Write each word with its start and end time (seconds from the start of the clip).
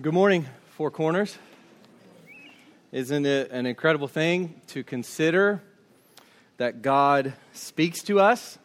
Good 0.00 0.14
morning, 0.14 0.46
Four 0.70 0.90
Corners. 0.90 1.36
Isn't 2.92 3.26
it 3.26 3.50
an 3.50 3.66
incredible 3.66 4.08
thing 4.08 4.58
to 4.68 4.82
consider 4.82 5.62
that 6.56 6.80
God 6.80 7.34
speaks 7.52 8.02
to 8.04 8.18
us? 8.18 8.56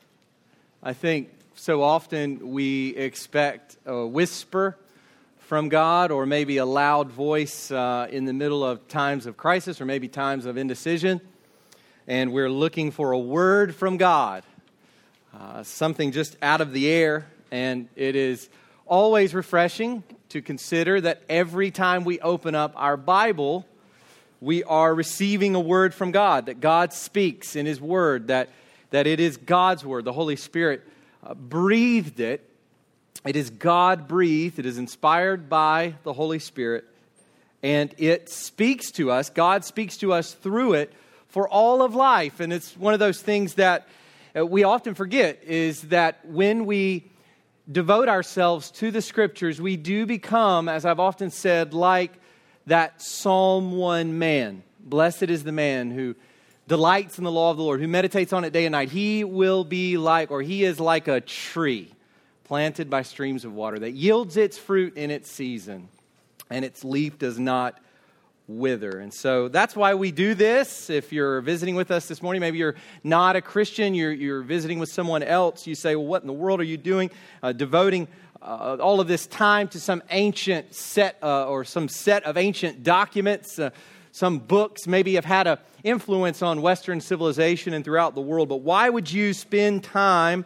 I 0.82 0.94
think 0.94 1.30
so 1.54 1.84
often 1.84 2.52
we 2.52 2.96
expect 2.96 3.76
a 3.86 4.08
whisper 4.08 4.78
from 5.40 5.68
God 5.68 6.12
or 6.12 6.26
maybe 6.26 6.58
a 6.58 6.66
loud 6.66 7.12
voice 7.12 7.72
uh, 7.72 8.08
in 8.10 8.24
the 8.24 8.32
middle 8.32 8.64
of 8.64 8.88
times 8.88 9.26
of 9.26 9.36
crisis 9.36 9.82
or 9.82 9.86
maybe 9.86 10.08
times 10.08 10.46
of 10.46 10.56
indecision. 10.56 11.20
And 12.08 12.32
we're 12.32 12.50
looking 12.50 12.90
for 12.90 13.12
a 13.12 13.20
word 13.20 13.76
from 13.76 13.98
God, 13.98 14.46
uh, 15.38 15.64
something 15.64 16.14
just 16.14 16.38
out 16.42 16.62
of 16.62 16.72
the 16.72 16.90
air. 16.90 17.28
And 17.52 17.90
it 17.98 18.16
is 18.16 18.48
always 18.86 19.36
refreshing 19.36 20.04
to 20.30 20.42
consider 20.42 21.00
that 21.02 21.22
every 21.30 21.72
time 21.72 22.04
we 22.04 22.20
open 22.20 22.56
up 22.56 22.74
our 22.76 22.98
Bible, 22.98 23.66
we 24.42 24.64
are 24.64 24.94
receiving 24.94 25.56
a 25.56 25.60
word 25.60 25.94
from 25.94 26.12
God, 26.12 26.48
that 26.48 26.60
God 26.60 26.94
speaks 26.94 27.56
in 27.56 27.66
His 27.66 27.82
Word, 27.82 28.28
that, 28.28 28.50
that 28.92 29.08
it 29.08 29.20
is 29.20 29.38
God's 29.38 29.86
Word. 29.86 30.06
The 30.06 30.14
Holy 30.14 30.36
Spirit 30.36 30.84
uh, 31.26 31.34
breathed 31.34 32.20
it. 32.20 32.44
It 33.26 33.36
is 33.36 33.50
God 33.50 34.08
breathed, 34.08 34.60
it 34.60 34.66
is 34.66 34.78
inspired 34.78 35.50
by 35.50 35.96
the 36.04 36.14
Holy 36.14 36.40
Spirit, 36.40 36.86
and 37.64 37.94
it 37.98 38.30
speaks 38.30 38.92
to 38.92 39.12
us. 39.12 39.30
God 39.30 39.66
speaks 39.66 39.98
to 39.98 40.14
us 40.14 40.34
through 40.34 40.74
it 40.74 40.94
for 41.28 41.50
all 41.50 41.82
of 41.82 41.96
life. 41.96 42.40
And 42.40 42.54
it's 42.54 42.78
one 42.78 42.94
of 42.94 43.00
those 43.00 43.22
things 43.22 43.56
that 43.56 43.88
uh, 44.38 44.46
we 44.46 44.64
often 44.64 44.94
forget 44.94 45.44
is 45.44 45.82
that 45.84 46.26
when 46.26 46.66
we 46.66 47.06
devote 47.72 48.08
ourselves 48.08 48.72
to 48.72 48.92
the 48.92 49.02
scriptures, 49.02 49.62
we 49.62 49.78
do 49.78 50.06
become, 50.06 50.70
as 50.70 50.86
I've 50.86 51.00
often 51.00 51.32
said, 51.32 51.74
like 51.74 52.14
that 52.66 53.02
Psalm 53.02 53.74
1 53.74 54.18
man. 54.18 54.64
Blessed 54.80 55.24
is 55.24 55.44
the 55.44 55.52
man 55.52 55.92
who 55.92 56.16
delights 56.68 57.18
in 57.18 57.24
the 57.24 57.32
law 57.32 57.52
of 57.52 57.58
the 57.58 57.64
Lord, 57.64 57.80
who 57.80 57.88
meditates 57.88 58.34
on 58.34 58.44
it 58.44 58.54
day 58.54 58.66
and 58.66 58.72
night. 58.72 58.90
He 58.90 59.24
will 59.24 59.64
be 59.64 59.98
like, 59.98 60.32
or 60.32 60.42
he 60.42 60.64
is 60.64 60.80
like 60.80 61.08
a 61.08 61.22
tree 61.22 61.92
planted 62.44 62.90
by 62.90 63.02
streams 63.02 63.44
of 63.44 63.54
water 63.54 63.80
that 63.80 63.92
yields 63.92 64.38
its 64.38 64.58
fruit 64.58 64.96
in 64.96 65.12
its 65.12 65.30
season, 65.30 65.90
and 66.50 66.64
its 66.64 66.84
leaf 66.84 67.18
does 67.18 67.38
not 67.38 67.80
wither. 68.48 69.00
And 69.00 69.14
so 69.14 69.50
that's 69.50 69.76
why 69.76 69.94
we 69.96 70.12
do 70.12 70.34
this. 70.34 70.90
If 70.90 71.12
you're 71.12 71.42
visiting 71.42 71.76
with 71.76 71.92
us 71.92 72.08
this 72.08 72.22
morning, 72.22 72.40
maybe 72.40 72.58
you're 72.58 72.76
not 73.04 73.36
a 73.36 73.42
Christian, 73.42 73.94
you're, 73.94 74.12
you're 74.12 74.42
visiting 74.42 74.80
with 74.80 74.90
someone 74.90 75.22
else, 75.22 75.68
you 75.68 75.76
say, 75.76 75.96
Well, 75.96 76.06
what 76.06 76.22
in 76.22 76.28
the 76.28 76.34
world 76.34 76.60
are 76.62 76.66
you 76.66 76.78
doing? 76.78 77.12
Uh, 77.44 77.52
devoting 77.52 78.08
uh, 78.42 78.78
all 78.80 79.00
of 79.00 79.08
this 79.08 79.28
time 79.28 79.68
to 79.70 79.80
some 79.80 80.02
ancient 80.10 80.74
set 80.74 81.18
uh, 81.22 81.48
or 81.48 81.66
some 81.66 81.90
set 81.90 82.24
of 82.24 82.38
ancient 82.38 82.84
documents. 82.84 83.60
Uh, 83.60 83.72
some 84.12 84.40
books 84.40 84.88
maybe 84.88 85.16
have 85.16 85.26
had 85.26 85.46
an 85.46 85.58
influence 85.84 86.42
on 86.42 86.62
Western 86.62 87.02
civilization 87.02 87.74
and 87.74 87.84
throughout 87.84 88.16
the 88.16 88.22
world, 88.22 88.50
but 88.50 88.62
why 88.62 88.90
would 88.90 89.12
you 89.12 89.34
spend 89.34 89.84
time 89.84 90.46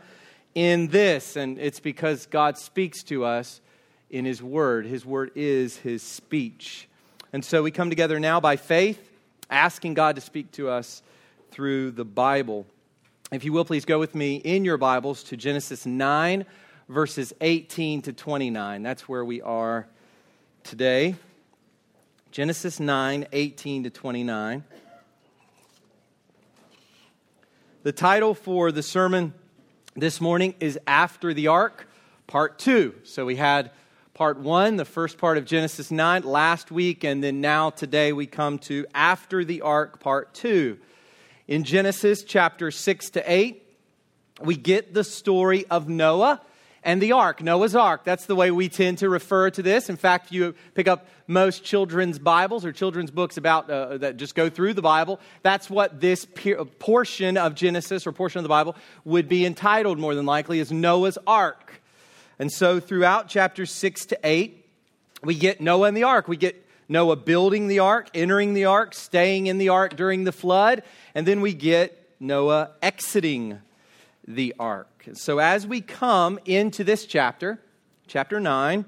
in 0.56 0.88
this? 0.88 1.36
And 1.36 1.58
it's 1.58 1.80
because 1.80 2.26
God 2.26 2.58
speaks 2.58 3.04
to 3.04 3.24
us 3.24 3.62
in 4.10 4.26
His 4.26 4.44
Word. 4.44 4.86
His 4.86 5.06
Word 5.06 5.32
is 5.36 5.78
His 5.78 6.04
speech. 6.04 6.90
And 7.34 7.46
so 7.46 7.64
we 7.64 7.72
come 7.72 7.90
together 7.90 8.20
now 8.20 8.42
by 8.42 8.58
faith, 8.58 9.10
asking 9.50 9.94
God 9.94 10.16
to 10.16 10.22
speak 10.22 10.52
to 10.54 10.68
us 10.68 11.02
through 11.52 11.92
the 11.92 12.04
Bible. 12.04 12.66
If 13.32 13.46
you 13.46 13.54
will, 13.54 13.64
please 13.64 13.86
go 13.86 14.00
with 14.00 14.14
me 14.16 14.36
in 14.36 14.66
your 14.66 14.76
Bibles 14.76 15.23
to 15.23 15.38
Genesis 15.38 15.86
9, 15.86 16.46
verses 16.90 17.32
18 17.40 18.02
to 18.02 18.12
29. 18.12 18.84
That's 18.84 19.08
where 19.08 19.23
we 19.23 19.42
are 19.42 19.88
today. 20.64 21.16
Genesis 22.32 22.82
9, 22.82 23.26
18 23.32 23.84
to 23.86 23.90
29. 23.90 24.66
The 27.84 27.92
title 27.94 28.34
for 28.34 28.73
the 28.73 28.84
sermon 28.84 29.34
this 29.95 30.20
morning 30.20 30.54
is 30.60 30.78
After 30.86 31.34
the 31.34 31.48
Ark, 31.48 31.88
Part 32.28 32.60
2. 32.60 32.94
So 33.05 33.26
we 33.26 33.38
had 33.38 33.72
part 34.21 34.37
one, 34.37 34.76
the 34.76 34.86
first 34.86 35.17
part 35.17 35.39
of 35.39 35.45
Genesis 35.45 35.89
9, 35.89 36.21
last 36.21 36.70
week, 36.70 37.04
and 37.04 37.23
then 37.23 37.42
now 37.42 37.71
today 37.71 38.14
we 38.14 38.27
come 38.27 38.59
to 38.59 38.86
After 38.93 39.43
the 39.43 39.61
Ark, 39.61 39.99
part 39.99 40.36
two. 40.36 40.77
In 41.48 41.64
Genesis 41.64 42.21
chapter 42.21 42.70
6 42.70 43.10
to 43.10 43.23
8, 43.26 43.64
we 44.43 44.55
get 44.55 44.93
the 44.93 45.04
story 45.04 45.65
of 45.71 45.89
Noah 45.89 46.39
and 46.83 47.02
the 47.02 47.14
ark, 47.14 47.42
Noah's 47.42 47.76
ark. 47.76 48.04
That's 48.04 48.27
the 48.27 48.36
way 48.36 48.52
we 48.52 48.70
tend 48.70 48.99
to 48.99 49.10
refer 49.10 49.49
to 49.49 49.64
this. 49.64 49.89
In 49.89 49.98
fact, 49.98 50.27
if 50.27 50.33
you 50.33 50.54
pick 50.76 50.87
up 50.87 51.08
most 51.26 51.64
children's 51.64 52.20
Bibles 52.20 52.64
or 52.64 52.71
children's 52.71 53.10
books 53.10 53.37
about 53.37 53.71
uh, 53.71 53.98
that 53.98 54.17
just 54.17 54.36
go 54.36 54.52
through 54.52 54.76
the 54.76 54.83
Bible, 54.83 55.20
that's 55.42 55.67
what 55.67 55.99
this 55.99 56.27
portion 56.77 57.37
of 57.37 57.55
Genesis 57.55 58.05
or 58.05 58.11
portion 58.11 58.37
of 58.37 58.43
the 58.43 58.49
Bible 58.49 58.76
would 59.04 59.27
be 59.27 59.48
entitled 59.48 59.98
more 59.98 60.14
than 60.14 60.27
likely 60.27 60.60
is 60.60 60.71
Noah's 60.71 61.17
ark. 61.26 61.80
And 62.42 62.52
so 62.52 62.80
throughout 62.80 63.28
chapters 63.28 63.70
6 63.70 64.08
to 64.08 64.20
8, 64.24 64.66
we 65.24 65.36
get 65.36 65.62
Noah 65.62 65.90
and 65.90 65.96
the 65.96 66.06
ark. 66.06 66.28
We 66.28 66.38
get 66.38 66.68
Noah 66.90 67.16
building 67.16 67.68
the 67.68 67.78
ark, 67.78 68.10
entering 68.16 68.56
the 68.56 68.66
ark, 68.66 68.96
staying 68.96 69.46
in 69.46 69.60
the 69.60 69.70
ark 69.70 69.96
during 69.96 70.24
the 70.24 70.32
flood, 70.32 70.82
and 71.14 71.28
then 71.28 71.42
we 71.42 71.54
get 71.54 72.16
Noah 72.20 72.72
exiting 72.82 73.60
the 74.28 74.56
ark. 74.60 75.06
So 75.14 75.38
as 75.38 75.68
we 75.68 75.82
come 75.82 76.40
into 76.46 76.84
this 76.84 77.06
chapter, 77.06 77.62
chapter 78.08 78.40
9, 78.40 78.86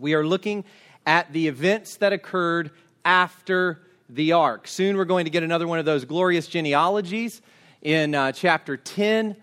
we 0.00 0.14
are 0.14 0.26
looking 0.26 0.64
at 1.06 1.32
the 1.32 1.46
events 1.46 1.98
that 1.98 2.12
occurred 2.12 2.72
after 3.04 3.82
the 4.08 4.32
ark. 4.32 4.66
Soon 4.66 4.96
we're 4.96 5.04
going 5.04 5.26
to 5.26 5.30
get 5.30 5.44
another 5.44 5.68
one 5.68 5.78
of 5.78 5.84
those 5.84 6.04
glorious 6.04 6.48
genealogies 6.48 7.40
in 7.82 8.16
uh, 8.16 8.32
chapter 8.32 8.76
10 8.76 9.36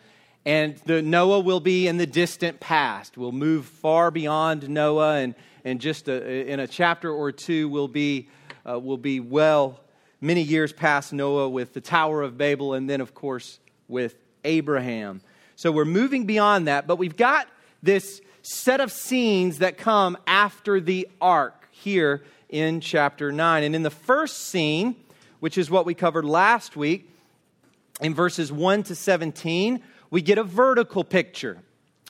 and 0.46 0.76
the 0.86 1.02
Noah 1.02 1.40
will 1.40 1.60
be 1.60 1.88
in 1.88 1.98
the 1.98 2.08
distant 2.08 2.60
past. 2.60 3.18
We'll 3.18 3.32
move 3.32 3.66
far 3.66 4.10
beyond 4.12 4.68
Noah, 4.70 5.18
and, 5.18 5.36
and 5.64 5.80
just 5.80 6.08
a, 6.08 6.52
in 6.52 6.60
a 6.60 6.68
chapter 6.68 7.12
or 7.12 7.32
two, 7.32 7.70
we'll 7.70 7.88
be, 7.88 8.28
uh, 8.68 8.80
we'll 8.80 8.98
be 8.98 9.20
well 9.20 9.80
many 10.20 10.42
years 10.42 10.74
past 10.74 11.14
Noah 11.14 11.50
with 11.50 11.74
the 11.74 11.82
Tower 11.82 12.22
of 12.24 12.38
Babel, 12.38 12.74
and 12.74 12.90
then, 12.90 13.02
of 13.02 13.14
course, 13.14 13.60
with 13.88 14.16
Abraham. 14.44 15.22
So 15.56 15.72
we're 15.72 15.86
moving 15.86 16.26
beyond 16.26 16.68
that, 16.68 16.88
but 16.88 16.98
we've 16.98 17.18
got 17.18 17.48
this 17.84 18.22
set 18.42 18.80
of 18.80 18.92
scenes 18.92 19.60
that 19.60 19.78
come 19.78 20.18
after 20.26 20.80
the 20.80 21.08
ark 21.20 21.68
here 21.72 22.24
in 22.50 22.82
chapter 22.82 23.32
9. 23.32 23.64
And 23.64 23.76
in 23.76 23.84
the 23.84 23.92
first 23.92 24.48
scene, 24.48 24.96
which 25.40 25.58
is 25.58 25.70
what 25.70 25.86
we 25.86 25.94
covered 25.94 26.26
last 26.26 26.76
week, 26.76 27.08
in 28.00 28.16
verses 28.16 28.52
1 28.52 28.84
to 28.84 28.96
17, 28.96 29.82
we 30.12 30.22
get 30.22 30.38
a 30.38 30.44
vertical 30.44 31.04
picture. 31.04 31.58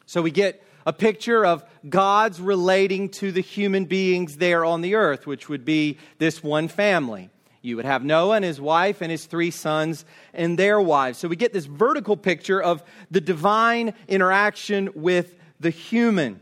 So 0.06 0.22
we 0.22 0.32
get 0.32 0.62
a 0.86 0.92
picture 0.92 1.46
of 1.46 1.64
God's 1.88 2.42
relating 2.42 3.10
to 3.10 3.32
the 3.32 3.42
human 3.42 3.86
beings 3.86 4.38
there 4.38 4.66
on 4.66 4.82
the 4.82 4.96
earth, 4.96 5.26
which 5.26 5.48
would 5.48 5.64
be 5.64 6.00
this 6.18 6.44
one 6.44 6.68
family. 6.68 7.30
You 7.62 7.76
would 7.76 7.86
have 7.86 8.04
Noah 8.04 8.38
and 8.38 8.46
his 8.46 8.60
wife 8.60 9.02
and 9.02 9.12
his 9.12 9.26
three 9.26 9.52
sons 9.52 10.04
and 10.34 10.58
their 10.58 10.82
wives. 10.82 11.20
So 11.20 11.28
we 11.28 11.36
get 11.36 11.54
this 11.54 11.68
vertical 11.68 12.18
picture 12.18 12.62
of 12.62 12.84
the 13.12 13.22
divine 13.22 13.94
interaction 14.08 14.90
with 14.96 15.36
the 15.60 15.70
human, 15.70 16.42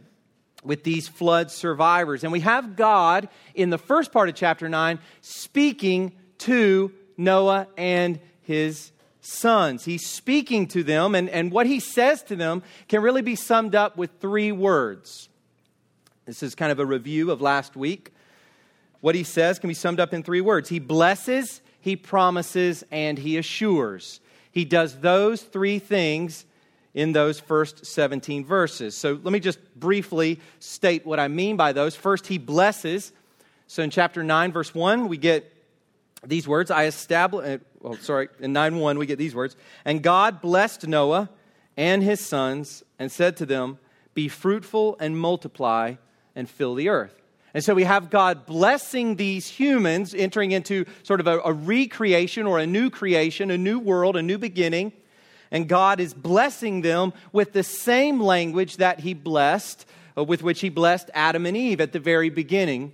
with 0.63 0.85
these 0.85 1.09
flood 1.09 1.51
survivors. 1.51 2.23
And 2.23 2.31
we 2.31 2.39
have 2.39 2.77
God 2.77 3.27
in 3.53 3.69
the 3.69 3.77
first 3.77 4.13
part 4.13 4.29
of 4.29 4.35
chapter 4.35 4.69
9 4.69 4.99
speaking 5.19 6.13
to 6.39 6.93
Noah 7.17 7.67
and 7.77 8.21
his 8.43 8.93
sons. 9.29 9.85
He's 9.85 10.05
speaking 10.05 10.67
to 10.67 10.83
them, 10.83 11.15
and, 11.15 11.29
and 11.29 11.51
what 11.51 11.67
he 11.67 11.79
says 11.79 12.23
to 12.23 12.35
them 12.35 12.63
can 12.87 13.01
really 13.01 13.21
be 13.21 13.35
summed 13.35 13.75
up 13.75 13.97
with 13.97 14.11
three 14.19 14.51
words. 14.51 15.29
This 16.25 16.43
is 16.43 16.55
kind 16.55 16.71
of 16.71 16.79
a 16.79 16.85
review 16.85 17.31
of 17.31 17.41
last 17.41 17.75
week. 17.75 18.11
What 19.01 19.15
he 19.15 19.23
says 19.23 19.59
can 19.59 19.67
be 19.67 19.73
summed 19.73 19.99
up 19.99 20.13
in 20.13 20.23
three 20.23 20.41
words 20.41 20.69
He 20.69 20.79
blesses, 20.79 21.61
he 21.79 21.95
promises, 21.95 22.83
and 22.91 23.17
he 23.17 23.37
assures. 23.37 24.19
He 24.51 24.65
does 24.65 24.99
those 24.99 25.41
three 25.41 25.79
things 25.79 26.45
in 26.93 27.13
those 27.13 27.39
first 27.39 27.85
17 27.85 28.43
verses. 28.45 28.95
So 28.95 29.19
let 29.23 29.31
me 29.31 29.39
just 29.39 29.59
briefly 29.79 30.39
state 30.59 31.05
what 31.05 31.19
I 31.19 31.27
mean 31.27 31.55
by 31.55 31.71
those. 31.71 31.95
First, 31.95 32.27
he 32.27 32.37
blesses. 32.37 33.13
So 33.67 33.83
in 33.83 33.91
chapter 33.91 34.23
9, 34.23 34.51
verse 34.51 34.73
1, 34.73 35.07
we 35.07 35.17
get 35.17 35.53
these 36.25 36.47
words 36.47 36.71
I 36.71 36.85
establish, 36.85 37.61
well, 37.81 37.95
sorry, 37.97 38.29
in 38.39 38.53
9 38.53 38.77
1, 38.77 38.97
we 38.97 39.05
get 39.05 39.17
these 39.17 39.35
words. 39.35 39.55
And 39.85 40.03
God 40.03 40.41
blessed 40.41 40.87
Noah 40.87 41.29
and 41.77 42.03
his 42.03 42.19
sons 42.19 42.83
and 42.97 43.11
said 43.11 43.37
to 43.37 43.45
them, 43.45 43.79
Be 44.13 44.27
fruitful 44.27 44.97
and 44.99 45.17
multiply 45.17 45.95
and 46.35 46.49
fill 46.49 46.75
the 46.75 46.89
earth. 46.89 47.15
And 47.53 47.63
so 47.63 47.73
we 47.73 47.83
have 47.83 48.09
God 48.09 48.45
blessing 48.45 49.15
these 49.15 49.47
humans, 49.47 50.13
entering 50.13 50.51
into 50.51 50.85
sort 51.03 51.19
of 51.19 51.27
a, 51.27 51.39
a, 51.39 51.51
recreation 51.51 52.45
or 52.45 52.59
a 52.59 52.67
new 52.67 52.89
creation, 52.89 53.49
a 53.49 53.57
new 53.57 53.79
world, 53.79 54.15
a 54.15 54.21
new 54.21 54.37
beginning. 54.37 54.93
And 55.49 55.67
God 55.67 55.99
is 55.99 56.13
blessing 56.13 56.81
them 56.81 57.11
with 57.31 57.53
the 57.53 57.63
same 57.63 58.19
language 58.19 58.77
that 58.77 58.99
He 58.99 59.15
blessed, 59.15 59.85
uh, 60.15 60.23
with 60.23 60.43
which 60.43 60.61
He 60.61 60.69
blessed 60.69 61.09
Adam 61.15 61.47
and 61.47 61.57
Eve 61.57 61.81
at 61.81 61.91
the 61.91 61.99
very 61.99 62.29
beginning 62.29 62.93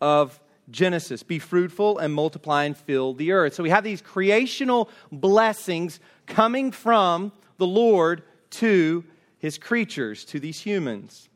of 0.00 0.38
Genesis. 0.70 1.22
Be 1.22 1.38
fruitful 1.38 1.98
and 1.98 2.12
multiply 2.14 2.64
and 2.64 2.76
fill 2.76 3.14
the 3.14 3.32
earth. 3.32 3.54
So 3.54 3.62
we 3.62 3.70
have 3.70 3.84
these 3.84 4.00
creational 4.00 4.88
blessings 5.10 6.00
coming 6.26 6.72
from 6.72 7.32
the 7.58 7.66
Lord 7.66 8.22
to 8.50 9.04
his 9.38 9.58
creatures, 9.58 10.24
to 10.26 10.38
these 10.40 10.60
humans. 10.60 11.28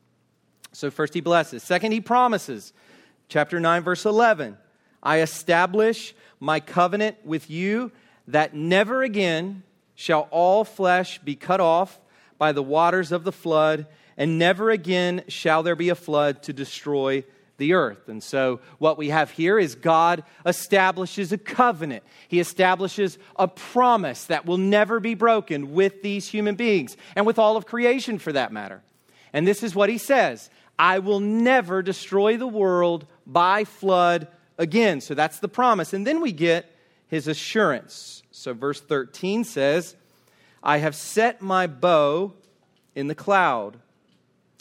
So, 0.71 0.91
first 0.91 1.13
he 1.13 1.21
blesses. 1.21 1.63
Second, 1.63 1.91
he 1.93 2.01
promises. 2.01 2.73
Chapter 3.29 3.59
9, 3.59 3.83
verse 3.83 4.05
11 4.05 4.57
I 5.01 5.21
establish 5.21 6.13
my 6.39 6.59
covenant 6.59 7.17
with 7.23 7.49
you 7.49 7.91
that 8.27 8.53
never 8.53 9.03
again 9.03 9.63
shall 9.95 10.27
all 10.31 10.63
flesh 10.63 11.19
be 11.19 11.35
cut 11.35 11.61
off 11.61 11.99
by 12.37 12.51
the 12.51 12.63
waters 12.63 13.11
of 13.11 13.23
the 13.23 13.31
flood, 13.31 13.87
and 14.17 14.37
never 14.37 14.69
again 14.69 15.23
shall 15.27 15.63
there 15.63 15.75
be 15.75 15.89
a 15.89 15.95
flood 15.95 16.43
to 16.43 16.53
destroy 16.53 17.23
the 17.57 17.73
earth. 17.73 18.09
And 18.09 18.21
so, 18.21 18.59
what 18.79 18.97
we 18.97 19.09
have 19.09 19.31
here 19.31 19.57
is 19.57 19.75
God 19.75 20.23
establishes 20.45 21.31
a 21.31 21.37
covenant. 21.37 22.03
He 22.27 22.39
establishes 22.39 23.17
a 23.37 23.47
promise 23.47 24.25
that 24.25 24.45
will 24.45 24.57
never 24.57 24.99
be 24.99 25.15
broken 25.15 25.73
with 25.73 26.01
these 26.01 26.27
human 26.27 26.55
beings 26.55 26.97
and 27.15 27.25
with 27.25 27.39
all 27.39 27.57
of 27.57 27.65
creation 27.65 28.19
for 28.19 28.33
that 28.33 28.51
matter. 28.51 28.81
And 29.33 29.47
this 29.47 29.63
is 29.63 29.75
what 29.75 29.89
He 29.89 29.97
says 29.97 30.49
I 30.77 30.99
will 30.99 31.19
never 31.19 31.81
destroy 31.81 32.37
the 32.37 32.47
world 32.47 33.07
by 33.25 33.63
flood 33.63 34.27
again. 34.57 35.01
So, 35.01 35.13
that's 35.13 35.39
the 35.39 35.47
promise. 35.47 35.93
And 35.93 36.05
then 36.05 36.21
we 36.21 36.31
get 36.31 36.69
His 37.07 37.27
assurance. 37.27 38.23
So, 38.31 38.53
verse 38.53 38.81
13 38.81 39.43
says, 39.43 39.95
I 40.61 40.79
have 40.79 40.95
set 40.95 41.41
my 41.41 41.67
bow 41.67 42.33
in 42.95 43.07
the 43.07 43.15
cloud, 43.15 43.77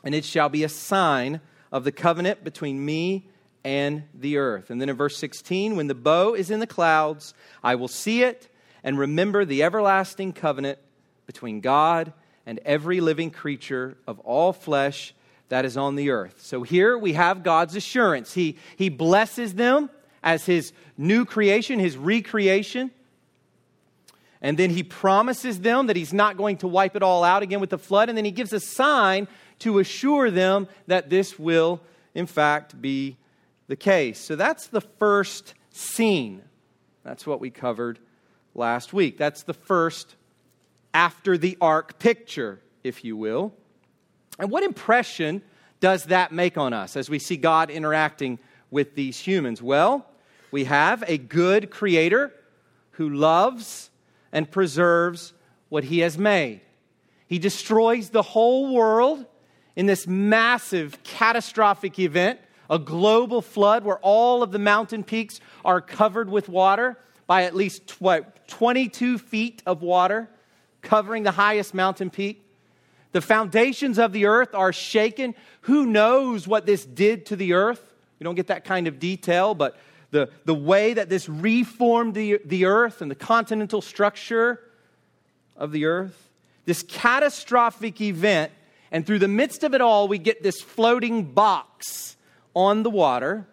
and 0.05 0.15
it 0.15 0.25
shall 0.25 0.49
be 0.49 0.63
a 0.63 0.69
sign 0.69 1.41
of 1.75 1.83
the 1.83 1.91
covenant 1.91 2.45
between 2.45 2.83
me 2.83 3.27
and 3.65 4.05
the 4.15 4.37
earth. 4.37 4.71
And 4.71 4.81
then 4.81 4.89
in 4.89 4.97
verse 4.97 5.17
16, 5.19 5.75
when 5.75 5.89
the 5.89 5.95
bow 5.95 6.35
is 6.35 6.49
in 6.49 6.61
the 6.61 6.69
clouds, 6.69 7.35
I 7.65 7.75
will 7.75 7.89
see 7.89 8.23
it 8.23 8.49
and 8.85 8.97
remember 8.97 9.45
the 9.45 9.65
everlasting 9.65 10.35
covenant 10.35 10.79
between 11.27 11.61
God 11.61 12.13
and 12.47 12.61
every 12.65 13.01
living 13.01 13.33
creature 13.33 13.99
of 14.07 14.21
all 14.21 14.53
flesh 14.53 15.15
that 15.49 15.65
is 15.65 15.77
on 15.77 15.97
the 15.97 16.11
earth. 16.11 16.37
So 16.43 16.63
here 16.63 16.97
we 16.97 17.15
have 17.15 17.43
God's 17.43 17.75
assurance. 17.75 18.33
He, 18.33 18.57
he 18.77 18.89
blesses 18.89 19.55
them 19.55 19.91
as 20.23 20.47
his 20.47 20.73
new 20.97 21.25
creation, 21.25 21.81
his 21.81 21.97
recreation. 21.97 22.93
And 24.41 24.57
then 24.57 24.71
he 24.71 24.85
promises 24.85 25.61
them 25.61 25.89
that 25.89 25.97
he's 25.97 26.13
not 26.13 26.37
going 26.37 26.59
to 26.59 26.69
wipe 26.69 26.95
it 26.95 27.03
all 27.03 27.25
out 27.25 27.43
again 27.43 27.59
with 27.59 27.71
the 27.71 27.79
flood. 27.79 28.11
And 28.11 28.17
then 28.17 28.25
he 28.25 28.31
gives 28.31 28.53
a 28.53 28.61
sign 28.61 29.27
to 29.65 29.79
assure 29.79 30.31
them 30.31 30.69
that 30.87 31.09
this 31.09 31.39
will, 31.39 31.81
in 32.15 32.27
fact, 32.27 32.81
be 32.83 33.17
the 33.67 33.77
case. 33.77 34.21
So 34.21 34.37
that's 34.37 34.67
the 34.67 34.83
first 34.83 35.55
scene. 35.71 36.43
That's 37.03 37.27
what 37.27 37.41
we 37.41 37.49
covered 37.49 37.99
last 38.55 38.93
week. 38.93 39.17
That's 39.17 39.43
the 39.43 39.55
first 39.55 40.17
after 40.93 41.39
the 41.39 41.57
ark 41.63 41.99
picture, 41.99 42.61
if 42.83 43.05
you 43.05 43.17
will. 43.17 43.55
And 44.39 44.51
what 44.51 44.65
impression 44.65 45.41
does 45.81 46.05
that 46.05 46.31
make 46.31 46.59
on 46.59 46.75
us 46.75 46.95
as 46.95 47.09
we 47.09 47.19
see 47.19 47.39
God 47.39 47.71
interacting 47.71 48.39
with 48.71 48.95
these 48.95 49.19
humans? 49.19 49.63
Well, 49.63 50.07
we 50.51 50.65
have 50.65 51.03
a 51.07 51.17
good 51.17 51.71
creator 51.71 52.35
who 52.93 53.09
loves 53.09 53.89
and 54.31 54.51
preserves 54.51 55.33
what 55.71 55.85
he 55.85 56.01
has 56.01 56.19
made. 56.19 56.61
He 57.27 57.39
destroys 57.39 58.11
the 58.11 58.23
whole 58.23 58.75
world 58.75 59.25
in 59.77 59.87
this 59.87 60.07
massive, 60.07 61.03
catastrophic 61.03 61.99
event, 61.99 62.41
a 62.71 62.79
global 62.79 63.43
flood 63.43 63.85
where 63.85 63.99
all 63.99 64.43
of 64.43 64.53
the 64.53 64.59
mountain 64.59 65.05
peaks 65.05 65.41
are 65.65 65.81
covered 65.81 66.31
with 66.31 66.49
water 66.49 66.99
by 67.27 67.45
at 67.45 67.55
least 67.55 68.01
what, 68.01 68.47
22 68.49 69.19
feet 69.19 69.63
of 69.67 69.83
water 69.83 70.29
covering 70.83 71.23
the 71.23 71.31
highest 71.31 71.75
mountain 71.75 72.11
peak. 72.11 72.45
The 73.13 73.21
foundations 73.21 73.99
of 73.99 74.13
the 74.13 74.27
earth 74.27 74.55
are 74.55 74.73
shaken. 74.73 75.35
Who 75.63 75.87
knows 75.87 76.47
what 76.47 76.67
this 76.67 76.85
did 76.85 77.27
to 77.27 77.37
the 77.37 77.55
earth? 77.55 77.95
We 78.19 78.25
don't 78.25 78.35
get 78.35 78.49
that 78.49 78.65
kind 78.65 78.87
of 78.87 78.99
detail, 78.99 79.55
but 79.55 79.77
the, 80.11 80.31
the 80.45 80.55
way 80.55 80.95
that 80.95 81.09
this 81.09 81.29
reformed 81.29 82.15
the, 82.15 82.41
the 82.45 82.67
earth 82.67 83.03
and 83.03 83.11
the 83.11 83.17
continental 83.17 83.81
structure 83.81 84.61
of 85.57 85.73
the 85.73 85.87
earth, 85.87 86.31
this 86.65 86.83
catastrophic 86.83 88.01
event 88.01 88.53
and 88.95 89.05
through 89.05 89.19
the 89.19 89.27
midst 89.27 89.65
of 89.65 89.75
it 89.75 89.81
all, 89.81 90.07
we 90.07 90.19
get 90.19 90.45
this 90.45 90.61
floating 90.61 91.33
box 91.33 92.17
on 92.55 92.85
the 92.85 92.91
water 92.91 93.45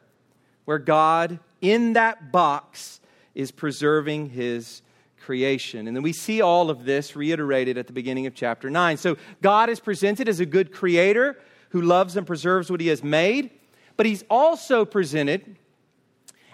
where 0.66 0.78
God, 0.78 1.40
in 1.62 1.94
that 1.94 2.32
box, 2.32 3.02
is 3.34 3.50
preserving 3.50 4.30
his 4.30 4.84
creation. 5.20 5.88
And 5.88 5.98
then 5.98 6.04
we 6.04 6.14
see 6.14 6.42
all 6.42 6.70
of 6.70 6.86
this 6.86 7.16
reiterated 7.16 7.76
at 7.80 7.88
the 7.88 7.94
beginning 7.94 8.28
of 8.28 8.36
chapter 8.36 8.70
9. 8.70 8.98
So 8.98 9.18
God 9.42 9.72
is 9.72 9.80
presented 9.80 10.30
as 10.30 10.40
a 10.40 10.46
good 10.46 10.72
creator 10.72 11.40
who 11.70 11.82
loves 11.82 12.16
and 12.18 12.28
preserves 12.28 12.70
what 12.70 12.80
he 12.80 12.90
has 12.90 13.04
made, 13.04 13.50
but 13.98 14.06
he's 14.06 14.24
also 14.30 14.86
presented 14.86 15.56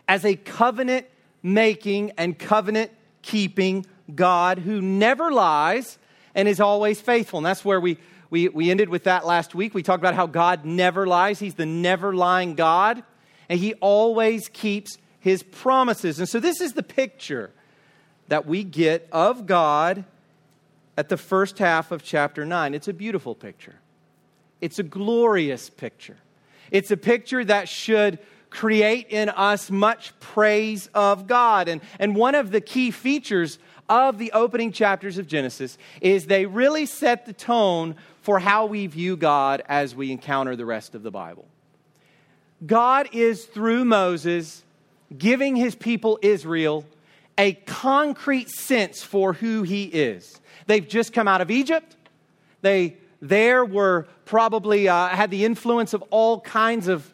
as 0.07 0.23
a 0.23 0.37
covenant 0.37 1.07
making 1.43 2.11
and 2.11 2.39
covenant 2.39 2.91
keeping 3.21 3.85
God 4.15 4.59
who 4.59 4.81
never 4.81 5.29
lies 5.29 5.99
and 6.33 6.47
is 6.47 6.61
always 6.61 7.01
faithful. 7.01 7.39
And 7.39 7.45
that's 7.45 7.65
where 7.65 7.81
we 7.81 7.97
we, 8.29 8.49
we 8.49 8.71
ended 8.71 8.89
with 8.89 9.05
that 9.05 9.25
last 9.25 9.55
week. 9.55 9.73
We 9.73 9.83
talked 9.83 10.01
about 10.01 10.15
how 10.15 10.27
God 10.27 10.65
never 10.65 11.07
lies, 11.07 11.39
He's 11.39 11.55
the 11.55 11.65
never 11.65 12.13
lying 12.13 12.55
God, 12.55 13.03
and 13.49 13.59
He 13.59 13.73
always 13.75 14.49
keeps 14.49 14.97
His 15.19 15.43
promises. 15.43 16.19
And 16.19 16.27
so, 16.27 16.39
this 16.39 16.61
is 16.61 16.73
the 16.73 16.83
picture 16.83 17.51
that 18.27 18.45
we 18.45 18.63
get 18.63 19.07
of 19.11 19.45
God 19.45 20.05
at 20.97 21.09
the 21.09 21.17
first 21.17 21.59
half 21.59 21.91
of 21.91 22.03
chapter 22.03 22.45
9. 22.45 22.73
It's 22.73 22.87
a 22.87 22.93
beautiful 22.93 23.35
picture, 23.35 23.75
it's 24.61 24.79
a 24.79 24.83
glorious 24.83 25.69
picture. 25.69 26.17
It's 26.69 26.91
a 26.91 26.97
picture 26.97 27.45
that 27.45 27.69
should 27.69 28.19
create 28.49 29.07
in 29.09 29.29
us 29.29 29.69
much 29.69 30.17
praise 30.19 30.89
of 30.93 31.27
God. 31.27 31.67
And, 31.67 31.81
and 31.99 32.15
one 32.15 32.35
of 32.35 32.51
the 32.51 32.61
key 32.61 32.91
features 32.91 33.59
of 33.89 34.17
the 34.17 34.31
opening 34.33 34.71
chapters 34.71 35.17
of 35.17 35.27
Genesis 35.27 35.77
is 36.01 36.25
they 36.25 36.45
really 36.45 36.85
set 36.85 37.25
the 37.25 37.33
tone 37.33 37.95
for 38.27 38.39
how 38.39 38.65
we 38.65 38.87
view 38.87 39.15
God 39.15 39.63
as 39.69 39.95
we 39.95 40.11
encounter 40.11 40.57
the 40.57 40.65
rest 40.65 40.95
of 40.95 41.01
the 41.01 41.09
Bible. 41.09 41.45
God 42.65 43.07
is 43.13 43.45
through 43.45 43.85
Moses 43.85 44.65
giving 45.17 45.55
his 45.55 45.75
people 45.75 46.19
Israel 46.21 46.85
a 47.37 47.53
concrete 47.53 48.49
sense 48.49 49.01
for 49.01 49.31
who 49.31 49.63
he 49.63 49.85
is. 49.85 50.41
They've 50.65 50.85
just 50.85 51.13
come 51.13 51.29
out 51.29 51.39
of 51.39 51.49
Egypt. 51.49 51.95
They 52.61 52.97
there 53.21 53.63
were 53.63 54.07
probably 54.25 54.89
uh, 54.89 55.07
had 55.07 55.31
the 55.31 55.45
influence 55.45 55.93
of 55.93 56.03
all 56.09 56.41
kinds 56.41 56.89
of 56.89 57.09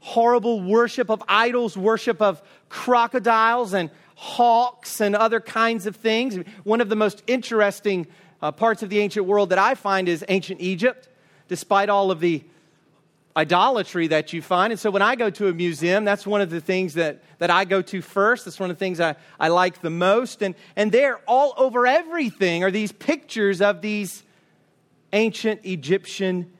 horrible 0.00 0.60
worship 0.60 1.08
of 1.08 1.22
idols, 1.28 1.76
worship 1.76 2.20
of 2.20 2.42
crocodiles 2.68 3.74
and 3.74 3.90
hawks 4.16 5.00
and 5.00 5.14
other 5.14 5.38
kinds 5.38 5.86
of 5.86 5.94
things. 5.94 6.34
One 6.64 6.80
of 6.80 6.88
the 6.88 6.96
most 6.96 7.22
interesting 7.28 8.08
uh, 8.40 8.52
parts 8.52 8.82
of 8.82 8.88
the 8.88 8.98
ancient 9.00 9.26
world 9.26 9.50
that 9.50 9.58
I 9.58 9.74
find 9.74 10.08
is 10.08 10.24
ancient 10.28 10.60
Egypt, 10.60 11.08
despite 11.48 11.88
all 11.88 12.10
of 12.10 12.20
the 12.20 12.44
idolatry 13.36 14.08
that 14.08 14.32
you 14.32 14.42
find. 14.42 14.72
And 14.72 14.80
so 14.80 14.90
when 14.90 15.02
I 15.02 15.14
go 15.14 15.30
to 15.30 15.48
a 15.48 15.54
museum, 15.54 16.04
that's 16.04 16.26
one 16.26 16.40
of 16.40 16.50
the 16.50 16.60
things 16.60 16.94
that, 16.94 17.22
that 17.38 17.50
I 17.50 17.64
go 17.64 17.82
to 17.82 18.02
first. 18.02 18.44
That's 18.44 18.58
one 18.58 18.70
of 18.70 18.76
the 18.76 18.80
things 18.80 19.00
I, 19.00 19.14
I 19.38 19.48
like 19.48 19.80
the 19.80 19.90
most. 19.90 20.42
And, 20.42 20.56
and 20.74 20.90
there, 20.90 21.20
all 21.26 21.54
over 21.56 21.86
everything, 21.86 22.64
are 22.64 22.70
these 22.70 22.90
pictures 22.90 23.60
of 23.60 23.80
these 23.80 24.24
ancient 25.12 25.64
Egyptian 25.64 26.52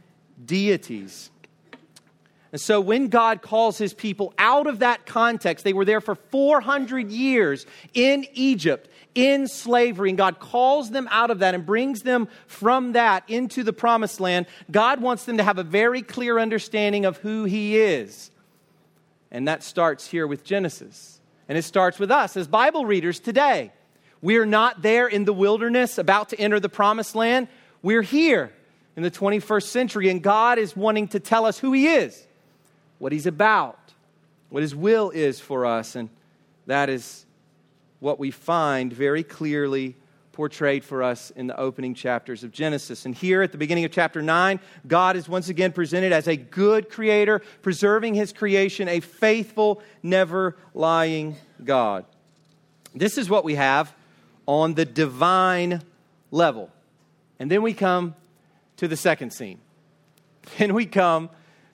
deities. 0.44 1.30
And 2.50 2.60
so 2.60 2.80
when 2.80 3.08
God 3.08 3.42
calls 3.42 3.76
his 3.76 3.92
people 3.92 4.32
out 4.38 4.66
of 4.66 4.78
that 4.78 5.04
context, 5.04 5.64
they 5.64 5.74
were 5.74 5.84
there 5.84 6.00
for 6.00 6.14
400 6.14 7.10
years 7.10 7.66
in 7.92 8.26
Egypt 8.32 8.88
in 9.14 9.48
slavery, 9.48 10.10
and 10.10 10.18
God 10.18 10.38
calls 10.38 10.90
them 10.90 11.08
out 11.10 11.30
of 11.30 11.40
that 11.40 11.54
and 11.54 11.66
brings 11.66 12.02
them 12.02 12.28
from 12.46 12.92
that 12.92 13.24
into 13.26 13.64
the 13.64 13.72
promised 13.72 14.20
land, 14.20 14.46
God 14.70 15.00
wants 15.00 15.24
them 15.24 15.38
to 15.38 15.42
have 15.42 15.58
a 15.58 15.64
very 15.64 16.02
clear 16.02 16.38
understanding 16.38 17.04
of 17.04 17.16
who 17.16 17.44
He 17.44 17.78
is. 17.78 18.30
And 19.32 19.48
that 19.48 19.64
starts 19.64 20.06
here 20.06 20.26
with 20.26 20.44
Genesis. 20.44 21.20
And 21.48 21.58
it 21.58 21.62
starts 21.62 21.98
with 21.98 22.12
us 22.12 22.36
as 22.36 22.46
Bible 22.46 22.86
readers 22.86 23.18
today. 23.18 23.72
We're 24.22 24.46
not 24.46 24.82
there 24.82 25.08
in 25.08 25.24
the 25.24 25.32
wilderness 25.32 25.98
about 25.98 26.28
to 26.28 26.38
enter 26.38 26.60
the 26.60 26.68
promised 26.68 27.16
land. 27.16 27.48
We're 27.82 28.02
here 28.02 28.52
in 28.96 29.02
the 29.02 29.10
21st 29.10 29.64
century, 29.64 30.10
and 30.10 30.22
God 30.22 30.58
is 30.58 30.76
wanting 30.76 31.08
to 31.08 31.18
tell 31.18 31.44
us 31.44 31.58
who 31.58 31.72
He 31.72 31.88
is, 31.88 32.24
what 32.98 33.12
He's 33.12 33.26
about, 33.26 33.78
what 34.50 34.62
His 34.62 34.74
will 34.74 35.10
is 35.10 35.40
for 35.40 35.66
us, 35.66 35.94
and 35.96 36.08
that 36.66 36.88
is 36.88 37.26
what 38.00 38.18
we 38.18 38.30
find 38.30 38.92
very 38.92 39.22
clearly 39.22 39.96
portrayed 40.38 40.84
for 40.84 41.02
us 41.02 41.32
in 41.32 41.48
the 41.48 41.58
opening 41.58 41.94
chapters 41.94 42.44
of 42.44 42.52
Genesis. 42.52 43.04
And 43.04 43.12
here 43.12 43.42
at 43.42 43.50
the 43.50 43.58
beginning 43.58 43.84
of 43.84 43.90
chapter 43.90 44.22
9, 44.22 44.60
God 44.86 45.16
is 45.16 45.28
once 45.28 45.48
again 45.48 45.72
presented 45.72 46.12
as 46.12 46.28
a 46.28 46.36
good 46.36 46.90
creator, 46.90 47.42
preserving 47.60 48.14
his 48.14 48.32
creation, 48.32 48.86
a 48.86 49.00
faithful, 49.00 49.82
never 50.00 50.56
lying 50.74 51.34
God. 51.64 52.04
This 52.94 53.18
is 53.18 53.28
what 53.28 53.44
we 53.44 53.56
have 53.56 53.92
on 54.46 54.74
the 54.74 54.84
divine 54.84 55.82
level. 56.30 56.70
And 57.40 57.50
then 57.50 57.62
we 57.62 57.74
come 57.74 58.14
to 58.76 58.86
the 58.86 58.96
second 58.96 59.32
scene. 59.32 59.58
Then 60.58 60.72
we 60.72 60.86
come 60.86 61.30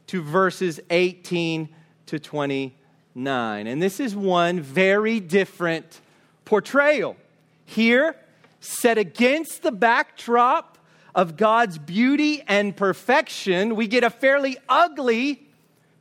to 0.08 0.22
verses 0.22 0.80
18 0.90 1.68
to 2.06 2.18
29. 2.18 3.66
And 3.66 3.82
this 3.82 4.00
is 4.00 4.14
one 4.14 4.60
very 4.60 5.20
different 5.20 6.00
portrayal. 6.44 7.16
Here, 7.64 8.16
set 8.60 8.98
against 8.98 9.62
the 9.62 9.72
backdrop 9.72 10.78
of 11.14 11.36
God's 11.36 11.78
beauty 11.78 12.42
and 12.46 12.76
perfection, 12.76 13.76
we 13.76 13.86
get 13.86 14.02
a 14.02 14.10
fairly 14.10 14.56
ugly 14.68 15.46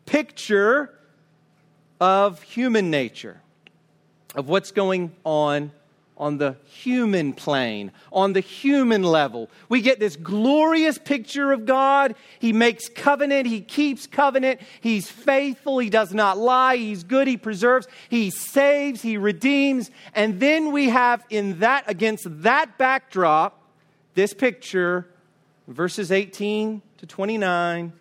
picture 0.05 0.93
of 2.01 2.41
human 2.41 2.89
nature, 2.89 3.41
of 4.35 4.49
what's 4.49 4.71
going 4.71 5.15
on 5.23 5.71
on 6.17 6.37
the 6.37 6.55
human 6.65 7.33
plane, 7.33 7.91
on 8.11 8.33
the 8.33 8.39
human 8.39 9.03
level. 9.03 9.49
We 9.67 9.81
get 9.81 9.99
this 9.99 10.15
glorious 10.15 10.97
picture 10.97 11.51
of 11.51 11.65
God. 11.65 12.15
He 12.39 12.53
makes 12.53 12.87
covenant, 12.87 13.47
He 13.47 13.61
keeps 13.61 14.05
covenant, 14.05 14.61
He's 14.81 15.09
faithful, 15.09 15.79
He 15.79 15.89
does 15.89 16.13
not 16.13 16.37
lie, 16.37 16.77
He's 16.77 17.03
good, 17.03 17.27
He 17.27 17.37
preserves, 17.37 17.87
He 18.09 18.29
saves, 18.29 19.01
He 19.01 19.17
redeems. 19.17 19.89
And 20.13 20.39
then 20.39 20.71
we 20.71 20.89
have 20.89 21.25
in 21.29 21.59
that, 21.59 21.85
against 21.87 22.25
that 22.43 22.77
backdrop, 22.77 23.59
this 24.13 24.33
picture, 24.33 25.07
verses 25.67 26.11
18 26.11 26.81
to 26.97 27.05
29, 27.07 27.93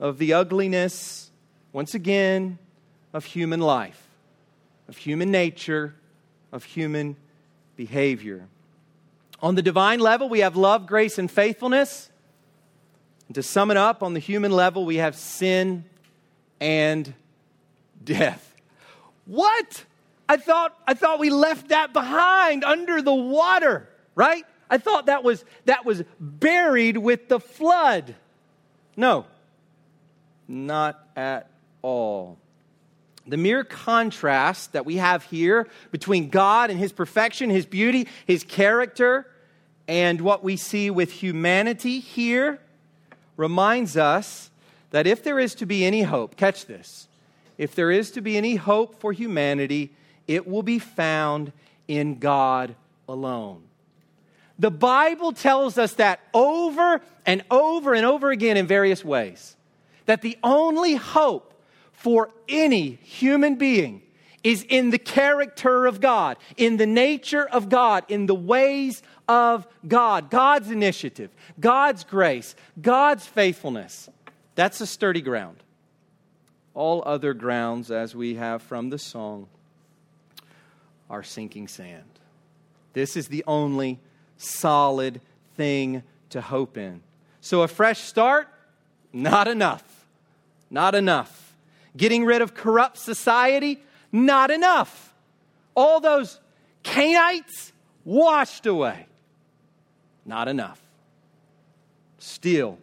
of 0.00 0.18
the 0.18 0.32
ugliness, 0.32 1.30
once 1.72 1.94
again, 1.94 2.58
of 3.12 3.24
human 3.24 3.60
life, 3.60 4.08
of 4.88 4.96
human 4.96 5.30
nature 5.30 5.94
of 6.52 6.64
human 6.64 7.16
behavior. 7.76 8.46
On 9.42 9.54
the 9.54 9.62
divine 9.62 10.00
level, 10.00 10.28
we 10.28 10.40
have 10.40 10.56
love, 10.56 10.86
grace, 10.86 11.18
and 11.18 11.30
faithfulness. 11.30 12.10
And 13.28 13.34
to 13.36 13.42
sum 13.42 13.70
it 13.70 13.76
up, 13.76 14.02
on 14.02 14.12
the 14.12 14.20
human 14.20 14.52
level, 14.52 14.84
we 14.84 14.96
have 14.96 15.16
sin 15.16 15.84
and 16.60 17.14
death. 18.04 18.54
What? 19.24 19.84
I 20.28 20.36
thought, 20.36 20.76
I 20.86 20.94
thought 20.94 21.18
we 21.18 21.30
left 21.30 21.68
that 21.68 21.92
behind 21.92 22.64
under 22.64 23.00
the 23.02 23.14
water, 23.14 23.88
right? 24.14 24.44
I 24.68 24.78
thought 24.78 25.06
that 25.06 25.24
was, 25.24 25.44
that 25.64 25.84
was 25.84 26.02
buried 26.20 26.96
with 26.96 27.28
the 27.28 27.40
flood. 27.40 28.14
No, 28.96 29.26
not 30.46 31.04
at 31.16 31.48
all. 31.82 32.38
The 33.30 33.36
mere 33.36 33.62
contrast 33.62 34.72
that 34.72 34.84
we 34.84 34.96
have 34.96 35.22
here 35.22 35.68
between 35.92 36.30
God 36.30 36.68
and 36.68 36.78
His 36.78 36.92
perfection, 36.92 37.48
His 37.48 37.64
beauty, 37.64 38.08
His 38.26 38.42
character, 38.42 39.26
and 39.86 40.20
what 40.20 40.42
we 40.42 40.56
see 40.56 40.90
with 40.90 41.12
humanity 41.12 42.00
here 42.00 42.58
reminds 43.36 43.96
us 43.96 44.50
that 44.90 45.06
if 45.06 45.22
there 45.22 45.38
is 45.38 45.54
to 45.56 45.66
be 45.66 45.84
any 45.84 46.02
hope, 46.02 46.36
catch 46.36 46.66
this, 46.66 47.06
if 47.56 47.76
there 47.76 47.92
is 47.92 48.10
to 48.12 48.20
be 48.20 48.36
any 48.36 48.56
hope 48.56 49.00
for 49.00 49.12
humanity, 49.12 49.92
it 50.26 50.48
will 50.48 50.64
be 50.64 50.80
found 50.80 51.52
in 51.86 52.18
God 52.18 52.74
alone. 53.08 53.62
The 54.58 54.72
Bible 54.72 55.32
tells 55.32 55.78
us 55.78 55.94
that 55.94 56.20
over 56.34 57.00
and 57.24 57.44
over 57.48 57.94
and 57.94 58.04
over 58.04 58.30
again 58.30 58.56
in 58.56 58.66
various 58.66 59.04
ways. 59.04 59.56
That 60.06 60.20
the 60.20 60.36
only 60.42 60.96
hope 60.96 61.49
for 62.00 62.30
any 62.48 62.92
human 63.02 63.56
being 63.56 64.00
is 64.42 64.64
in 64.70 64.88
the 64.88 64.98
character 64.98 65.84
of 65.84 66.00
God, 66.00 66.38
in 66.56 66.78
the 66.78 66.86
nature 66.86 67.46
of 67.46 67.68
God, 67.68 68.04
in 68.08 68.24
the 68.24 68.34
ways 68.34 69.02
of 69.28 69.66
God, 69.86 70.30
God's 70.30 70.70
initiative, 70.70 71.28
God's 71.60 72.04
grace, 72.04 72.54
God's 72.80 73.26
faithfulness. 73.26 74.08
That's 74.54 74.80
a 74.80 74.86
sturdy 74.86 75.20
ground. 75.20 75.58
All 76.72 77.02
other 77.04 77.34
grounds, 77.34 77.90
as 77.90 78.14
we 78.14 78.36
have 78.36 78.62
from 78.62 78.88
the 78.88 78.98
song, 78.98 79.46
are 81.10 81.22
sinking 81.22 81.68
sand. 81.68 82.18
This 82.94 83.14
is 83.14 83.28
the 83.28 83.44
only 83.46 83.98
solid 84.38 85.20
thing 85.54 86.02
to 86.30 86.40
hope 86.40 86.78
in. 86.78 87.02
So, 87.42 87.60
a 87.60 87.68
fresh 87.68 88.00
start, 88.00 88.48
not 89.12 89.48
enough. 89.48 90.06
Not 90.70 90.94
enough. 90.94 91.39
Getting 91.96 92.24
rid 92.24 92.42
of 92.42 92.54
corrupt 92.54 92.98
society, 92.98 93.82
not 94.12 94.50
enough. 94.50 95.14
All 95.74 96.00
those 96.00 96.40
Cainites 96.84 97.72
washed 98.04 98.66
away, 98.66 99.06
not 100.24 100.48
enough. 100.48 100.80
Still, 102.18 102.78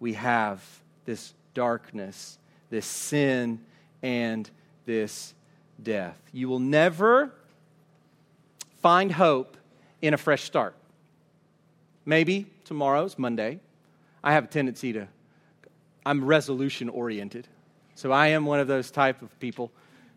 we 0.00 0.14
have 0.14 0.62
this 1.04 1.34
darkness, 1.54 2.38
this 2.70 2.86
sin, 2.86 3.60
and 4.02 4.50
this 4.84 5.34
death. 5.82 6.20
You 6.32 6.48
will 6.48 6.60
never 6.60 7.32
find 8.82 9.10
hope 9.10 9.56
in 10.02 10.12
a 10.12 10.18
fresh 10.18 10.44
start. 10.44 10.74
Maybe 12.04 12.46
tomorrow's 12.64 13.18
Monday. 13.18 13.60
I 14.22 14.32
have 14.32 14.44
a 14.44 14.48
tendency 14.48 14.92
to, 14.92 15.08
I'm 16.04 16.24
resolution 16.24 16.88
oriented. 16.88 17.48
So 17.96 18.10
I 18.10 18.28
am 18.28 18.44
one 18.44 18.58
of 18.58 18.66
those 18.66 18.90
type 18.90 19.22
of 19.22 19.38
people 19.38 19.70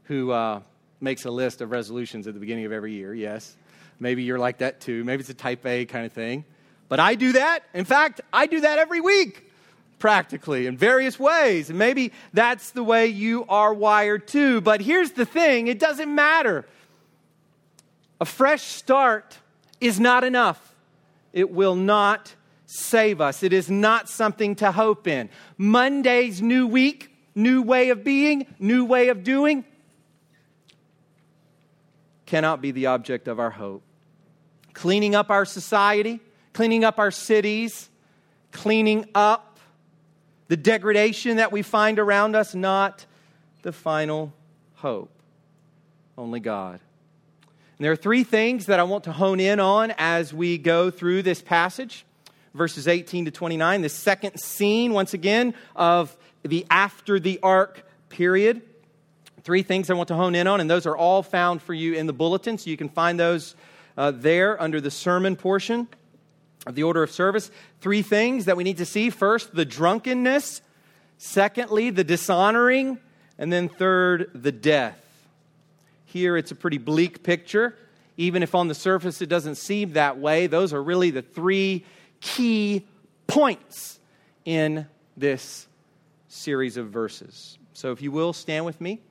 who 0.04 0.32
uh, 0.32 0.62
makes 1.00 1.26
a 1.26 1.32
list 1.32 1.62
of 1.62 1.70
resolutions 1.72 2.28
at 2.28 2.34
the 2.34 2.40
beginning 2.40 2.66
of 2.66 2.72
every 2.72 2.94
year. 2.94 3.14
Yes, 3.14 3.56
maybe 4.00 4.24
you're 4.24 4.40
like 4.40 4.60
that 4.60 4.82
too. 4.82 5.04
Maybe 5.04 5.22
it's 5.22 5.30
a 5.30 5.36
type 5.36 5.66
A 5.66 5.86
kind 5.86 6.06
of 6.06 6.12
thing. 6.12 6.44
But 6.90 7.00
I 7.00 7.16
do 7.16 7.34
that. 7.34 7.64
In 7.74 7.86
fact, 7.86 8.22
I 8.34 8.48
do 8.48 8.62
that 8.62 8.80
every 8.80 9.02
week, 9.02 9.52
practically, 10.00 10.66
in 10.66 10.76
various 10.78 11.20
ways. 11.20 11.70
And 11.70 11.78
maybe 11.78 12.14
that's 12.34 12.72
the 12.72 12.84
way 12.84 13.08
you 13.08 13.46
are 13.48 13.74
wired 13.74 14.28
too. 14.28 14.62
But 14.62 14.82
here's 14.82 15.12
the 15.12 15.26
thing 15.26 15.68
it 15.68 15.80
doesn't 15.80 16.14
matter. 16.14 16.66
A 18.20 18.26
fresh 18.26 18.64
start 18.64 19.38
is 19.80 20.00
not 20.00 20.24
enough, 20.24 20.76
it 21.32 21.52
will 21.52 21.76
not 21.76 22.34
save 22.66 23.22
us. 23.22 23.44
It 23.44 23.54
is 23.54 23.70
not 23.70 24.10
something 24.10 24.56
to 24.56 24.72
hope 24.72 25.08
in. 25.08 25.30
Monday's 25.58 26.42
new 26.42 26.66
week 26.66 27.17
new 27.38 27.62
way 27.62 27.90
of 27.90 28.04
being, 28.04 28.48
new 28.60 28.84
way 28.84 29.10
of 29.10 29.24
doing, 29.24 29.64
cannot 32.26 32.62
be 32.62 32.72
the 32.72 32.88
object 32.88 33.28
of 33.28 33.40
our 33.40 33.52
hope. 33.52 33.84
Cleaning 34.74 35.16
up 35.16 35.30
our 35.30 35.46
society, 35.46 36.20
cleaning 36.54 36.84
up 36.84 37.00
our 37.00 37.12
cities, 37.12 37.90
cleaning 38.52 39.06
up 39.16 39.60
the 40.48 40.58
degradation 40.58 41.38
that 41.38 41.52
we 41.52 41.62
find 41.62 42.00
around 42.00 42.36
us, 42.36 42.56
not 42.56 43.06
the 43.62 43.72
final 43.72 44.34
hope. 44.76 45.12
Only 46.18 46.40
God. 46.40 46.80
And 47.78 47.86
there 47.86 47.92
are 47.92 47.98
three 47.98 48.24
things 48.24 48.66
that 48.66 48.80
I 48.80 48.84
want 48.84 49.04
to 49.04 49.12
hone 49.12 49.40
in 49.40 49.60
on 49.60 49.94
as 49.98 50.34
we 50.34 50.58
go 50.58 50.90
through 50.90 51.22
this 51.22 51.42
passage, 51.42 52.06
verses 52.56 52.88
18 52.88 53.26
to 53.26 53.32
29. 53.32 53.82
The 53.82 53.90
second 53.90 54.40
scene, 54.40 54.94
once 54.94 55.14
again, 55.14 55.54
of 55.76 56.18
the 56.44 56.66
after 56.70 57.20
the 57.20 57.40
ark 57.44 57.84
period. 58.10 58.62
Three 59.44 59.64
things 59.64 59.90
I 59.90 59.94
want 59.94 60.10
to 60.10 60.16
hone 60.16 60.36
in 60.36 60.48
on, 60.48 60.60
and 60.60 60.70
those 60.70 60.86
are 60.86 60.98
all 60.98 61.24
found 61.24 61.62
for 61.62 61.74
you 61.74 61.94
in 61.94 62.06
the 62.06 62.14
bulletin, 62.14 62.58
so 62.58 62.70
you 62.70 62.78
can 62.78 62.90
find 62.90 63.20
those 63.20 63.56
uh, 63.98 64.12
there 64.12 64.62
under 64.62 64.82
the 64.82 64.92
sermon 64.92 65.36
portion 65.36 65.88
of 66.66 66.76
the 66.76 66.84
order 66.84 67.02
of 67.02 67.12
service. 67.12 67.50
Three 67.80 68.02
things 68.02 68.46
that 68.46 68.58
we 68.58 68.64
need 68.64 68.78
to 68.78 68.86
see 68.86 69.10
first, 69.10 69.56
the 69.56 69.66
drunkenness. 69.66 70.62
Secondly, 71.18 71.90
the 71.90 72.04
dishonoring. 72.04 73.00
And 73.38 73.52
then 73.52 73.70
third, 73.70 74.32
the 74.34 74.52
death. 74.52 75.00
Here 76.06 76.38
it's 76.38 76.52
a 76.52 76.56
pretty 76.56 76.78
bleak 76.78 77.24
picture. 77.24 77.76
Even 78.18 78.42
if 78.42 78.56
on 78.56 78.68
the 78.68 78.76
surface 78.76 79.22
it 79.22 79.30
doesn't 79.30 79.56
seem 79.56 79.94
that 79.94 80.18
way, 80.18 80.48
those 80.48 80.74
are 80.74 80.82
really 80.82 81.12
the 81.12 81.22
three 81.22 81.86
key 82.20 82.86
points 83.28 84.00
in 84.44 84.88
this 85.16 85.68
series 86.28 86.78
of 86.78 86.90
verses. 86.90 87.58
So, 87.74 87.92
if 87.92 88.02
you 88.02 88.12
will, 88.12 88.34
stand 88.34 88.66
with 88.66 88.82
me 88.82 89.02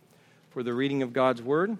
for 0.51 0.63
the 0.63 0.75
reading 0.75 1.03
of 1.03 1.13
God's 1.13 1.43
Word. 1.43 1.77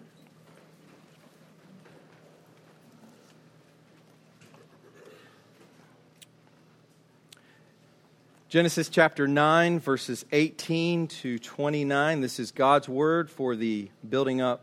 Genesis 8.49 8.89
chapter 8.89 9.27
9, 9.27 9.81
verses 9.81 10.25
18 10.31 11.09
to 11.09 11.39
29. 11.39 12.21
This 12.21 12.39
is 12.39 12.53
God's 12.53 12.89
word 12.89 13.29
for 13.29 13.57
the 13.57 13.91
building 14.09 14.41
up 14.41 14.63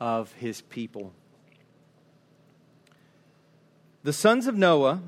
of 0.00 0.32
his 0.32 0.60
people. 0.60 1.12
The 4.02 4.12
sons 4.12 4.46
of 4.46 4.56
Noah 4.56 5.00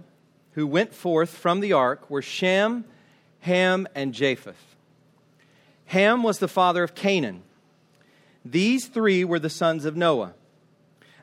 who 0.53 0.67
went 0.67 0.95
forth 0.95 1.31
from 1.31 1.61
the 1.61 1.73
ark 1.73 2.09
were 2.09 2.23
Shem, 2.23 2.85
Ham, 3.41 3.87
and 3.95 4.15
Japheth. 4.15 4.77
Ham 5.89 6.23
was 6.23 6.39
the 6.39 6.49
father 6.49 6.83
of 6.83 6.95
Canaan. 6.95 7.43
These 8.45 8.89
three 8.89 9.25
were 9.25 9.39
the 9.39 9.49
sons 9.49 9.87
of 9.87 9.97
Noah. 9.97 10.35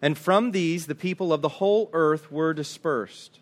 And 0.02 0.18
from 0.18 0.52
these 0.52 0.88
the 0.88 0.96
people 0.96 1.32
of 1.32 1.44
the 1.44 1.50
whole 1.50 1.90
earth 1.94 2.32
were 2.32 2.52
dispersed. 2.52 3.40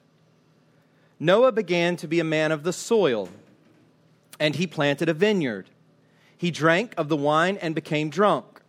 Noah 1.21 1.53
began 1.53 1.95
to 1.97 2.07
be 2.07 2.19
a 2.19 2.25
man 2.25 2.51
of 2.51 2.63
the 2.63 2.73
soil, 2.73 3.29
and 4.37 4.55
he 4.55 4.67
planted 4.67 5.07
a 5.07 5.13
vineyard. 5.13 5.69
He 6.37 6.51
drank 6.51 6.93
of 6.97 7.07
the 7.07 7.15
wine 7.15 7.55
and 7.57 7.73
became 7.73 8.09
drunk, 8.09 8.61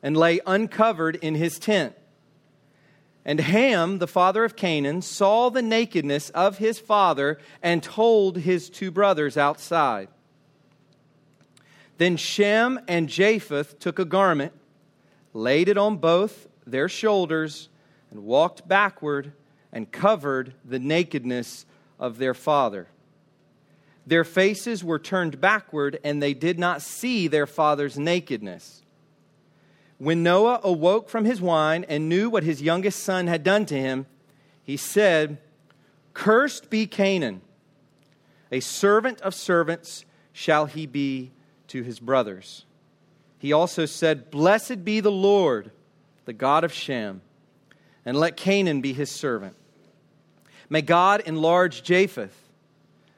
and 0.00 0.16
lay 0.16 0.38
uncovered 0.46 1.16
in 1.16 1.34
his 1.34 1.58
tent. 1.58 1.96
And 3.24 3.40
Ham, 3.40 3.98
the 3.98 4.06
father 4.06 4.44
of 4.44 4.54
Canaan, 4.54 5.02
saw 5.02 5.48
the 5.48 5.60
nakedness 5.60 6.30
of 6.30 6.58
his 6.58 6.78
father 6.78 7.40
and 7.60 7.82
told 7.82 8.38
his 8.38 8.70
two 8.70 8.92
brothers 8.92 9.36
outside. 9.36 10.06
Then 11.98 12.16
Shem 12.16 12.80
and 12.86 13.08
Japheth 13.08 13.78
took 13.78 13.98
a 13.98 14.04
garment, 14.04 14.52
laid 15.32 15.68
it 15.68 15.78
on 15.78 15.96
both 15.96 16.48
their 16.66 16.88
shoulders, 16.88 17.68
and 18.10 18.24
walked 18.24 18.68
backward 18.68 19.32
and 19.72 19.90
covered 19.90 20.54
the 20.64 20.78
nakedness 20.78 21.66
of 21.98 22.18
their 22.18 22.34
father. 22.34 22.88
Their 24.06 24.24
faces 24.24 24.84
were 24.84 24.98
turned 24.98 25.40
backward, 25.40 25.98
and 26.04 26.22
they 26.22 26.34
did 26.34 26.58
not 26.58 26.82
see 26.82 27.26
their 27.26 27.46
father's 27.46 27.98
nakedness. 27.98 28.82
When 29.98 30.22
Noah 30.22 30.60
awoke 30.62 31.08
from 31.08 31.24
his 31.24 31.40
wine 31.40 31.84
and 31.88 32.08
knew 32.08 32.28
what 32.28 32.42
his 32.42 32.62
youngest 32.62 33.02
son 33.02 33.26
had 33.26 33.42
done 33.42 33.66
to 33.66 33.74
him, 33.74 34.06
he 34.62 34.76
said, 34.76 35.38
Cursed 36.12 36.70
be 36.70 36.86
Canaan, 36.86 37.40
a 38.52 38.60
servant 38.60 39.20
of 39.22 39.34
servants 39.34 40.04
shall 40.32 40.66
he 40.66 40.86
be 40.86 41.32
to 41.68 41.82
his 41.82 41.98
brothers. 41.98 42.64
He 43.38 43.52
also 43.52 43.86
said, 43.86 44.30
Blessed 44.30 44.84
be 44.84 45.00
the 45.00 45.10
Lord, 45.10 45.70
the 46.24 46.32
God 46.32 46.64
of 46.64 46.72
Shem, 46.72 47.20
and 48.04 48.16
let 48.16 48.36
Canaan 48.36 48.80
be 48.80 48.92
his 48.92 49.10
servant. 49.10 49.56
May 50.68 50.82
God 50.82 51.22
enlarge 51.26 51.82
Japheth, 51.82 52.48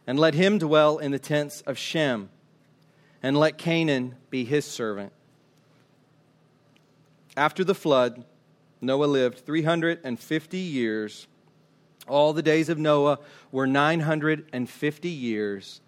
and 0.07 0.19
let 0.19 0.35
him 0.35 0.59
dwell 0.59 0.99
in 0.99 1.12
the 1.12 1.19
tents 1.19 1.61
of 1.62 1.78
Shem, 1.78 2.31
and 3.23 3.37
let 3.37 3.59
Canaan 3.59 4.14
be 4.31 4.45
his 4.45 4.64
servant. 4.64 5.12
After 7.37 7.62
the 7.62 7.75
flood, 7.75 8.25
Noah 8.81 9.07
lived 9.07 9.45
350 9.45 10.59
years. 10.59 11.26
All 12.07 12.33
the 12.33 12.43
days 12.43 12.69
of 12.69 12.78
Noah 12.78 13.19
were 13.52 13.67
950 13.67 15.09
years, 15.09 15.81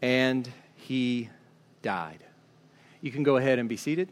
and 0.00 0.48
he 0.82 1.28
died. 1.82 2.18
You 3.00 3.10
can 3.10 3.22
go 3.22 3.36
ahead 3.36 3.58
and 3.58 3.68
be 3.68 3.76
seated. 3.76 4.08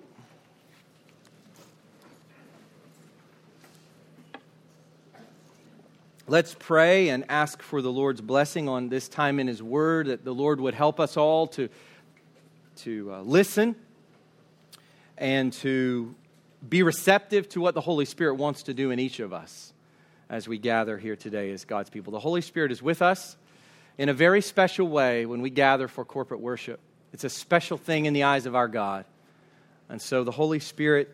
Let's 6.27 6.55
pray 6.57 7.09
and 7.09 7.25
ask 7.29 7.61
for 7.61 7.83
the 7.83 7.91
Lord's 7.91 8.21
blessing 8.21 8.69
on 8.69 8.89
this 8.89 9.09
time 9.09 9.41
in 9.41 9.49
His 9.49 9.61
Word, 9.61 10.07
that 10.07 10.25
the 10.25 10.33
Lord 10.33 10.61
would 10.61 10.75
help 10.75 11.01
us 11.01 11.17
all 11.17 11.49
to, 11.49 11.69
to 12.77 13.15
uh, 13.15 13.23
listen 13.23 13.75
and 15.19 15.53
to 15.55 16.15
be 16.69 16.85
receptive 16.85 17.49
to 17.49 17.61
what 17.61 17.75
the 17.75 17.81
Holy 17.81 18.05
Spirit 18.05 18.35
wants 18.35 18.63
to 18.65 18.75
do 18.75 18.93
in 18.93 19.01
each 19.01 19.19
of 19.19 19.33
us 19.33 19.73
as 20.29 20.47
we 20.47 20.57
gather 20.57 20.99
here 20.99 21.17
today 21.17 21.51
as 21.51 21.65
God's 21.65 21.91
people. 21.91 22.13
The 22.13 22.21
Holy 22.21 22.43
Spirit 22.43 22.71
is 22.71 22.81
with 22.81 23.03
us 23.03 23.37
in 24.01 24.09
a 24.09 24.15
very 24.15 24.41
special 24.41 24.89
way 24.89 25.27
when 25.27 25.43
we 25.43 25.51
gather 25.51 25.87
for 25.87 26.07
corporate 26.07 26.41
worship. 26.41 26.81
It's 27.13 27.25
a 27.25 27.29
special 27.29 27.77
thing 27.77 28.07
in 28.07 28.15
the 28.15 28.23
eyes 28.23 28.47
of 28.47 28.57
our 28.57 28.67
God. 28.67 29.05
And 29.91 30.01
so 30.01 30.25
the 30.25 30.31
Holy 30.31 30.59
Spirit 30.59 31.11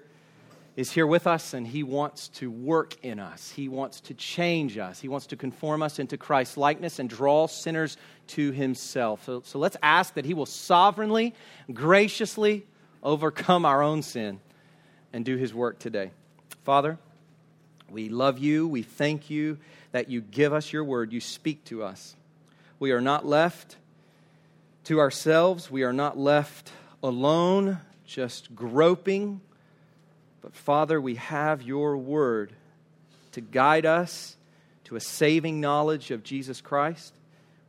is 0.76 0.92
here 0.92 1.06
with 1.06 1.26
us 1.26 1.52
and 1.52 1.66
he 1.66 1.82
wants 1.82 2.28
to 2.28 2.48
work 2.48 2.94
in 3.04 3.18
us. 3.18 3.50
He 3.50 3.68
wants 3.68 4.02
to 4.02 4.14
change 4.14 4.78
us. 4.78 5.00
He 5.00 5.08
wants 5.08 5.26
to 5.26 5.36
conform 5.36 5.82
us 5.82 5.98
into 5.98 6.16
Christ's 6.16 6.56
likeness 6.56 7.00
and 7.00 7.10
draw 7.10 7.48
sinners 7.48 7.96
to 8.28 8.52
himself. 8.52 9.24
So, 9.24 9.42
so 9.44 9.58
let's 9.58 9.76
ask 9.82 10.14
that 10.14 10.24
he 10.24 10.34
will 10.34 10.46
sovereignly, 10.46 11.34
graciously 11.72 12.66
overcome 13.02 13.64
our 13.64 13.82
own 13.82 14.02
sin 14.02 14.38
and 15.12 15.24
do 15.24 15.36
his 15.36 15.52
work 15.52 15.80
today. 15.80 16.12
Father, 16.62 17.00
we 17.90 18.10
love 18.10 18.38
you. 18.38 18.68
We 18.68 18.82
thank 18.82 19.28
you 19.28 19.58
that 19.90 20.08
you 20.08 20.20
give 20.20 20.52
us 20.52 20.72
your 20.72 20.84
word. 20.84 21.12
You 21.12 21.20
speak 21.20 21.64
to 21.64 21.82
us. 21.82 22.15
We 22.78 22.92
are 22.92 23.00
not 23.00 23.26
left 23.26 23.76
to 24.84 25.00
ourselves. 25.00 25.70
We 25.70 25.82
are 25.82 25.92
not 25.92 26.18
left 26.18 26.72
alone, 27.02 27.78
just 28.06 28.54
groping 28.54 29.40
but 30.46 30.54
Father, 30.54 31.00
we 31.00 31.16
have 31.16 31.62
your 31.62 31.96
word 31.96 32.52
to 33.32 33.40
guide 33.40 33.84
us 33.84 34.36
to 34.84 34.94
a 34.94 35.00
saving 35.00 35.60
knowledge 35.60 36.12
of 36.12 36.22
Jesus 36.22 36.60
Christ. 36.60 37.12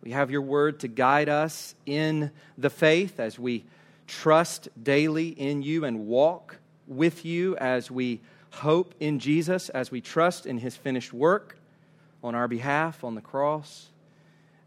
We 0.03 0.11
have 0.11 0.29
your 0.29 0.43
word 0.43 0.81
to 0.81 0.87
guide 0.87 1.27
us 1.27 1.73
in 1.87 2.29
the 2.55 2.69
faith 2.69 3.19
as 3.19 3.39
we 3.39 3.65
trust 4.05 4.69
daily 4.79 5.29
in 5.29 5.63
you 5.63 5.85
and 5.85 6.05
walk 6.05 6.57
with 6.85 7.25
you 7.25 7.57
as 7.57 7.89
we 7.89 8.21
hope 8.51 8.93
in 8.99 9.17
Jesus, 9.17 9.69
as 9.69 9.89
we 9.89 9.99
trust 9.99 10.45
in 10.45 10.59
his 10.59 10.75
finished 10.75 11.11
work 11.11 11.57
on 12.23 12.35
our 12.35 12.47
behalf 12.47 13.03
on 13.03 13.15
the 13.15 13.21
cross, 13.21 13.87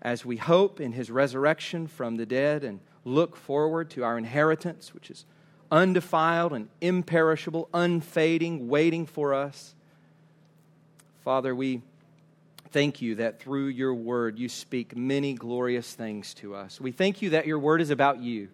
as 0.02 0.24
we 0.24 0.36
hope 0.36 0.80
in 0.80 0.92
his 0.92 1.10
resurrection 1.10 1.86
from 1.86 2.16
the 2.16 2.26
dead 2.26 2.64
and 2.64 2.80
look 3.04 3.36
forward 3.36 3.90
to 3.90 4.04
our 4.04 4.16
inheritance, 4.16 4.94
which 4.94 5.10
is 5.10 5.24
undefiled 5.70 6.52
and 6.52 6.68
imperishable, 6.80 7.68
unfading, 7.72 8.68
waiting 8.68 9.06
for 9.06 9.34
us. 9.34 9.74
Father, 11.24 11.54
we 11.54 11.82
thank 12.70 13.02
you 13.02 13.16
that 13.16 13.40
through 13.40 13.66
your 13.66 13.94
word 13.94 14.38
you 14.38 14.48
speak 14.48 14.96
many 14.96 15.34
glorious 15.34 15.92
things 15.92 16.34
to 16.34 16.54
us. 16.54 16.80
We 16.80 16.92
thank 16.92 17.22
you 17.22 17.30
that 17.30 17.46
your 17.46 17.58
word 17.58 17.80
is 17.80 17.90
about 17.90 18.20
you. 18.20 18.48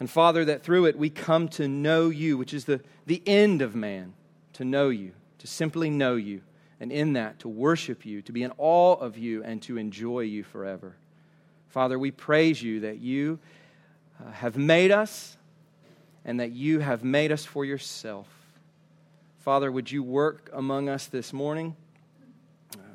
And 0.00 0.08
Father, 0.08 0.44
that 0.44 0.62
through 0.62 0.86
it 0.86 0.96
we 0.96 1.10
come 1.10 1.48
to 1.50 1.66
know 1.66 2.08
you, 2.10 2.38
which 2.38 2.54
is 2.54 2.64
the, 2.64 2.80
the 3.06 3.22
end 3.26 3.62
of 3.62 3.74
man, 3.74 4.14
to 4.54 4.64
know 4.64 4.88
you, 4.88 5.12
to 5.38 5.46
simply 5.46 5.90
know 5.90 6.14
you, 6.14 6.42
and 6.80 6.92
in 6.92 7.14
that 7.14 7.40
to 7.40 7.48
worship 7.48 8.06
you, 8.06 8.22
to 8.22 8.32
be 8.32 8.42
in 8.42 8.52
awe 8.58 8.94
of 8.94 9.18
you, 9.18 9.42
and 9.42 9.62
to 9.62 9.78
enjoy 9.78 10.20
you 10.20 10.44
forever. 10.44 10.94
Father, 11.68 11.98
we 11.98 12.10
praise 12.10 12.62
you 12.62 12.80
that 12.80 12.98
you 12.98 13.38
uh, 14.20 14.30
have 14.32 14.56
made 14.56 14.90
us 14.90 15.36
and 16.24 16.40
that 16.40 16.52
you 16.52 16.80
have 16.80 17.02
made 17.02 17.32
us 17.32 17.44
for 17.44 17.64
yourself. 17.64 18.26
Father, 19.38 19.72
would 19.72 19.90
you 19.90 20.02
work 20.02 20.50
among 20.52 20.88
us 20.88 21.06
this 21.06 21.32
morning? 21.32 21.74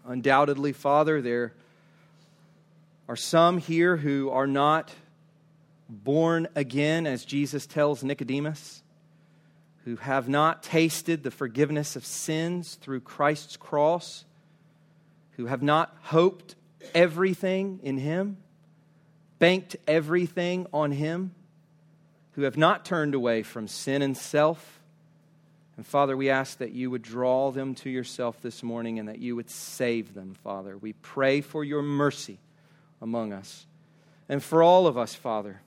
Undoubtedly, 0.06 0.74
Father, 0.74 1.22
there 1.22 1.54
are 3.08 3.16
some 3.16 3.58
here 3.58 3.98
who 3.98 4.30
are 4.30 4.46
not 4.46 4.94
born 5.90 6.48
again, 6.56 7.08
as 7.08 7.26
Jesus 7.26 7.66
tells 7.66 8.04
Nicodemus, 8.04 8.83
who 9.86 9.98
have 9.98 10.30
not 10.30 10.64
tasted 10.64 11.24
the 11.24 11.32
forgiveness 11.32 11.96
of 11.96 12.06
sins 12.06 12.76
through 12.76 13.02
Christ's 13.02 13.58
cross, 13.58 14.26
who 15.32 15.48
have 15.48 15.62
not 15.64 15.96
hoped 16.04 16.56
everything 16.94 17.80
in 17.84 17.98
Him, 17.98 18.38
banked 19.40 19.76
everything 19.88 20.68
on 20.74 20.92
Him 20.92 21.34
who 22.34 22.44
have 22.44 22.58
not 22.58 22.86
turned 22.86 23.16
away 23.16 23.44
from 23.44 23.68
sin 23.68 24.02
and 24.02 24.18
self. 24.18 24.82
And 25.78 25.86
Father, 25.86 26.16
we 26.16 26.30
ask 26.30 26.58
that 26.60 26.72
you 26.72 26.92
would 26.92 27.02
draw 27.02 27.52
them 27.52 27.76
to 27.76 27.90
yourself 27.90 28.42
this 28.42 28.62
morning 28.62 29.00
and 29.00 29.08
that 29.08 29.20
you 29.20 29.36
would 29.36 29.50
save 29.50 30.14
them, 30.14 30.36
Father. 30.44 30.78
We 30.78 30.94
pray 30.94 31.42
for 31.42 31.64
your 31.64 31.82
mercy 31.82 32.40
among 33.02 33.34
us. 33.34 33.66
And 34.30 34.44
for 34.44 34.64
all 34.64 34.88
of 34.88 34.98
us, 34.98 35.16
Father, 35.16 35.62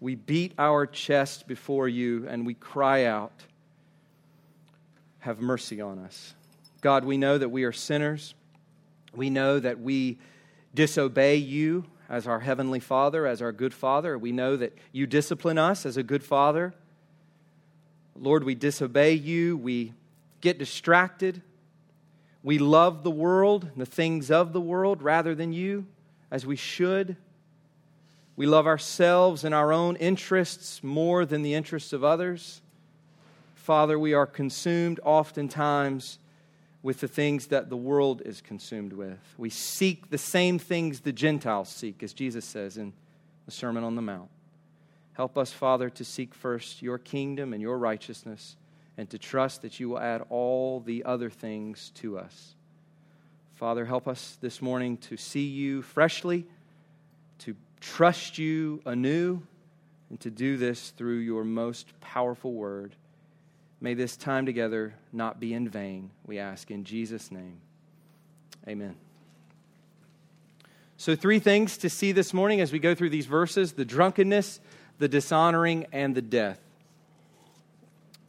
we 0.00 0.14
beat 0.14 0.52
our 0.58 0.86
chest 0.86 1.46
before 1.46 1.88
you 1.88 2.26
and 2.28 2.46
we 2.46 2.54
cry 2.54 3.04
out, 3.04 3.32
Have 5.20 5.40
mercy 5.40 5.80
on 5.80 5.98
us. 5.98 6.34
God, 6.80 7.04
we 7.04 7.16
know 7.16 7.38
that 7.38 7.48
we 7.48 7.64
are 7.64 7.72
sinners. 7.72 8.34
We 9.14 9.30
know 9.30 9.58
that 9.58 9.80
we 9.80 10.18
disobey 10.74 11.36
you 11.36 11.84
as 12.08 12.26
our 12.26 12.40
Heavenly 12.40 12.80
Father, 12.80 13.26
as 13.26 13.42
our 13.42 13.52
good 13.52 13.74
Father. 13.74 14.16
We 14.16 14.32
know 14.32 14.56
that 14.56 14.76
you 14.92 15.06
discipline 15.06 15.58
us 15.58 15.84
as 15.84 15.96
a 15.96 16.02
good 16.02 16.22
Father. 16.22 16.72
Lord, 18.14 18.44
we 18.44 18.54
disobey 18.54 19.14
you. 19.14 19.56
We 19.56 19.92
get 20.40 20.58
distracted. 20.58 21.42
We 22.42 22.58
love 22.58 23.02
the 23.02 23.10
world, 23.10 23.70
the 23.76 23.86
things 23.86 24.30
of 24.30 24.52
the 24.52 24.60
world, 24.60 25.02
rather 25.02 25.34
than 25.34 25.52
you, 25.52 25.86
as 26.30 26.46
we 26.46 26.56
should. 26.56 27.16
We 28.38 28.46
love 28.46 28.68
ourselves 28.68 29.42
and 29.42 29.52
our 29.52 29.72
own 29.72 29.96
interests 29.96 30.84
more 30.84 31.26
than 31.26 31.42
the 31.42 31.54
interests 31.54 31.92
of 31.92 32.04
others. 32.04 32.62
Father, 33.56 33.98
we 33.98 34.14
are 34.14 34.26
consumed 34.26 35.00
oftentimes 35.02 36.20
with 36.80 37.00
the 37.00 37.08
things 37.08 37.48
that 37.48 37.68
the 37.68 37.76
world 37.76 38.22
is 38.24 38.40
consumed 38.40 38.92
with. 38.92 39.18
We 39.36 39.50
seek 39.50 40.10
the 40.10 40.18
same 40.18 40.60
things 40.60 41.00
the 41.00 41.12
Gentiles 41.12 41.68
seek, 41.68 42.00
as 42.04 42.12
Jesus 42.12 42.44
says 42.44 42.76
in 42.78 42.92
the 43.44 43.50
Sermon 43.50 43.82
on 43.82 43.96
the 43.96 44.02
Mount. 44.02 44.30
Help 45.14 45.36
us, 45.36 45.52
Father, 45.52 45.90
to 45.90 46.04
seek 46.04 46.32
first 46.32 46.80
your 46.80 46.98
kingdom 46.98 47.52
and 47.52 47.60
your 47.60 47.76
righteousness 47.76 48.54
and 48.96 49.10
to 49.10 49.18
trust 49.18 49.62
that 49.62 49.80
you 49.80 49.88
will 49.88 49.98
add 49.98 50.24
all 50.30 50.78
the 50.78 51.02
other 51.02 51.28
things 51.28 51.90
to 51.96 52.16
us. 52.16 52.54
Father, 53.54 53.84
help 53.84 54.06
us 54.06 54.38
this 54.40 54.62
morning 54.62 54.96
to 54.98 55.16
see 55.16 55.48
you 55.48 55.82
freshly, 55.82 56.46
trust 57.80 58.38
you 58.38 58.80
anew, 58.84 59.42
and 60.10 60.20
to 60.20 60.30
do 60.30 60.56
this 60.56 60.90
through 60.90 61.18
your 61.18 61.44
most 61.44 61.98
powerful 62.00 62.52
word. 62.52 62.94
May 63.80 63.94
this 63.94 64.16
time 64.16 64.46
together 64.46 64.94
not 65.12 65.38
be 65.38 65.54
in 65.54 65.68
vain, 65.68 66.10
we 66.26 66.38
ask 66.38 66.70
in 66.70 66.84
Jesus' 66.84 67.30
name. 67.30 67.60
Amen. 68.66 68.96
So, 70.96 71.14
three 71.14 71.38
things 71.38 71.76
to 71.78 71.88
see 71.88 72.10
this 72.10 72.34
morning 72.34 72.60
as 72.60 72.72
we 72.72 72.80
go 72.80 72.94
through 72.94 73.10
these 73.10 73.26
verses 73.26 73.72
the 73.72 73.84
drunkenness, 73.84 74.58
the 74.98 75.08
dishonoring, 75.08 75.86
and 75.92 76.14
the 76.14 76.22
death. 76.22 76.58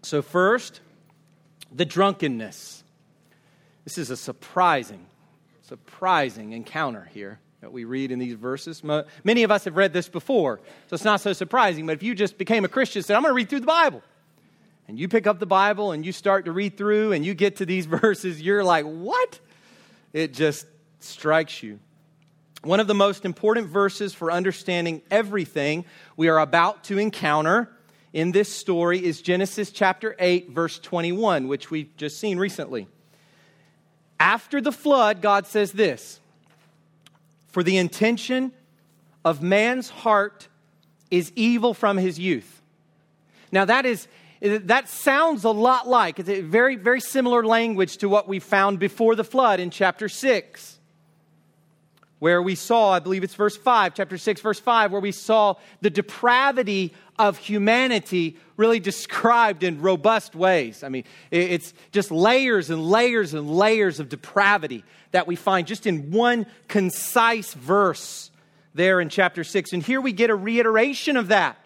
So, 0.03 0.21
first, 0.21 0.81
the 1.71 1.85
drunkenness. 1.85 2.83
This 3.85 3.97
is 3.97 4.11
a 4.11 4.17
surprising, 4.17 5.07
surprising 5.63 6.51
encounter 6.51 7.09
here 7.11 7.39
that 7.61 7.71
we 7.71 7.83
read 7.83 8.11
in 8.11 8.19
these 8.19 8.35
verses. 8.35 8.83
Many 9.23 9.43
of 9.43 9.51
us 9.51 9.65
have 9.65 9.75
read 9.75 9.93
this 9.93 10.07
before, 10.07 10.59
so 10.87 10.93
it's 10.93 11.03
not 11.03 11.21
so 11.21 11.33
surprising. 11.33 11.85
But 11.85 11.93
if 11.93 12.03
you 12.03 12.15
just 12.15 12.37
became 12.37 12.63
a 12.63 12.69
Christian 12.69 13.03
said, 13.03 13.15
I'm 13.15 13.23
going 13.23 13.31
to 13.31 13.35
read 13.35 13.49
through 13.49 13.59
the 13.61 13.65
Bible, 13.65 14.01
and 14.87 14.99
you 14.99 15.07
pick 15.07 15.27
up 15.27 15.37
the 15.37 15.45
Bible 15.45 15.91
and 15.91 16.03
you 16.03 16.11
start 16.11 16.45
to 16.45 16.51
read 16.51 16.75
through 16.75 17.11
and 17.11 17.23
you 17.23 17.35
get 17.35 17.57
to 17.57 17.65
these 17.65 17.85
verses, 18.01 18.41
you're 18.41 18.63
like, 18.63 18.85
what? 18.85 19.39
It 20.13 20.33
just 20.33 20.65
strikes 20.99 21.61
you. 21.61 21.79
One 22.63 22.79
of 22.79 22.87
the 22.87 22.95
most 22.95 23.23
important 23.23 23.67
verses 23.67 24.13
for 24.13 24.31
understanding 24.31 25.01
everything 25.11 25.85
we 26.17 26.27
are 26.27 26.39
about 26.39 26.85
to 26.85 26.97
encounter 26.97 27.69
in 28.11 28.31
this 28.31 28.53
story 28.53 29.03
is 29.03 29.21
Genesis 29.21 29.71
chapter 29.71 30.15
8, 30.17 30.49
verse 30.49 30.79
21, 30.79 31.47
which 31.47 31.69
we've 31.69 31.95
just 31.95 32.19
seen 32.19 32.39
recently. 32.39 32.87
After 34.19 34.59
the 34.59 34.71
flood, 34.71 35.21
God 35.21 35.45
says 35.45 35.71
this 35.71 36.19
For 37.49 37.63
the 37.63 37.77
intention 37.77 38.51
of 39.25 39.41
man's 39.41 39.89
heart 39.89 40.47
is 41.11 41.31
evil 41.35 41.73
from 41.73 41.97
his 41.97 42.19
youth. 42.19 42.61
Now, 43.51 43.65
that 43.65 43.85
is 43.85 44.07
that 44.41 44.87
sounds 44.87 45.43
a 45.43 45.49
lot 45.49 45.87
like, 45.87 46.17
it's 46.19 46.29
a 46.29 46.41
very, 46.41 46.77
very 46.77 47.01
similar 47.01 47.45
language 47.45 47.97
to 47.97 48.07
what 48.07 48.27
we 48.27 48.39
found 48.39 48.79
before 48.79 49.15
the 49.15 49.25
flood 49.25 49.59
in 49.59 49.69
chapter 49.69 50.07
6, 50.07 50.78
where 52.19 52.41
we 52.41 52.55
saw, 52.55 52.91
I 52.91 52.99
believe 52.99 53.23
it's 53.23 53.35
verse 53.35 53.57
5, 53.57 53.93
chapter 53.95 54.17
6, 54.17 54.41
verse 54.41 54.59
5, 54.59 54.91
where 54.91 55.01
we 55.01 55.11
saw 55.11 55.55
the 55.81 55.89
depravity 55.89 56.93
of 57.17 57.37
humanity 57.37 58.37
really 58.57 58.79
described 58.79 59.63
in 59.63 59.81
robust 59.81 60.35
ways. 60.35 60.83
I 60.83 60.89
mean, 60.89 61.05
it's 61.31 61.73
just 61.91 62.11
layers 62.11 62.69
and 62.69 62.89
layers 62.89 63.33
and 63.33 63.49
layers 63.49 63.99
of 63.99 64.09
depravity 64.09 64.83
that 65.11 65.27
we 65.27 65.35
find 65.35 65.65
just 65.65 65.87
in 65.87 66.11
one 66.11 66.45
concise 66.67 67.53
verse 67.53 68.31
there 68.73 68.99
in 68.99 69.09
chapter 69.09 69.43
6. 69.43 69.73
And 69.73 69.81
here 69.81 70.01
we 70.01 70.11
get 70.11 70.29
a 70.29 70.35
reiteration 70.35 71.17
of 71.17 71.29
that 71.29 71.57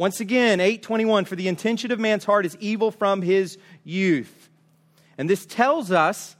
once 0.00 0.18
again, 0.20 0.60
821 0.60 1.26
for 1.26 1.36
the 1.36 1.46
intention 1.46 1.92
of 1.92 2.00
man's 2.00 2.24
heart 2.24 2.46
is 2.46 2.56
evil 2.58 2.90
from 2.90 3.20
his 3.20 3.58
youth. 3.84 4.48
And 5.18 5.28
this 5.28 5.44
tells 5.44 5.92
us 5.92 6.36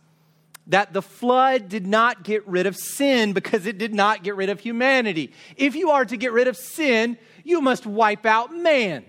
that 0.71 0.93
the 0.93 1.03
flood 1.03 1.69
did 1.69 1.87
not 1.87 2.23
get 2.23 2.47
rid 2.47 2.67
of 2.67 2.77
sin 2.77 3.33
because 3.33 3.67
it 3.67 3.77
did 3.77 3.93
not 3.93 4.23
get 4.23 4.37
rid 4.37 4.49
of 4.49 4.61
humanity. 4.61 5.33
If 5.57 5.75
you 5.75 5.91
are 5.91 6.05
to 6.05 6.17
get 6.17 6.33
rid 6.33 6.47
of 6.47 6.57
sin, 6.57 7.19
you 7.45 7.61
must 7.61 7.87
wipe 7.87 8.25
out 8.25 8.55
man. 8.55 9.05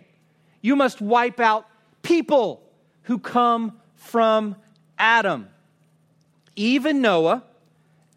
You 0.62 0.76
must 0.76 1.02
wipe 1.02 1.40
out 1.40 1.68
people 2.02 2.64
who 3.04 3.20
come 3.20 3.80
from 3.96 4.56
Adam. 4.98 5.50
Even 6.56 7.00
Noah 7.02 7.44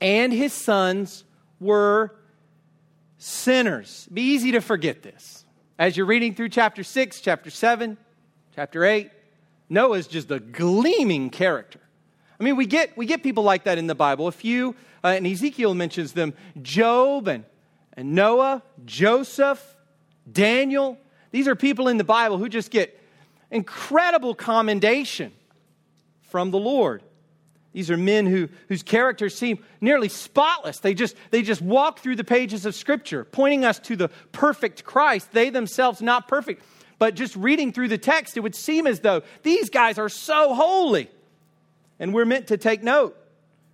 and 0.01 0.33
his 0.33 0.55
sons 0.55 1.25
were 1.61 2.15
sinners. 3.19 4.09
Be 4.13 4.23
easy 4.23 4.53
to 4.53 4.61
forget 4.63 5.03
this. 5.03 5.45
As 5.79 5.99
you're 5.99 6.07
reading 6.07 6.35
through 6.35 6.49
chapter 6.49 6.83
6, 6.83 7.21
chapter 7.21 7.51
7, 7.51 7.99
chapter 8.55 8.85
8, 8.85 9.11
Noah's 9.69 10.07
just 10.07 10.31
a 10.31 10.41
gleaming 10.41 11.29
character. 11.29 11.81
I 12.45 12.47
mean, 12.47 12.57
we 12.57 12.67
get, 12.67 12.95
we 12.95 13.07
get 13.07 13.23
people 13.23 13.43
like 13.43 13.65
that 13.65 13.79
in 13.79 13.87
the 13.87 13.95
Bible. 13.95 14.27
A 14.27 14.33
few, 14.33 14.77
uh, 15.03 15.09
and 15.09 15.27
Ezekiel 15.27 15.75
mentions 15.75 16.13
them 16.13 16.35
Job 16.61 17.27
and, 17.27 17.47
and 17.95 18.15
Noah, 18.15 18.63
Joseph, 18.85 19.65
Daniel. 20.31 20.99
These 21.31 21.49
are 21.49 21.57
people 21.57 21.89
in 21.89 21.97
the 21.97 22.05
Bible 22.05 22.37
who 22.37 22.51
just 22.51 22.71
get 22.71 23.01
incredible 23.51 24.35
commendation 24.35 25.33
from 26.21 26.51
the 26.51 26.59
Lord. 26.59 27.03
These 27.73 27.91
are 27.91 27.97
men 27.97 28.27
who, 28.27 28.51
whose 28.69 28.83
characters 28.83 29.35
seem 29.35 29.65
nearly 29.81 30.11
spotless. 30.11 30.81
They 30.81 30.93
just, 30.93 31.17
they 31.31 31.41
just 31.41 31.63
walk 31.63 32.01
through 32.01 32.17
the 32.17 32.25
pages 32.25 32.67
of 32.67 32.75
Scripture, 32.75 33.25
pointing 33.25 33.65
us 33.65 33.79
to 33.79 33.97
the 33.97 34.09
perfect 34.33 34.85
Christ. 34.85 35.33
They 35.33 35.49
themselves 35.49 36.03
not 36.03 36.29
perfect. 36.29 36.63
But 36.99 37.15
just 37.15 37.37
reading 37.37 37.73
through 37.73 37.89
the 37.89 37.97
text, 37.97 38.37
it 38.37 38.41
would 38.41 38.55
seem 38.55 38.87
as 38.87 39.01
though 39.01 39.23
these 39.43 39.71
guys 39.71 39.97
are 39.97 40.11
so 40.11 40.55
holy. 40.55 41.09
And 42.05 42.12
we're 42.12 42.27
meant 42.27 42.49
to 42.49 42.59
take 42.59 42.83
note 42.83 43.17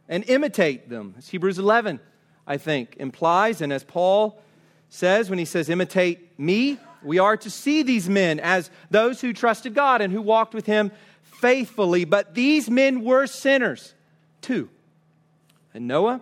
and 0.09 0.23
imitate 0.29 0.89
them. 0.89 1.17
As 1.19 1.29
Hebrews 1.29 1.59
11, 1.59 1.99
I 2.47 2.59
think, 2.59 2.95
implies. 3.01 3.61
And 3.61 3.73
as 3.73 3.83
Paul 3.83 4.41
says 4.89 5.29
when 5.29 5.41
he 5.41 5.45
says, 5.45 5.69
imitate 5.69 6.39
me, 6.39 6.79
we 7.03 7.19
are 7.19 7.37
to 7.39 7.51
see 7.51 7.83
these 7.83 8.09
men 8.09 8.39
as 8.39 8.71
those 8.89 9.21
who 9.21 9.33
trusted 9.33 9.75
God 9.75 10.01
and 10.01 10.13
who 10.13 10.23
walked 10.23 10.55
with 10.55 10.65
him 10.65 10.93
faithfully, 11.25 12.05
but 12.05 12.37
these 12.37 12.71
men 12.71 13.03
were 13.03 13.27
sinners 13.27 13.95
too. 14.43 14.69
And 15.75 15.89
Noah 15.89 16.21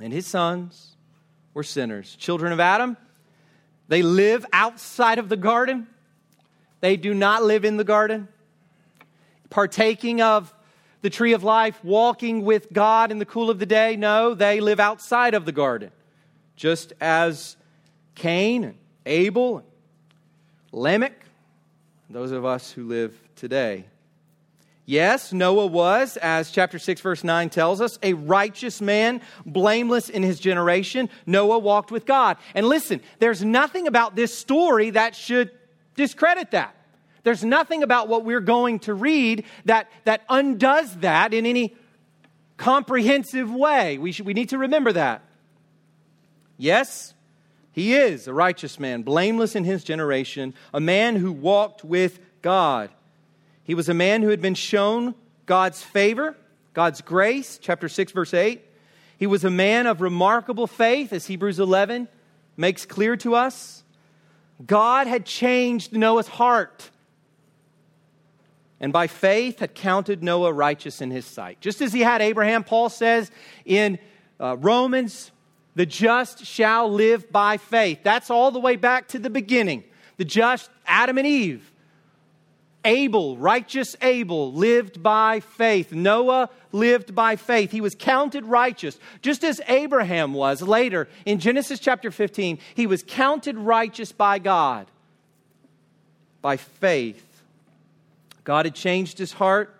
and 0.00 0.12
his 0.12 0.26
sons 0.26 0.96
were 1.54 1.62
sinners. 1.62 2.16
Children 2.16 2.52
of 2.52 2.58
Adam, 2.58 2.96
they 3.86 4.02
live 4.02 4.44
outside 4.52 5.20
of 5.20 5.28
the 5.28 5.36
garden, 5.36 5.86
they 6.80 6.96
do 6.96 7.14
not 7.14 7.44
live 7.44 7.64
in 7.64 7.76
the 7.76 7.84
garden. 7.84 8.26
Partaking 9.48 10.20
of 10.20 10.52
the 11.04 11.10
tree 11.10 11.34
of 11.34 11.44
life, 11.44 11.78
walking 11.84 12.46
with 12.46 12.72
God 12.72 13.10
in 13.10 13.18
the 13.18 13.26
cool 13.26 13.50
of 13.50 13.58
the 13.58 13.66
day, 13.66 13.94
no, 13.94 14.32
they 14.32 14.60
live 14.60 14.80
outside 14.80 15.34
of 15.34 15.44
the 15.44 15.52
garden. 15.52 15.90
Just 16.56 16.94
as 16.98 17.58
Cain 18.14 18.64
and 18.64 18.78
Abel 19.04 19.58
and 19.58 19.66
Lamech, 20.72 21.26
those 22.08 22.32
of 22.32 22.46
us 22.46 22.70
who 22.70 22.88
live 22.88 23.14
today. 23.36 23.84
Yes, 24.86 25.30
Noah 25.30 25.66
was, 25.66 26.16
as 26.16 26.50
chapter 26.50 26.78
6, 26.78 27.02
verse 27.02 27.22
9 27.22 27.50
tells 27.50 27.82
us, 27.82 27.98
a 28.02 28.14
righteous 28.14 28.80
man, 28.80 29.20
blameless 29.44 30.08
in 30.08 30.22
his 30.22 30.40
generation. 30.40 31.10
Noah 31.26 31.58
walked 31.58 31.90
with 31.90 32.06
God. 32.06 32.38
And 32.54 32.66
listen, 32.66 33.02
there's 33.18 33.44
nothing 33.44 33.86
about 33.86 34.16
this 34.16 34.34
story 34.36 34.88
that 34.90 35.14
should 35.14 35.50
discredit 35.96 36.52
that. 36.52 36.74
There's 37.24 37.42
nothing 37.42 37.82
about 37.82 38.08
what 38.08 38.24
we're 38.24 38.40
going 38.40 38.78
to 38.80 38.94
read 38.94 39.44
that, 39.64 39.90
that 40.04 40.22
undoes 40.28 40.94
that 40.98 41.34
in 41.34 41.46
any 41.46 41.74
comprehensive 42.56 43.50
way. 43.52 43.98
We, 43.98 44.12
should, 44.12 44.26
we 44.26 44.34
need 44.34 44.50
to 44.50 44.58
remember 44.58 44.92
that. 44.92 45.22
Yes, 46.56 47.14
he 47.72 47.94
is 47.94 48.28
a 48.28 48.32
righteous 48.32 48.78
man, 48.78 49.02
blameless 49.02 49.56
in 49.56 49.64
his 49.64 49.82
generation, 49.82 50.54
a 50.72 50.80
man 50.80 51.16
who 51.16 51.32
walked 51.32 51.82
with 51.82 52.20
God. 52.40 52.90
He 53.64 53.74
was 53.74 53.88
a 53.88 53.94
man 53.94 54.22
who 54.22 54.28
had 54.28 54.40
been 54.40 54.54
shown 54.54 55.14
God's 55.46 55.82
favor, 55.82 56.36
God's 56.74 57.00
grace, 57.00 57.58
chapter 57.60 57.88
6, 57.88 58.12
verse 58.12 58.32
8. 58.32 58.62
He 59.18 59.26
was 59.26 59.44
a 59.44 59.50
man 59.50 59.86
of 59.86 60.00
remarkable 60.00 60.66
faith, 60.66 61.12
as 61.12 61.26
Hebrews 61.26 61.58
11 61.58 62.08
makes 62.56 62.86
clear 62.86 63.16
to 63.16 63.34
us. 63.34 63.82
God 64.64 65.06
had 65.06 65.24
changed 65.24 65.92
Noah's 65.92 66.28
heart, 66.28 66.90
and 68.84 68.92
by 68.92 69.06
faith 69.06 69.60
had 69.60 69.74
counted 69.74 70.22
Noah 70.22 70.52
righteous 70.52 71.00
in 71.00 71.10
his 71.10 71.24
sight. 71.24 71.58
Just 71.62 71.80
as 71.80 71.94
he 71.94 72.00
had 72.00 72.20
Abraham, 72.20 72.62
Paul 72.62 72.90
says 72.90 73.30
in 73.64 73.98
uh, 74.38 74.58
Romans, 74.58 75.32
the 75.74 75.86
just 75.86 76.44
shall 76.44 76.92
live 76.92 77.32
by 77.32 77.56
faith. 77.56 78.00
That's 78.02 78.28
all 78.28 78.50
the 78.50 78.60
way 78.60 78.76
back 78.76 79.08
to 79.08 79.18
the 79.18 79.30
beginning. 79.30 79.84
The 80.18 80.26
just, 80.26 80.68
Adam 80.86 81.16
and 81.16 81.26
Eve, 81.26 81.72
Abel, 82.84 83.38
righteous 83.38 83.96
Abel, 84.02 84.52
lived 84.52 85.02
by 85.02 85.40
faith. 85.40 85.90
Noah 85.90 86.50
lived 86.70 87.14
by 87.14 87.36
faith. 87.36 87.70
He 87.70 87.80
was 87.80 87.94
counted 87.94 88.44
righteous, 88.44 88.98
just 89.22 89.44
as 89.44 89.62
Abraham 89.66 90.34
was 90.34 90.60
later 90.60 91.08
in 91.24 91.38
Genesis 91.38 91.80
chapter 91.80 92.10
15. 92.10 92.58
He 92.74 92.86
was 92.86 93.02
counted 93.02 93.56
righteous 93.56 94.12
by 94.12 94.38
God 94.40 94.90
by 96.42 96.58
faith. 96.58 97.33
God 98.44 98.66
had 98.66 98.74
changed 98.74 99.18
his 99.18 99.32
heart, 99.32 99.74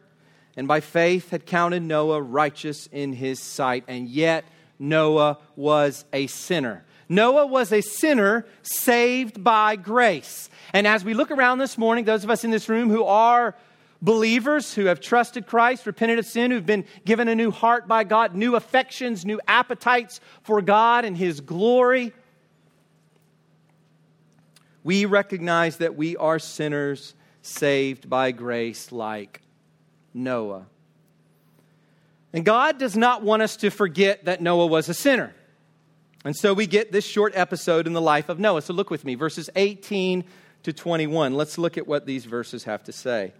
and 0.57 0.66
by 0.66 0.81
faith 0.81 1.31
had 1.31 1.46
counted 1.46 1.83
Noah 1.83 2.20
righteous 2.20 2.88
in 2.90 3.12
his 3.12 3.38
sight, 3.40 3.85
and 3.88 4.09
yet 4.09 4.44
Noah 4.79 5.38
was 5.57 6.05
a 6.12 6.27
sinner. 6.27 6.85
Noah 7.09 7.46
was 7.46 7.72
a 7.72 7.83
sinner 7.83 8.46
saved 8.62 9.44
by 9.44 9.77
grace. 9.77 10.48
And 10.72 10.87
as 10.87 11.05
we 11.05 11.14
look 11.14 11.31
around 11.31 11.59
this 11.59 11.77
morning, 11.77 12.05
those 12.05 12.24
of 12.24 12.31
us 12.31 12.44
in 12.44 12.50
this 12.50 12.68
room 12.68 12.88
who 12.88 13.05
are 13.05 13.55
believers, 14.00 14.74
who 14.74 14.87
have 14.87 15.00
trusted 15.00 15.46
Christ, 15.46 15.87
repented 15.87 16.18
of 16.18 16.27
sin, 16.27 16.50
who've 16.50 16.64
been 16.64 16.85
given 17.05 17.29
a 17.29 17.35
new 17.35 17.50
heart 17.50 17.87
by 17.87 18.05
God, 18.05 18.35
new 18.35 18.57
affections, 18.57 19.24
new 19.24 19.40
appetites 19.46 20.20
for 20.42 20.62
God 20.62 21.05
and 21.05 21.16
His 21.16 21.40
glory, 21.40 22.12
we 24.83 25.07
recognize 25.07 25.79
that 25.79 25.96
we 25.96 26.16
are 26.16 26.38
sinners 26.38 27.14
saved 27.46 28.09
by 28.09 28.33
grace 28.33 28.90
like 28.90 29.42
Noah. 30.12 30.66
And 32.33 32.44
God 32.44 32.78
does 32.78 32.96
not 32.96 33.22
want 33.22 33.42
us 33.42 33.57
to 33.59 33.70
forget 33.70 34.24
that 34.24 34.40
Noah 34.40 34.66
was 34.66 34.88
a 34.88 34.94
sinner. 34.94 35.35
And 36.24 36.35
so 36.35 36.54
we 36.54 36.66
get 36.66 36.90
this 36.90 37.04
short 37.04 37.33
episode 37.37 37.87
in 37.87 37.92
the 37.92 38.00
life 38.00 38.28
of 38.28 38.38
Noah. 38.38 38.62
So 38.62 38.72
look 38.72 38.90
with 38.90 39.04
me, 39.04 39.14
verses 39.14 39.50
18 39.54 40.24
to 40.62 40.72
21. 40.72 41.35
Let's 41.35 41.59
look 41.59 41.76
at 41.76 41.87
what 41.87 42.07
these 42.07 42.24
verses 42.24 42.64
have 42.64 42.83
to 42.85 42.92
say. 42.92 43.33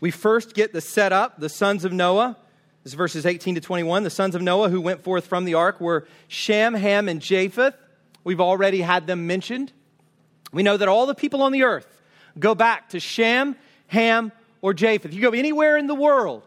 We 0.00 0.10
first 0.10 0.54
get 0.54 0.72
the 0.72 0.80
setup, 0.80 1.40
the 1.40 1.48
sons 1.48 1.84
of 1.84 1.92
Noah. 1.92 2.36
This 2.84 2.92
is 2.92 2.96
verses 2.96 3.26
18 3.26 3.56
to 3.56 3.60
21. 3.60 4.04
The 4.04 4.10
sons 4.10 4.36
of 4.36 4.42
Noah 4.42 4.68
who 4.68 4.80
went 4.80 5.02
forth 5.02 5.26
from 5.26 5.44
the 5.44 5.54
ark 5.54 5.80
were 5.80 6.06
Shem, 6.28 6.74
Ham, 6.74 7.08
and 7.08 7.20
Japheth. 7.20 7.74
We've 8.22 8.40
already 8.40 8.82
had 8.82 9.08
them 9.08 9.26
mentioned. 9.26 9.72
We 10.56 10.62
know 10.62 10.76
that 10.76 10.88
all 10.88 11.04
the 11.04 11.14
people 11.14 11.42
on 11.42 11.52
the 11.52 11.64
earth 11.64 11.86
go 12.38 12.54
back 12.54 12.88
to 12.88 12.98
Shem, 12.98 13.54
Ham, 13.88 14.32
or 14.62 14.72
Japheth. 14.72 15.12
You 15.12 15.20
go 15.20 15.30
anywhere 15.30 15.76
in 15.76 15.86
the 15.86 15.94
world, 15.94 16.42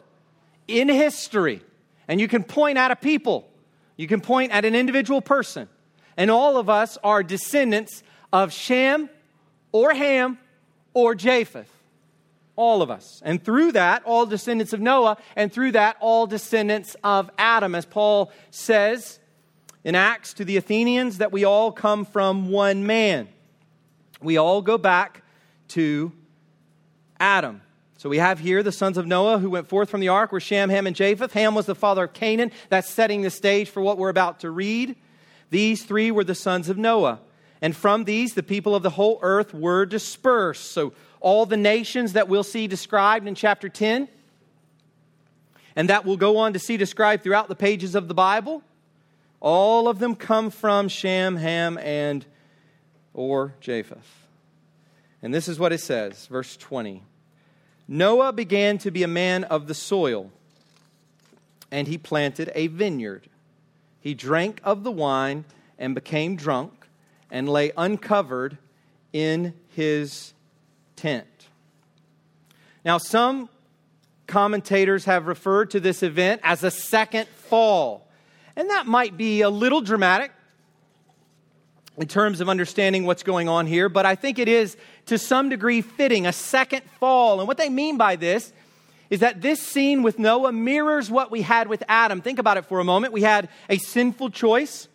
in 0.67 0.89
history, 0.89 1.61
and 2.07 2.19
you 2.19 2.27
can 2.27 2.43
point 2.43 2.77
at 2.77 2.89
a 2.89 2.95
people 2.95 3.49
you 3.99 4.07
can 4.07 4.21
point 4.21 4.53
at 4.53 4.63
an 4.63 4.75
individual 4.75 5.21
person, 5.21 5.67
and 6.15 6.31
all 6.31 6.55
of 6.55 6.69
us 6.69 6.97
are 7.03 7.21
descendants 7.21 8.01
of 8.31 8.53
Shem 8.53 9.09
or 9.73 9.93
Ham 9.93 10.39
or 10.93 11.15
Japheth. 11.15 11.69
All 12.55 12.81
of 12.81 12.89
us. 12.89 13.21
And 13.25 13.43
through 13.43 13.73
that, 13.73 14.03
all 14.05 14.25
descendants 14.25 14.71
of 14.71 14.79
Noah, 14.79 15.17
and 15.35 15.51
through 15.51 15.73
that, 15.73 15.97
all 15.99 16.27
descendants 16.27 16.95
of 17.03 17.29
Adam, 17.37 17.75
as 17.75 17.85
Paul 17.85 18.31
says 18.51 19.19
in 19.83 19.95
Acts 19.95 20.33
to 20.35 20.45
the 20.45 20.55
Athenians, 20.55 21.17
that 21.17 21.33
we 21.33 21.43
all 21.43 21.71
come 21.71 22.05
from 22.05 22.49
one 22.49 22.87
man. 22.87 23.27
We 24.21 24.37
all 24.37 24.61
go 24.61 24.77
back 24.77 25.23
to 25.69 26.11
Adam. 27.19 27.61
So 27.97 28.09
we 28.09 28.17
have 28.17 28.39
here 28.39 28.63
the 28.63 28.71
sons 28.71 28.97
of 28.97 29.05
Noah 29.05 29.39
who 29.39 29.49
went 29.49 29.67
forth 29.67 29.89
from 29.89 29.99
the 29.99 30.07
ark 30.09 30.31
were 30.31 30.39
Shem, 30.39 30.69
Ham, 30.69 30.87
and 30.87 30.95
Japheth. 30.95 31.33
Ham 31.33 31.55
was 31.55 31.65
the 31.65 31.75
father 31.75 32.05
of 32.05 32.13
Canaan. 32.13 32.51
That's 32.69 32.89
setting 32.89 33.21
the 33.21 33.29
stage 33.29 33.69
for 33.69 33.81
what 33.81 33.97
we're 33.97 34.09
about 34.09 34.41
to 34.41 34.49
read. 34.49 34.95
These 35.49 35.83
three 35.83 36.11
were 36.11 36.23
the 36.23 36.35
sons 36.35 36.69
of 36.69 36.77
Noah. 36.77 37.19
And 37.61 37.75
from 37.75 38.05
these, 38.05 38.33
the 38.33 38.43
people 38.43 38.75
of 38.75 38.83
the 38.83 38.89
whole 38.89 39.19
earth 39.21 39.53
were 39.53 39.85
dispersed. 39.85 40.71
So 40.71 40.93
all 41.19 41.45
the 41.45 41.57
nations 41.57 42.13
that 42.13 42.29
we'll 42.29 42.43
see 42.43 42.67
described 42.67 43.27
in 43.27 43.35
chapter 43.35 43.67
10, 43.67 44.07
and 45.75 45.89
that 45.89 46.05
we'll 46.05 46.17
go 46.17 46.37
on 46.37 46.53
to 46.53 46.59
see 46.59 46.77
described 46.77 47.23
throughout 47.23 47.47
the 47.47 47.55
pages 47.55 47.95
of 47.95 48.07
the 48.07 48.13
Bible, 48.13 48.63
all 49.41 49.87
of 49.87 49.99
them 49.99 50.15
come 50.15 50.49
from 50.49 50.87
Shem, 50.87 51.35
Ham, 51.35 51.77
and 51.77 52.25
or 53.19 53.53
Japheth. 53.59 54.27
And 55.21 55.33
this 55.33 55.49
is 55.49 55.59
what 55.59 55.73
it 55.73 55.81
says, 55.81 56.27
verse 56.27 56.55
20. 56.55 57.03
Noah 57.85 58.31
began 58.31 58.77
to 58.77 58.91
be 58.91 59.03
a 59.03 59.09
man 59.09 59.43
of 59.43 59.67
the 59.67 59.73
soil, 59.73 60.31
and 61.69 61.85
he 61.85 61.97
planted 61.97 62.49
a 62.55 62.67
vineyard. 62.67 63.27
He 63.99 64.13
drank 64.13 64.61
of 64.63 64.85
the 64.85 64.91
wine 64.91 65.43
and 65.77 65.93
became 65.93 66.37
drunk, 66.37 66.87
and 67.29 67.49
lay 67.49 67.73
uncovered 67.75 68.57
in 69.11 69.53
his 69.75 70.33
tent. 70.95 71.27
Now, 72.85 72.99
some 72.99 73.49
commentators 74.27 75.03
have 75.03 75.27
referred 75.27 75.71
to 75.71 75.81
this 75.81 76.03
event 76.03 76.39
as 76.41 76.63
a 76.63 76.71
second 76.71 77.27
fall. 77.27 78.07
And 78.55 78.69
that 78.69 78.87
might 78.87 79.17
be 79.17 79.41
a 79.41 79.49
little 79.49 79.81
dramatic 79.81 80.31
in 81.99 82.07
terms 82.07 82.39
of 82.39 82.47
understanding 82.47 83.05
what's 83.05 83.23
going 83.23 83.49
on 83.49 83.67
here, 83.67 83.89
but 83.89 84.05
I 84.05 84.15
think 84.15 84.39
it 84.39 84.47
is 84.47 84.77
to 85.07 85.17
some 85.17 85.49
degree 85.49 85.81
fitting, 85.81 86.25
a 86.25 86.31
second 86.31 86.83
fall. 86.99 87.39
And 87.39 87.47
what 87.47 87.57
they 87.57 87.67
mean 87.67 87.97
by 87.97 88.15
this 88.15 88.53
is 89.09 89.19
that 89.19 89.41
this 89.41 89.61
scene 89.61 90.01
with 90.01 90.17
Noah 90.17 90.53
mirrors 90.53 91.11
what 91.11 91.29
we 91.29 91.41
had 91.41 91.67
with 91.67 91.83
Adam. 91.89 92.21
Think 92.21 92.39
about 92.39 92.55
it 92.55 92.65
for 92.65 92.79
a 92.79 92.85
moment. 92.85 93.11
We 93.11 93.23
had 93.23 93.49
a 93.69 93.77
sinful 93.77 94.29
choice 94.29 94.87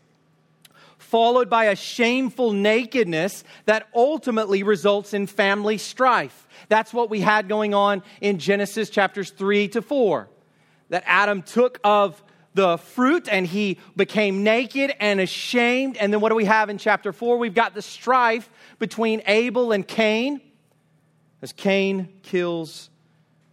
followed 0.96 1.50
by 1.50 1.66
a 1.66 1.76
shameful 1.76 2.52
nakedness 2.52 3.44
that 3.66 3.86
ultimately 3.94 4.62
results 4.62 5.12
in 5.12 5.26
family 5.26 5.76
strife. 5.76 6.48
That's 6.70 6.94
what 6.94 7.10
we 7.10 7.20
had 7.20 7.48
going 7.48 7.74
on 7.74 8.02
in 8.22 8.38
Genesis 8.38 8.88
chapters 8.88 9.30
3 9.30 9.68
to 9.68 9.82
4. 9.82 10.28
That 10.88 11.04
Adam 11.06 11.42
took 11.42 11.78
of 11.84 12.22
the 12.54 12.78
fruit 12.78 13.28
and 13.28 13.46
he 13.46 13.78
became 13.96 14.42
naked 14.42 14.94
and 15.00 15.20
ashamed. 15.20 15.96
And 15.96 16.12
then 16.12 16.20
what 16.20 16.30
do 16.30 16.36
we 16.36 16.44
have 16.44 16.70
in 16.70 16.78
chapter 16.78 17.12
4? 17.12 17.36
We've 17.36 17.54
got 17.54 17.74
the 17.74 17.82
strife 17.82 18.48
between 18.78 19.22
Abel 19.26 19.72
and 19.72 19.86
Cain 19.86 20.40
as 21.42 21.52
Cain 21.52 22.08
kills 22.22 22.88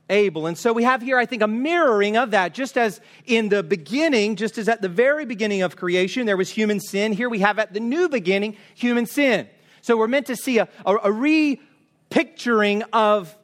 Abel. 0.10 0.46
And 0.48 0.58
so 0.58 0.72
we 0.72 0.84
have 0.84 1.02
here, 1.02 1.18
I 1.18 1.26
think, 1.26 1.42
a 1.42 1.48
mirroring 1.48 2.16
of 2.16 2.32
that. 2.32 2.54
Just 2.54 2.78
as 2.78 3.02
in 3.26 3.50
the 3.50 3.64
beginning, 3.64 4.36
just 4.36 4.58
as 4.58 4.70
at 4.70 4.82
the 4.82 4.90
very 4.90 5.26
beginning 5.26 5.62
of 5.62 5.76
creation, 5.76 6.26
there 6.26 6.38
was 6.38 6.50
human 6.50 6.80
sin, 6.80 7.12
here 7.12 7.30
we 7.30 7.40
have 7.40 7.60
at 7.60 7.74
the 7.74 7.80
new 7.80 8.08
beginning 8.08 8.56
human 8.76 9.06
sin. 9.06 9.48
So 9.82 9.98
we're 9.98 10.08
meant 10.08 10.28
to 10.28 10.36
see 10.36 10.60
a, 10.60 10.70
a, 10.86 10.96
a 11.04 11.12
repicturing 11.12 12.84
of 12.94 13.36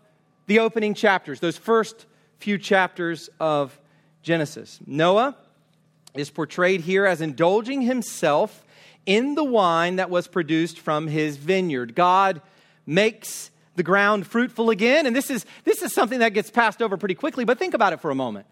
the 0.46 0.60
opening 0.60 0.93
chapters, 0.93 1.39
those 1.39 1.58
first 1.58 2.06
few 2.38 2.58
chapters 2.58 3.30
of 3.39 3.78
Genesis. 4.22 4.80
Noah 4.86 5.36
is 6.19 6.30
portrayed 6.30 6.82
here 6.82 7.06
as 7.06 7.21
indulging 7.21 7.82
himself 7.82 8.63
in 9.06 9.36
the 9.36 9.43
wine 9.43 9.95
that 9.95 10.10
was 10.10 10.27
produced 10.27 10.80
from 10.80 11.08
his 11.08 11.38
vineyard. 11.38 11.95
God 11.95 12.41
makes 12.86 13.51
the 13.75 13.84
ground 13.84 14.27
fruitful 14.27 14.69
again, 14.69 15.06
and 15.06 15.15
this 15.15 15.30
is, 15.30 15.45
this 15.63 15.82
is 15.82 15.93
something 15.93 16.19
that 16.19 16.34
gets 16.34 16.49
passed 16.49 16.82
over 16.82 16.97
pretty 16.97 17.15
quickly, 17.15 17.45
but 17.45 17.60
think 17.60 17.73
about 17.73 17.93
it 17.93 18.01
for 18.01 18.12
a 18.12 18.15
moment. 18.15 18.45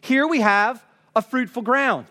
Here 0.00 0.26
we 0.26 0.40
have 0.40 0.82
a 1.14 1.22
fruitful 1.22 1.62
ground. 1.62 2.06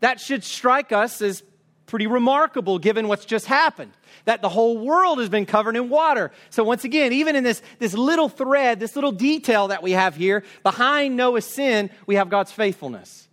That 0.00 0.20
should 0.20 0.44
strike 0.44 0.92
us 0.92 1.20
as 1.22 1.42
pretty 1.86 2.06
remarkable 2.06 2.78
given 2.78 3.08
what's 3.08 3.24
just 3.24 3.46
happened 3.46 3.92
that 4.24 4.42
the 4.42 4.48
whole 4.48 4.78
world 4.78 5.18
has 5.18 5.28
been 5.28 5.46
covered 5.46 5.76
in 5.76 5.88
water. 5.88 6.32
So, 6.50 6.64
once 6.64 6.84
again, 6.84 7.12
even 7.12 7.36
in 7.36 7.44
this, 7.44 7.62
this 7.78 7.94
little 7.94 8.28
thread, 8.28 8.80
this 8.80 8.94
little 8.94 9.12
detail 9.12 9.68
that 9.68 9.82
we 9.82 9.92
have 9.92 10.16
here, 10.16 10.44
behind 10.62 11.16
Noah's 11.16 11.44
sin, 11.44 11.90
we 12.06 12.16
have 12.16 12.28
God's 12.28 12.52
faithfulness 12.52 13.25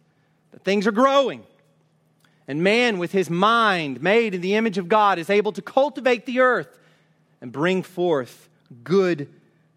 that 0.53 0.63
things 0.63 0.87
are 0.87 0.91
growing. 0.91 1.43
And 2.47 2.63
man, 2.63 2.99
with 2.99 3.11
his 3.11 3.29
mind 3.29 4.01
made 4.01 4.33
in 4.35 4.41
the 4.41 4.55
image 4.55 4.77
of 4.77 4.87
God, 4.87 5.19
is 5.19 5.29
able 5.29 5.51
to 5.53 5.61
cultivate 5.61 6.25
the 6.25 6.39
earth 6.39 6.79
and 7.41 7.51
bring 7.51 7.83
forth 7.83 8.49
good 8.83 9.29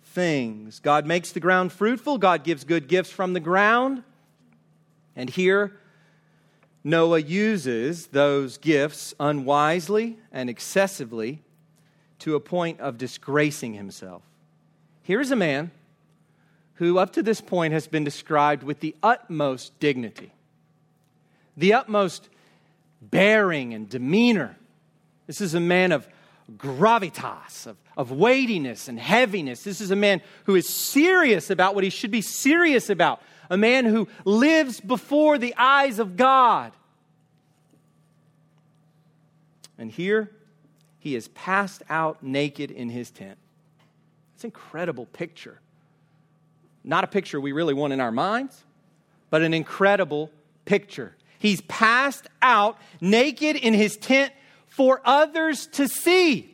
things. 0.04 0.80
God 0.80 1.06
makes 1.06 1.32
the 1.32 1.40
ground 1.40 1.72
fruitful, 1.72 2.18
God 2.18 2.44
gives 2.44 2.64
good 2.64 2.88
gifts 2.88 3.10
from 3.10 3.32
the 3.32 3.40
ground. 3.40 4.02
And 5.14 5.30
here, 5.30 5.78
Noah 6.84 7.20
uses 7.20 8.08
those 8.08 8.58
gifts 8.58 9.14
unwisely 9.18 10.18
and 10.30 10.50
excessively 10.50 11.42
to 12.20 12.34
a 12.34 12.40
point 12.40 12.80
of 12.80 12.98
disgracing 12.98 13.74
himself. 13.74 14.22
Here's 15.02 15.30
a 15.30 15.36
man 15.36 15.70
who, 16.74 16.98
up 16.98 17.12
to 17.14 17.22
this 17.22 17.40
point, 17.40 17.72
has 17.72 17.86
been 17.86 18.04
described 18.04 18.62
with 18.62 18.80
the 18.80 18.94
utmost 19.02 19.78
dignity 19.80 20.32
the 21.56 21.74
utmost 21.74 22.28
bearing 23.00 23.74
and 23.74 23.88
demeanor. 23.88 24.56
This 25.26 25.40
is 25.40 25.54
a 25.54 25.60
man 25.60 25.92
of 25.92 26.08
gravitas, 26.56 27.66
of, 27.66 27.76
of 27.96 28.12
weightiness 28.12 28.88
and 28.88 28.98
heaviness. 28.98 29.62
This 29.64 29.80
is 29.80 29.90
a 29.90 29.96
man 29.96 30.20
who 30.44 30.54
is 30.54 30.68
serious 30.68 31.50
about 31.50 31.74
what 31.74 31.84
he 31.84 31.90
should 31.90 32.10
be 32.10 32.20
serious 32.20 32.90
about, 32.90 33.20
a 33.50 33.56
man 33.56 33.84
who 33.84 34.08
lives 34.24 34.80
before 34.80 35.38
the 35.38 35.54
eyes 35.56 35.98
of 35.98 36.16
God. 36.16 36.72
And 39.78 39.90
here, 39.90 40.30
he 40.98 41.14
is 41.14 41.28
passed 41.28 41.82
out 41.88 42.22
naked 42.22 42.70
in 42.70 42.88
his 42.88 43.10
tent. 43.10 43.38
It's 44.34 44.44
an 44.44 44.48
incredible 44.48 45.06
picture. 45.06 45.60
Not 46.84 47.04
a 47.04 47.06
picture 47.08 47.40
we 47.40 47.52
really 47.52 47.74
want 47.74 47.92
in 47.92 48.00
our 48.00 48.12
minds, 48.12 48.62
but 49.30 49.42
an 49.42 49.52
incredible 49.52 50.30
picture. 50.64 51.15
He's 51.38 51.60
passed 51.62 52.26
out 52.40 52.78
naked 53.00 53.56
in 53.56 53.74
his 53.74 53.96
tent 53.96 54.32
for 54.66 55.00
others 55.04 55.66
to 55.68 55.88
see. 55.88 56.52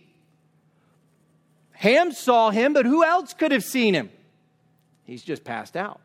Ham 1.73 2.13
saw 2.13 2.51
him, 2.51 2.73
but 2.73 2.87
who 2.87 3.05
else 3.05 3.35
could 3.35 3.51
have 3.53 3.65
seen 3.65 3.95
him? 3.95 4.11
He's 5.05 5.23
just 5.23 5.45
passed 5.45 5.77
out. 5.77 6.01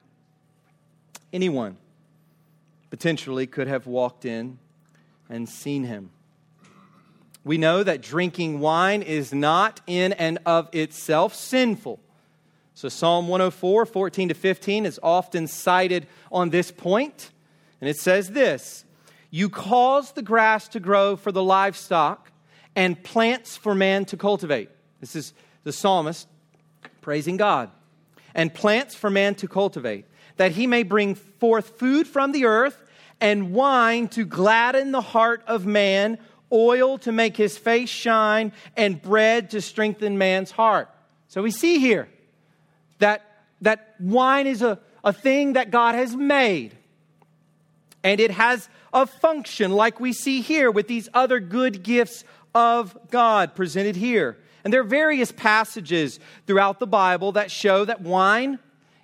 Anyone 1.32 1.78
potentially 2.90 3.46
could 3.46 3.68
have 3.68 3.86
walked 3.86 4.26
in 4.26 4.58
and 5.30 5.48
seen 5.48 5.84
him. 5.84 6.10
We 7.44 7.58
know 7.58 7.84
that 7.84 8.02
drinking 8.02 8.60
wine 8.60 9.02
is 9.02 9.34
not 9.34 9.82
in 9.88 10.14
and 10.14 10.40
of 10.46 10.68
itself 10.74 11.34
sinful. 11.36 12.00
So, 12.74 12.90
Psalm 12.90 13.28
104, 13.28 13.86
14 13.86 14.30
to 14.30 14.34
15 14.34 14.86
is 14.86 15.00
often 15.02 15.48
cited 15.48 16.08
on 16.32 16.50
this 16.50 16.72
point, 16.72 17.32
and 17.82 17.90
it 17.90 17.98
says 17.98 18.32
this 18.32 18.86
You 19.30 19.50
cause 19.50 20.12
the 20.12 20.22
grass 20.22 20.68
to 20.70 20.80
grow 20.80 21.16
for 21.16 21.32
the 21.32 21.44
livestock 21.44 22.32
and 22.76 23.02
plants 23.02 23.58
for 23.58 23.74
man 23.74 24.06
to 24.06 24.18
cultivate. 24.18 24.70
This 25.00 25.16
is 25.16 25.34
the 25.64 25.74
psalmist 25.74 26.28
praising 27.02 27.38
God. 27.38 27.72
And 28.36 28.54
plants 28.54 28.94
for 28.94 29.10
man 29.10 29.34
to 29.36 29.48
cultivate, 29.48 30.06
that 30.36 30.52
he 30.52 30.68
may 30.68 30.84
bring 30.84 31.16
forth 31.16 31.80
food 31.80 32.08
from 32.08 32.32
the 32.32 32.46
earth 32.46 32.78
and 33.20 33.52
wine 33.52 34.08
to 34.10 34.26
gladden 34.26 34.92
the 34.92 35.02
heart 35.02 35.44
of 35.48 35.66
man, 35.66 36.20
oil 36.52 37.00
to 37.00 37.12
make 37.12 37.36
his 37.36 37.58
face 37.58 37.90
shine, 37.90 38.52
and 38.76 39.02
bread 39.02 39.50
to 39.52 39.62
strengthen 39.62 40.18
man's 40.18 40.52
heart. 40.52 40.90
So 41.28 41.42
we 41.42 41.52
see 41.52 41.80
here 41.80 42.08
that, 43.00 43.26
that 43.62 43.96
wine 44.00 44.46
is 44.46 44.62
a, 44.62 44.80
a 45.04 45.14
thing 45.14 45.54
that 45.54 45.72
God 45.72 45.96
has 45.96 46.16
made. 46.16 46.78
And 48.08 48.22
it 48.22 48.32
has 48.32 48.70
a 48.94 49.06
function, 49.06 49.72
like 49.72 50.00
we 50.00 50.14
see 50.14 50.40
here 50.40 50.72
with 50.72 50.88
these 50.88 51.10
other 51.14 51.42
good 51.42 51.84
gifts 51.84 52.24
of 52.56 52.98
God 53.12 53.54
presented 53.54 53.98
here. 53.98 54.38
And 54.64 54.72
there 54.72 54.80
are 54.80 54.86
various 54.86 55.34
passages 55.34 56.18
throughout 56.46 56.80
the 56.80 56.88
Bible 56.88 57.34
that 57.34 57.52
show 57.52 57.84
that 57.84 58.00
wine 58.00 58.60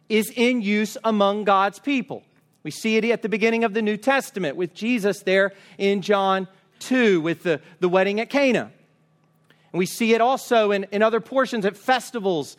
is 0.08 0.32
in 0.34 0.62
use 0.62 0.96
among 1.04 1.44
God's 1.44 1.80
people. 1.80 2.24
We 2.64 2.72
see 2.72 2.96
it 2.96 3.04
at 3.04 3.22
the 3.22 3.28
beginning 3.28 3.66
of 3.66 3.74
the 3.74 3.82
New 3.82 3.98
Testament 3.98 4.56
with 4.56 4.74
Jesus 4.74 5.20
there 5.24 5.52
in 5.78 6.02
John 6.02 6.48
2 6.80 7.20
with 7.20 7.44
the, 7.44 7.60
the 7.82 7.90
wedding 7.90 8.22
at 8.22 8.30
Cana. 8.30 8.72
And 9.74 9.80
we 9.80 9.86
see 9.86 10.14
it 10.14 10.22
also 10.22 10.72
in, 10.72 10.86
in 10.94 11.02
other 11.02 11.20
portions 11.20 11.66
at 11.66 11.76
festivals 11.76 12.56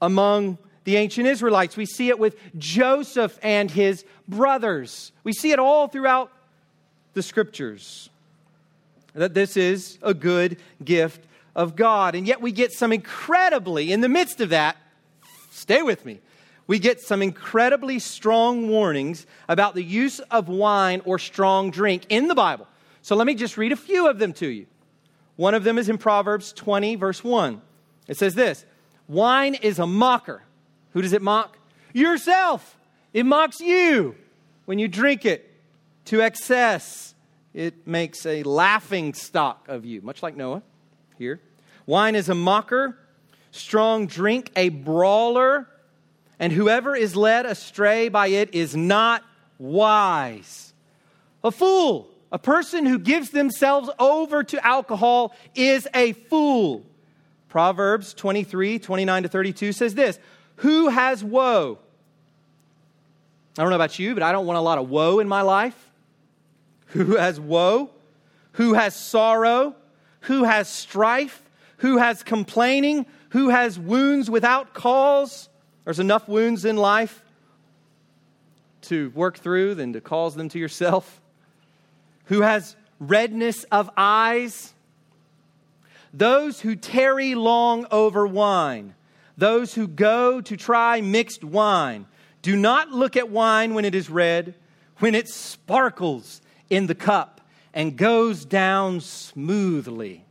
among 0.00 0.56
the 0.84 0.96
ancient 0.96 1.26
Israelites. 1.26 1.76
We 1.76 1.86
see 1.86 2.08
it 2.08 2.18
with 2.18 2.36
Joseph 2.58 3.38
and 3.42 3.70
his 3.70 4.04
brothers. 4.28 5.12
We 5.24 5.32
see 5.32 5.52
it 5.52 5.58
all 5.58 5.88
throughout 5.88 6.30
the 7.14 7.22
scriptures 7.22 8.10
that 9.14 9.34
this 9.34 9.56
is 9.56 9.98
a 10.02 10.12
good 10.12 10.58
gift 10.84 11.24
of 11.54 11.76
God. 11.76 12.14
And 12.14 12.26
yet 12.26 12.40
we 12.40 12.52
get 12.52 12.72
some 12.72 12.92
incredibly, 12.92 13.92
in 13.92 14.00
the 14.00 14.08
midst 14.08 14.40
of 14.40 14.50
that, 14.50 14.76
stay 15.50 15.82
with 15.82 16.04
me, 16.04 16.20
we 16.66 16.78
get 16.78 17.00
some 17.00 17.22
incredibly 17.22 17.98
strong 17.98 18.68
warnings 18.68 19.26
about 19.48 19.74
the 19.74 19.84
use 19.84 20.18
of 20.18 20.48
wine 20.48 21.02
or 21.04 21.18
strong 21.18 21.70
drink 21.70 22.06
in 22.08 22.26
the 22.26 22.34
Bible. 22.34 22.66
So 23.02 23.16
let 23.16 23.26
me 23.26 23.34
just 23.34 23.58
read 23.58 23.72
a 23.72 23.76
few 23.76 24.08
of 24.08 24.18
them 24.18 24.32
to 24.34 24.46
you. 24.46 24.66
One 25.36 25.54
of 25.54 25.64
them 25.64 25.78
is 25.78 25.88
in 25.88 25.98
Proverbs 25.98 26.52
20, 26.52 26.96
verse 26.96 27.22
1. 27.22 27.60
It 28.08 28.16
says 28.16 28.34
this 28.34 28.64
Wine 29.08 29.54
is 29.54 29.78
a 29.78 29.86
mocker. 29.86 30.42
Who 30.94 31.02
does 31.02 31.12
it 31.12 31.22
mock? 31.22 31.58
Yourself. 31.92 32.78
It 33.12 33.26
mocks 33.26 33.60
you 33.60 34.16
when 34.64 34.78
you 34.78 34.88
drink 34.88 35.24
it 35.26 35.50
to 36.06 36.22
excess. 36.22 37.14
It 37.52 37.86
makes 37.86 38.26
a 38.26 38.42
laughing 38.42 39.14
stock 39.14 39.68
of 39.68 39.84
you, 39.84 40.00
much 40.00 40.22
like 40.22 40.36
Noah 40.36 40.62
here. 41.18 41.40
Wine 41.86 42.14
is 42.14 42.28
a 42.28 42.34
mocker, 42.34 42.98
strong 43.52 44.06
drink, 44.06 44.50
a 44.56 44.70
brawler 44.70 45.68
and 46.38 46.52
whoever 46.52 46.96
is 46.96 47.16
led 47.16 47.46
astray 47.46 48.08
by 48.08 48.28
it 48.28 48.54
is 48.54 48.74
not 48.74 49.22
wise. 49.58 50.72
A 51.42 51.50
fool, 51.50 52.08
a 52.32 52.38
person 52.38 52.86
who 52.86 52.98
gives 52.98 53.30
themselves 53.30 53.88
over 53.98 54.42
to 54.44 54.66
alcohol, 54.66 55.34
is 55.54 55.86
a 55.94 56.12
fool. 56.12 56.84
Proverbs 57.48 58.14
23, 58.14 58.78
29 58.78 59.22
to 59.22 59.28
32 59.28 59.72
says 59.72 59.94
this 59.94 60.18
Who 60.56 60.88
has 60.88 61.22
woe? 61.22 61.78
I 63.58 63.62
don't 63.62 63.70
know 63.70 63.76
about 63.76 63.98
you, 63.98 64.14
but 64.14 64.22
I 64.22 64.32
don't 64.32 64.46
want 64.46 64.58
a 64.58 64.62
lot 64.62 64.78
of 64.78 64.88
woe 64.88 65.20
in 65.20 65.28
my 65.28 65.42
life. 65.42 65.90
Who 66.88 67.16
has 67.16 67.38
woe? 67.38 67.90
Who 68.52 68.74
has 68.74 68.96
sorrow? 68.96 69.74
Who 70.22 70.44
has 70.44 70.68
strife? 70.68 71.42
Who 71.78 71.98
has 71.98 72.22
complaining? 72.22 73.06
Who 73.30 73.48
has 73.48 73.78
wounds 73.78 74.30
without 74.30 74.74
cause? 74.74 75.48
There's 75.84 76.00
enough 76.00 76.28
wounds 76.28 76.64
in 76.64 76.76
life 76.76 77.22
to 78.82 79.10
work 79.10 79.38
through 79.38 79.74
than 79.74 79.92
to 79.92 80.00
cause 80.00 80.34
them 80.34 80.48
to 80.50 80.58
yourself. 80.58 81.20
Who 82.26 82.40
has 82.42 82.76
redness 83.00 83.64
of 83.64 83.90
eyes? 83.96 84.72
Those 86.12 86.60
who 86.60 86.76
tarry 86.76 87.34
long 87.34 87.86
over 87.90 88.26
wine. 88.26 88.94
Those 89.36 89.74
who 89.74 89.88
go 89.88 90.40
to 90.40 90.56
try 90.56 91.00
mixed 91.00 91.44
wine. 91.44 92.06
Do 92.42 92.56
not 92.56 92.90
look 92.90 93.16
at 93.16 93.30
wine 93.30 93.74
when 93.74 93.84
it 93.84 93.94
is 93.94 94.10
red, 94.10 94.54
when 94.98 95.14
it 95.14 95.28
sparkles 95.28 96.40
in 96.70 96.86
the 96.86 96.94
cup 96.94 97.40
and 97.72 97.96
goes 97.96 98.44
down 98.44 99.00
smoothly. 99.00 100.24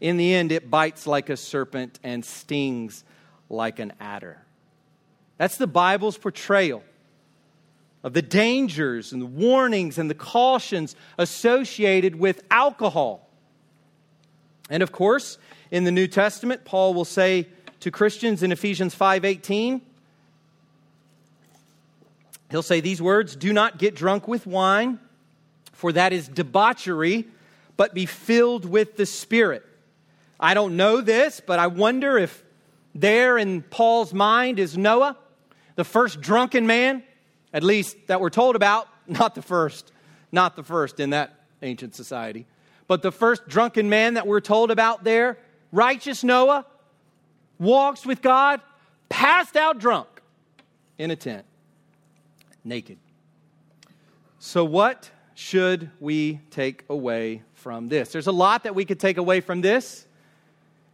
In 0.00 0.16
the 0.16 0.34
end, 0.34 0.52
it 0.52 0.70
bites 0.70 1.06
like 1.06 1.28
a 1.28 1.36
serpent 1.36 1.98
and 2.02 2.24
stings 2.24 3.04
like 3.48 3.78
an 3.78 3.92
adder. 4.00 4.42
That's 5.36 5.56
the 5.56 5.66
Bible's 5.66 6.16
portrayal 6.16 6.82
of 8.02 8.12
the 8.12 8.22
dangers 8.22 9.12
and 9.12 9.20
the 9.20 9.26
warnings 9.26 9.98
and 9.98 10.10
the 10.10 10.14
cautions 10.14 10.94
associated 11.18 12.16
with 12.16 12.42
alcohol. 12.50 13.28
And 14.70 14.82
of 14.82 14.92
course, 14.92 15.38
in 15.70 15.84
the 15.84 15.90
New 15.90 16.06
Testament, 16.06 16.64
Paul 16.64 16.94
will 16.94 17.04
say 17.04 17.48
to 17.84 17.90
Christians 17.90 18.42
in 18.42 18.50
Ephesians 18.50 18.94
5:18, 18.94 19.82
he'll 22.50 22.62
say 22.62 22.80
these 22.80 23.02
words, 23.02 23.36
"Do 23.36 23.52
not 23.52 23.76
get 23.76 23.94
drunk 23.94 24.26
with 24.26 24.46
wine, 24.46 24.98
for 25.74 25.92
that 25.92 26.10
is 26.10 26.26
debauchery, 26.26 27.28
but 27.76 27.92
be 27.92 28.06
filled 28.06 28.64
with 28.64 28.96
the 28.96 29.04
Spirit." 29.04 29.66
I 30.40 30.54
don't 30.54 30.78
know 30.78 31.02
this, 31.02 31.42
but 31.44 31.58
I 31.58 31.66
wonder 31.66 32.16
if 32.16 32.42
there 32.94 33.36
in 33.36 33.60
Paul's 33.60 34.14
mind 34.14 34.58
is 34.58 34.78
Noah 34.78 35.18
the 35.76 35.84
first 35.84 36.22
drunken 36.22 36.66
man, 36.66 37.02
at 37.52 37.62
least 37.62 37.98
that 38.06 38.18
we're 38.18 38.30
told 38.30 38.56
about, 38.56 38.88
not 39.06 39.34
the 39.34 39.42
first, 39.42 39.92
not 40.32 40.56
the 40.56 40.62
first 40.62 41.00
in 41.00 41.10
that 41.10 41.38
ancient 41.60 41.94
society, 41.94 42.46
but 42.88 43.02
the 43.02 43.12
first 43.12 43.46
drunken 43.46 43.90
man 43.90 44.14
that 44.14 44.26
we're 44.26 44.40
told 44.40 44.70
about 44.70 45.04
there, 45.04 45.36
righteous 45.70 46.24
Noah, 46.24 46.64
walks 47.58 48.04
with 48.04 48.22
God, 48.22 48.60
passed 49.08 49.56
out 49.56 49.78
drunk 49.78 50.08
in 50.98 51.10
a 51.10 51.16
tent, 51.16 51.44
naked. 52.64 52.98
So, 54.38 54.64
what 54.64 55.10
should 55.34 55.90
we 56.00 56.40
take 56.50 56.84
away 56.88 57.42
from 57.54 57.88
this? 57.88 58.12
There's 58.12 58.26
a 58.26 58.32
lot 58.32 58.64
that 58.64 58.74
we 58.74 58.84
could 58.84 59.00
take 59.00 59.16
away 59.16 59.40
from 59.40 59.60
this. 59.60 60.06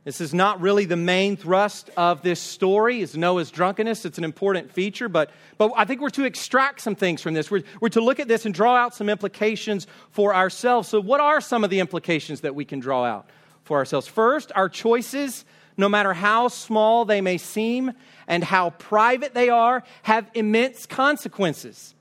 This 0.05 0.23
is 0.23 0.33
not 0.33 0.63
really 0.63 0.87
the 0.87 0.97
main 0.97 1.37
thrust 1.37 1.91
of 1.95 2.23
this 2.23 2.41
story, 2.41 3.03
is 3.03 3.17
Noah's 3.17 3.51
drunkenness. 3.51 4.07
It's 4.07 4.17
an 4.17 4.25
important 4.25 4.73
feature, 4.73 5.11
but, 5.11 5.31
but 5.59 5.73
I 5.77 5.85
think 5.85 6.01
we're 6.01 6.09
to 6.11 6.25
extract 6.25 6.81
some 6.81 6.95
things 6.95 7.21
from 7.21 7.35
this. 7.35 7.51
We're, 7.51 7.65
we're 7.81 7.91
to 7.91 8.01
look 8.01 8.19
at 8.19 8.27
this 8.27 8.47
and 8.47 8.55
draw 8.55 8.77
out 8.77 8.95
some 8.95 9.11
implications 9.11 9.87
for 10.11 10.35
ourselves. 10.35 10.89
So, 10.89 11.01
what 11.01 11.21
are 11.21 11.43
some 11.43 11.65
of 11.65 11.71
the 11.71 11.81
implications 11.81 12.41
that 12.41 12.55
we 12.55 12.65
can 12.65 12.81
draw 12.81 13.05
out 13.05 13.29
for 13.65 13.77
ourselves? 13.77 14.07
First, 14.07 14.53
our 14.55 14.71
choices, 14.71 15.45
no 15.81 15.89
matter 15.89 16.13
how 16.13 16.49
small 16.49 17.05
they 17.05 17.21
may 17.21 17.39
seem 17.39 17.93
and 18.27 18.45
how 18.45 18.71
private 18.71 19.35
they 19.35 19.49
are, 19.49 19.83
have 20.03 20.31
immense 20.35 20.87
consequences. 20.87 21.95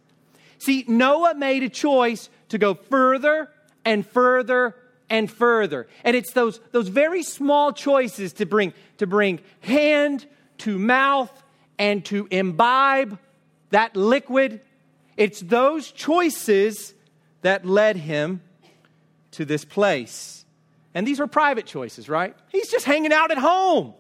See, 0.60 0.86
Noah 0.88 1.36
made 1.36 1.64
a 1.64 1.70
choice 1.70 2.30
to 2.50 2.58
go 2.58 2.74
further 2.74 3.50
and 3.86 4.06
further 4.06 4.76
and 5.10 5.32
further. 5.32 5.88
And 6.04 6.16
it's 6.16 6.34
those, 6.34 6.60
those 6.72 6.90
very 6.90 7.24
small 7.24 7.74
choices 7.74 8.34
to 8.34 8.46
bring, 8.46 8.74
to 8.98 9.08
bring 9.08 9.40
hand 9.62 10.28
to 10.60 10.78
mouth 10.78 11.32
and 11.78 12.04
to 12.06 12.28
imbibe 12.30 13.18
that 13.72 13.96
liquid. 13.96 14.62
It's 15.18 15.40
those 15.40 15.92
choices 15.92 16.94
that 17.42 17.66
led 17.66 17.96
him 17.96 18.42
to 19.32 19.46
this 19.46 19.66
place. 19.66 20.39
And 21.00 21.08
these 21.08 21.22
were 21.22 21.28
private 21.28 21.66
choices, 21.66 22.10
right? 22.10 22.36
He's 22.50 22.70
just 22.70 22.84
hanging 22.84 23.14
out 23.14 23.32
at 23.32 23.38
home. 23.38 23.94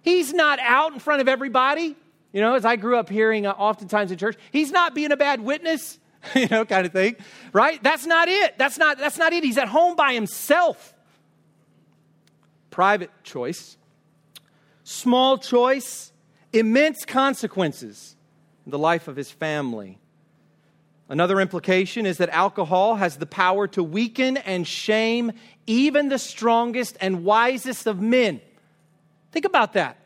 He's 0.00 0.34
not 0.34 0.58
out 0.58 0.92
in 0.92 0.98
front 0.98 1.20
of 1.20 1.28
everybody. 1.28 1.94
You 2.32 2.40
know, 2.40 2.54
as 2.54 2.64
I 2.64 2.74
grew 2.74 2.96
up 2.96 3.08
hearing 3.08 3.46
uh, 3.46 3.52
oftentimes 3.52 4.10
in 4.10 4.18
church, 4.18 4.36
he's 4.50 4.72
not 4.72 4.92
being 4.92 5.12
a 5.12 5.16
bad 5.16 5.40
witness. 5.40 6.00
you 6.34 6.48
know, 6.48 6.64
kind 6.64 6.84
of 6.84 6.92
thing, 6.92 7.14
right? 7.52 7.80
That's 7.80 8.06
not 8.06 8.26
it. 8.26 8.58
That's 8.58 8.76
not, 8.76 8.98
that's 8.98 9.18
not 9.18 9.32
it. 9.32 9.44
He's 9.44 9.56
at 9.56 9.68
home 9.68 9.94
by 9.94 10.14
himself. 10.14 10.92
Private 12.70 13.12
choice, 13.22 13.76
small 14.82 15.38
choice, 15.38 16.10
immense 16.52 17.04
consequences 17.04 18.16
in 18.66 18.72
the 18.72 18.80
life 18.80 19.06
of 19.06 19.14
his 19.14 19.30
family. 19.30 20.00
Another 21.08 21.40
implication 21.40 22.04
is 22.04 22.16
that 22.18 22.30
alcohol 22.30 22.96
has 22.96 23.18
the 23.18 23.26
power 23.26 23.68
to 23.68 23.84
weaken 23.84 24.38
and 24.38 24.66
shame 24.66 25.30
even 25.66 26.08
the 26.08 26.18
strongest 26.18 26.96
and 27.00 27.24
wisest 27.24 27.86
of 27.86 28.00
men. 28.00 28.40
Think 29.30 29.44
about 29.44 29.74
that. 29.74 29.98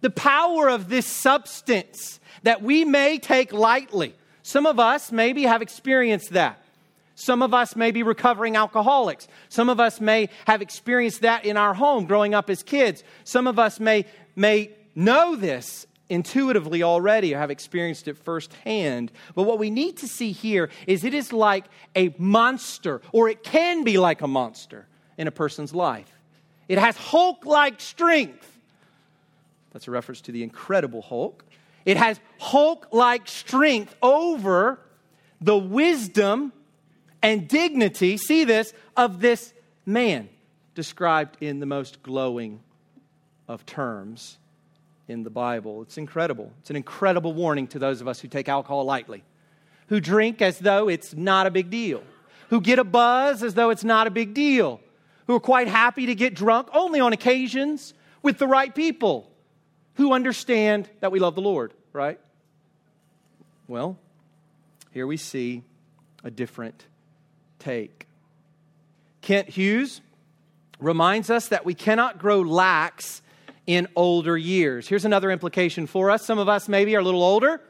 The 0.00 0.10
power 0.10 0.68
of 0.68 0.88
this 0.88 1.06
substance 1.06 2.20
that 2.44 2.62
we 2.62 2.84
may 2.84 3.18
take 3.18 3.52
lightly. 3.52 4.14
Some 4.42 4.66
of 4.66 4.78
us 4.78 5.10
maybe 5.10 5.42
have 5.42 5.62
experienced 5.62 6.30
that. 6.30 6.62
Some 7.14 7.42
of 7.42 7.52
us 7.52 7.74
may 7.74 7.90
be 7.90 8.04
recovering 8.04 8.54
alcoholics. 8.54 9.26
Some 9.48 9.68
of 9.68 9.80
us 9.80 10.00
may 10.00 10.28
have 10.46 10.62
experienced 10.62 11.22
that 11.22 11.44
in 11.44 11.56
our 11.56 11.74
home 11.74 12.06
growing 12.06 12.32
up 12.32 12.48
as 12.48 12.62
kids. 12.62 13.02
Some 13.24 13.48
of 13.48 13.58
us 13.58 13.80
may, 13.80 14.04
may 14.36 14.70
know 14.94 15.34
this 15.34 15.88
intuitively 16.08 16.84
already 16.84 17.34
or 17.34 17.38
have 17.38 17.50
experienced 17.50 18.06
it 18.06 18.16
firsthand. 18.16 19.10
But 19.34 19.42
what 19.42 19.58
we 19.58 19.68
need 19.68 19.96
to 19.98 20.08
see 20.08 20.30
here 20.30 20.70
is 20.86 21.02
it 21.02 21.12
is 21.12 21.32
like 21.32 21.64
a 21.96 22.14
monster, 22.18 23.02
or 23.12 23.28
it 23.28 23.42
can 23.42 23.82
be 23.82 23.98
like 23.98 24.22
a 24.22 24.28
monster 24.28 24.86
in 25.18 25.26
a 25.26 25.30
person's 25.30 25.74
life. 25.74 26.10
It 26.68 26.78
has 26.78 26.96
Hulk 26.96 27.44
like 27.44 27.80
strength. 27.80 28.50
That's 29.72 29.88
a 29.88 29.90
reference 29.90 30.22
to 30.22 30.32
the 30.32 30.42
incredible 30.42 31.02
Hulk. 31.02 31.44
It 31.84 31.96
has 31.96 32.18
Hulk 32.38 32.88
like 32.92 33.28
strength 33.28 33.94
over 34.00 34.78
the 35.40 35.56
wisdom 35.56 36.52
and 37.22 37.48
dignity, 37.48 38.16
see 38.16 38.44
this, 38.44 38.72
of 38.96 39.20
this 39.20 39.52
man 39.84 40.28
described 40.74 41.36
in 41.40 41.58
the 41.58 41.66
most 41.66 42.02
glowing 42.02 42.60
of 43.48 43.66
terms 43.66 44.38
in 45.08 45.24
the 45.24 45.30
Bible. 45.30 45.82
It's 45.82 45.98
incredible. 45.98 46.52
It's 46.60 46.70
an 46.70 46.76
incredible 46.76 47.32
warning 47.32 47.66
to 47.68 47.78
those 47.78 48.00
of 48.00 48.06
us 48.06 48.20
who 48.20 48.28
take 48.28 48.48
alcohol 48.48 48.84
lightly, 48.84 49.24
who 49.88 50.00
drink 50.00 50.42
as 50.42 50.58
though 50.58 50.88
it's 50.88 51.14
not 51.14 51.46
a 51.46 51.50
big 51.50 51.70
deal, 51.70 52.02
who 52.50 52.60
get 52.60 52.78
a 52.78 52.84
buzz 52.84 53.42
as 53.42 53.54
though 53.54 53.70
it's 53.70 53.84
not 53.84 54.06
a 54.06 54.10
big 54.10 54.34
deal, 54.34 54.80
who 55.28 55.36
are 55.36 55.40
quite 55.40 55.68
happy 55.68 56.06
to 56.06 56.14
get 56.14 56.34
drunk 56.34 56.68
only 56.72 56.98
on 56.98 57.12
occasions 57.12 57.94
with 58.22 58.38
the 58.38 58.46
right 58.46 58.74
people, 58.74 59.30
who 59.94 60.12
understand 60.12 60.88
that 61.00 61.12
we 61.12 61.20
love 61.20 61.34
the 61.34 61.42
Lord, 61.42 61.74
right? 61.92 62.18
Well, 63.68 63.98
here 64.90 65.06
we 65.06 65.18
see 65.18 65.62
a 66.24 66.30
different 66.30 66.86
take. 67.58 68.06
Kent 69.20 69.50
Hughes 69.50 70.00
reminds 70.80 71.28
us 71.28 71.48
that 71.48 71.66
we 71.66 71.74
cannot 71.74 72.18
grow 72.18 72.40
lax 72.40 73.20
in 73.66 73.86
older 73.94 74.36
years. 74.36 74.88
Here's 74.88 75.04
another 75.04 75.30
implication 75.30 75.86
for 75.86 76.10
us. 76.10 76.24
Some 76.24 76.38
of 76.38 76.48
us 76.48 76.68
maybe 76.68 76.96
are 76.96 77.00
a 77.00 77.04
little 77.04 77.22
older. 77.22 77.60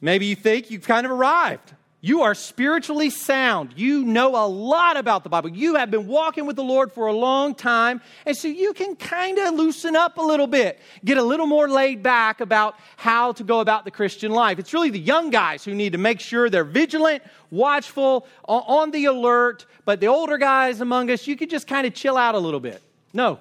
Maybe 0.00 0.26
you 0.26 0.36
think 0.36 0.70
you've 0.70 0.86
kind 0.86 1.06
of 1.06 1.10
arrived. 1.10 1.74
You 2.04 2.20
are 2.20 2.34
spiritually 2.34 3.08
sound. 3.08 3.72
You 3.76 4.04
know 4.04 4.36
a 4.36 4.44
lot 4.46 4.98
about 4.98 5.22
the 5.22 5.30
Bible. 5.30 5.48
You 5.48 5.76
have 5.76 5.90
been 5.90 6.06
walking 6.06 6.44
with 6.44 6.54
the 6.54 6.62
Lord 6.62 6.92
for 6.92 7.06
a 7.06 7.14
long 7.14 7.54
time. 7.54 8.02
And 8.26 8.36
so 8.36 8.46
you 8.46 8.74
can 8.74 8.94
kind 8.94 9.38
of 9.38 9.54
loosen 9.54 9.96
up 9.96 10.18
a 10.18 10.20
little 10.20 10.46
bit, 10.46 10.78
get 11.02 11.16
a 11.16 11.22
little 11.22 11.46
more 11.46 11.66
laid 11.66 12.02
back 12.02 12.42
about 12.42 12.74
how 12.98 13.32
to 13.32 13.42
go 13.42 13.60
about 13.60 13.86
the 13.86 13.90
Christian 13.90 14.32
life. 14.32 14.58
It's 14.58 14.74
really 14.74 14.90
the 14.90 14.98
young 14.98 15.30
guys 15.30 15.64
who 15.64 15.74
need 15.74 15.92
to 15.92 15.98
make 15.98 16.20
sure 16.20 16.50
they're 16.50 16.62
vigilant, 16.62 17.22
watchful, 17.50 18.26
on 18.46 18.90
the 18.90 19.06
alert. 19.06 19.64
But 19.86 20.00
the 20.00 20.08
older 20.08 20.36
guys 20.36 20.82
among 20.82 21.10
us, 21.10 21.26
you 21.26 21.36
could 21.36 21.48
just 21.48 21.66
kind 21.66 21.86
of 21.86 21.94
chill 21.94 22.18
out 22.18 22.34
a 22.34 22.38
little 22.38 22.60
bit. 22.60 22.82
No. 23.14 23.38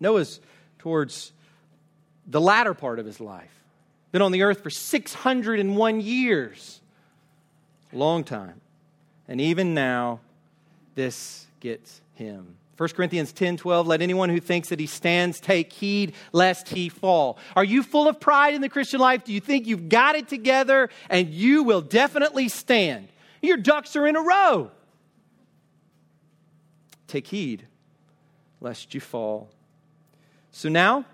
Noah's 0.00 0.40
towards 0.78 1.32
the 2.26 2.40
latter 2.40 2.72
part 2.72 2.98
of 2.98 3.04
his 3.04 3.20
life. 3.20 3.52
Been 4.10 4.22
on 4.22 4.32
the 4.32 4.42
earth 4.42 4.62
for 4.62 4.70
601 4.70 6.00
years 6.00 6.77
long 7.92 8.24
time. 8.24 8.60
And 9.26 9.40
even 9.40 9.74
now, 9.74 10.20
this 10.94 11.46
gets 11.60 12.00
him. 12.14 12.56
1 12.76 12.90
Corinthians 12.90 13.32
10 13.32 13.56
12, 13.56 13.86
let 13.88 14.02
anyone 14.02 14.30
who 14.30 14.38
thinks 14.38 14.68
that 14.68 14.78
he 14.78 14.86
stands 14.86 15.40
take 15.40 15.72
heed 15.72 16.14
lest 16.32 16.68
he 16.68 16.88
fall. 16.88 17.36
Are 17.56 17.64
you 17.64 17.82
full 17.82 18.06
of 18.06 18.20
pride 18.20 18.54
in 18.54 18.60
the 18.60 18.68
Christian 18.68 19.00
life? 19.00 19.24
Do 19.24 19.32
you 19.32 19.40
think 19.40 19.66
you've 19.66 19.88
got 19.88 20.14
it 20.14 20.28
together 20.28 20.88
and 21.10 21.28
you 21.28 21.64
will 21.64 21.80
definitely 21.80 22.48
stand? 22.48 23.08
Your 23.42 23.56
ducks 23.56 23.96
are 23.96 24.06
in 24.06 24.14
a 24.14 24.22
row. 24.22 24.70
Take 27.08 27.26
heed 27.26 27.66
lest 28.60 28.94
you 28.94 29.00
fall. 29.00 29.50
So 30.52 30.68
now, 30.68 31.04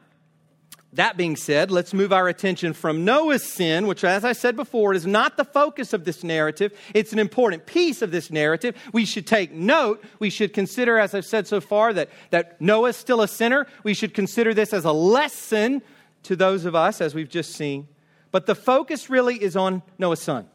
that 0.95 1.17
being 1.17 1.37
said, 1.37 1.71
let's 1.71 1.93
move 1.93 2.13
our 2.13 2.29
attention 2.29 2.73
from 2.73 3.05
Noah's 3.05 3.45
sin, 3.45 3.87
which, 3.87 4.05
as 4.05 4.25
I 4.25 4.33
said 4.33 4.57
before, 4.57 4.95
is 4.95 5.07
not 5.07 5.37
the 5.37 5.45
focus 5.45 5.93
of 5.93 6.05
this 6.05 6.23
narrative. 6.23 6.73
It's 6.95 7.13
an 7.13 7.19
important 7.19 7.67
piece 7.67 8.01
of 8.01 8.11
this 8.11 8.31
narrative. 8.31 8.77
We 8.93 9.05
should 9.05 9.27
take 9.27 9.53
note. 9.53 10.05
We 10.21 10.31
should 10.31 10.53
consider, 10.53 10.99
as 10.99 11.15
I've 11.15 11.25
said 11.25 11.47
so 11.47 11.61
far, 11.61 11.93
that, 11.93 12.11
that 12.31 12.61
Noah's 12.61 12.97
still 12.97 13.23
a 13.23 13.29
sinner. 13.29 13.67
We 13.83 13.95
should 13.95 14.15
consider 14.15 14.55
this 14.55 14.73
as 14.73 14.85
a 14.85 14.93
lesson 14.93 15.83
to 16.25 16.37
those 16.37 16.65
of 16.65 16.75
us, 16.75 17.01
as 17.01 17.15
we've 17.15 17.29
just 17.29 17.53
seen. 17.53 17.89
But 18.31 18.47
the 18.47 18.55
focus 18.55 19.11
really 19.11 19.43
is 19.43 19.57
on 19.57 19.83
Noah's 19.99 20.21
son, 20.21 20.49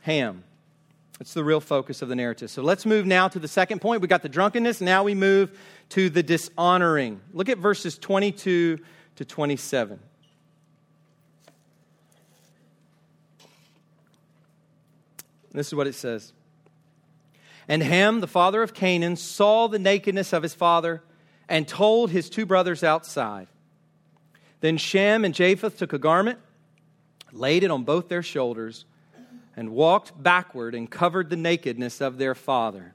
Ham. 0.00 0.44
It's 1.20 1.34
the 1.34 1.44
real 1.44 1.60
focus 1.60 2.00
of 2.00 2.08
the 2.08 2.16
narrative. 2.16 2.50
So 2.50 2.62
let's 2.62 2.86
move 2.86 3.04
now 3.04 3.28
to 3.28 3.38
the 3.38 3.46
second 3.46 3.82
point. 3.82 4.00
We 4.00 4.08
got 4.08 4.22
the 4.22 4.28
drunkenness. 4.30 4.80
Now 4.80 5.04
we 5.04 5.14
move 5.14 5.56
to 5.90 6.08
the 6.08 6.22
dishonoring. 6.22 7.20
Look 7.32 7.48
at 7.48 7.58
verses 7.58 7.98
22 7.98 8.78
to 9.16 9.24
27. 9.24 10.00
This 15.52 15.66
is 15.66 15.74
what 15.74 15.86
it 15.86 15.94
says. 15.94 16.32
And 17.68 17.82
Ham, 17.82 18.20
the 18.20 18.26
father 18.26 18.62
of 18.62 18.74
Canaan, 18.74 19.16
saw 19.16 19.66
the 19.66 19.78
nakedness 19.78 20.32
of 20.32 20.42
his 20.42 20.54
father 20.54 21.02
and 21.48 21.66
told 21.66 22.10
his 22.10 22.30
two 22.30 22.46
brothers 22.46 22.82
outside. 22.82 23.48
Then 24.60 24.76
Shem 24.76 25.24
and 25.24 25.34
Japheth 25.34 25.76
took 25.76 25.92
a 25.92 25.98
garment, 25.98 26.38
laid 27.32 27.64
it 27.64 27.70
on 27.70 27.84
both 27.84 28.08
their 28.08 28.22
shoulders 28.22 28.84
and 29.56 29.70
walked 29.70 30.20
backward 30.20 30.74
and 30.74 30.90
covered 30.90 31.30
the 31.30 31.36
nakedness 31.36 32.00
of 32.00 32.18
their 32.18 32.34
father. 32.34 32.94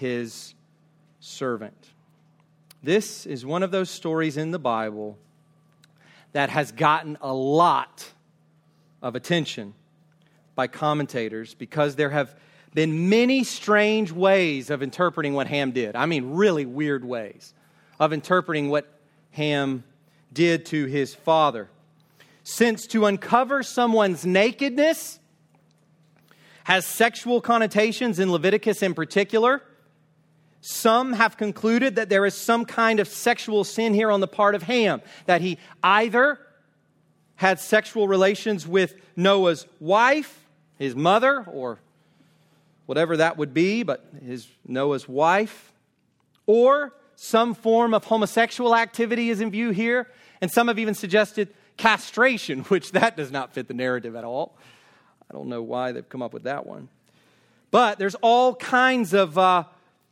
his 0.00 0.54
servant. 1.20 1.90
This 2.82 3.26
is 3.26 3.44
one 3.44 3.62
of 3.62 3.70
those 3.70 3.90
stories 3.90 4.36
in 4.38 4.50
the 4.50 4.58
Bible 4.58 5.18
that 6.32 6.48
has 6.48 6.72
gotten 6.72 7.18
a 7.20 7.32
lot 7.32 8.10
of 9.02 9.14
attention 9.14 9.74
by 10.54 10.66
commentators 10.66 11.54
because 11.54 11.96
there 11.96 12.10
have 12.10 12.34
been 12.72 13.10
many 13.10 13.44
strange 13.44 14.10
ways 14.10 14.70
of 14.70 14.82
interpreting 14.82 15.34
what 15.34 15.46
Ham 15.48 15.72
did. 15.72 15.94
I 15.94 16.06
mean, 16.06 16.30
really 16.30 16.64
weird 16.64 17.04
ways 17.04 17.52
of 17.98 18.12
interpreting 18.14 18.70
what 18.70 18.88
Ham 19.32 19.84
did 20.32 20.64
to 20.66 20.86
his 20.86 21.14
father 21.14 21.68
since 22.42 22.86
to 22.88 23.06
uncover 23.06 23.62
someone's 23.62 24.24
nakedness 24.24 25.18
has 26.64 26.86
sexual 26.86 27.40
connotations 27.40 28.18
in 28.18 28.30
Leviticus 28.32 28.82
in 28.82 28.94
particular, 28.94 29.62
some 30.60 31.14
have 31.14 31.36
concluded 31.36 31.96
that 31.96 32.08
there 32.08 32.26
is 32.26 32.34
some 32.34 32.64
kind 32.64 33.00
of 33.00 33.08
sexual 33.08 33.64
sin 33.64 33.94
here 33.94 34.10
on 34.10 34.20
the 34.20 34.28
part 34.28 34.54
of 34.54 34.64
Ham, 34.64 35.00
that 35.26 35.40
he 35.40 35.58
either 35.82 36.38
had 37.36 37.58
sexual 37.58 38.06
relations 38.06 38.66
with 38.66 38.94
Noah's 39.16 39.66
wife, 39.78 40.44
his 40.78 40.94
mother, 40.94 41.44
or 41.44 41.78
whatever 42.84 43.16
that 43.16 43.38
would 43.38 43.54
be, 43.54 43.82
but 43.82 44.04
his 44.24 44.46
Noah's 44.66 45.08
wife, 45.08 45.72
or 46.46 46.92
some 47.16 47.54
form 47.54 47.94
of 47.94 48.04
homosexual 48.04 48.74
activity 48.74 49.30
is 49.30 49.40
in 49.40 49.50
view 49.50 49.70
here. 49.70 50.08
And 50.40 50.50
some 50.50 50.68
have 50.68 50.78
even 50.78 50.94
suggested 50.94 51.48
castration, 51.76 52.60
which 52.64 52.92
that 52.92 53.16
does 53.16 53.30
not 53.30 53.54
fit 53.54 53.68
the 53.68 53.74
narrative 53.74 54.16
at 54.16 54.24
all. 54.24 54.56
I 55.30 55.34
don't 55.34 55.48
know 55.48 55.62
why 55.62 55.92
they've 55.92 56.08
come 56.08 56.22
up 56.22 56.34
with 56.34 56.42
that 56.42 56.66
one. 56.66 56.88
But 57.70 57.98
there's 57.98 58.16
all 58.16 58.54
kinds 58.54 59.14
of 59.14 59.38
uh, 59.38 59.64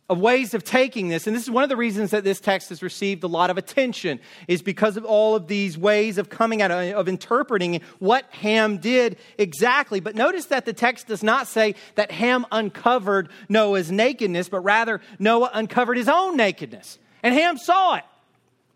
of 0.09 0.19
ways 0.19 0.55
of 0.55 0.65
taking 0.65 1.09
this, 1.09 1.27
and 1.27 1.37
this 1.37 1.43
is 1.43 1.51
one 1.51 1.63
of 1.63 1.69
the 1.69 1.77
reasons 1.77 2.13
that 2.13 2.25
this 2.25 2.41
text 2.41 2.71
has 2.71 2.83
received 2.83 3.23
a 3.25 3.27
lot 3.27 3.51
of 3.51 3.59
attention, 3.59 4.19
is 4.47 4.63
because 4.63 4.97
of 4.97 5.05
all 5.05 5.35
of 5.35 5.49
these 5.49 5.77
ways 5.77 6.17
of 6.17 6.31
coming 6.31 6.63
at 6.63 6.71
uh, 6.71 6.99
of 6.99 7.09
interpreting 7.09 7.83
what 7.99 8.25
Ham 8.31 8.79
did 8.79 9.19
exactly. 9.37 10.01
But 10.01 10.15
notice 10.15 10.47
that 10.47 10.65
the 10.65 10.73
text 10.73 11.09
does 11.09 11.23
not 11.23 11.47
say 11.47 11.75
that 11.97 12.11
Ham 12.11 12.47
uncovered 12.51 13.29
Noah's 13.49 13.91
nakedness, 13.93 14.49
but 14.49 14.61
rather 14.61 15.03
Noah 15.19 15.51
uncovered 15.53 15.99
his 15.99 16.09
own 16.09 16.37
nakedness. 16.37 16.99
And 17.23 17.35
Ham 17.35 17.59
saw 17.59 17.97
it. 17.97 18.05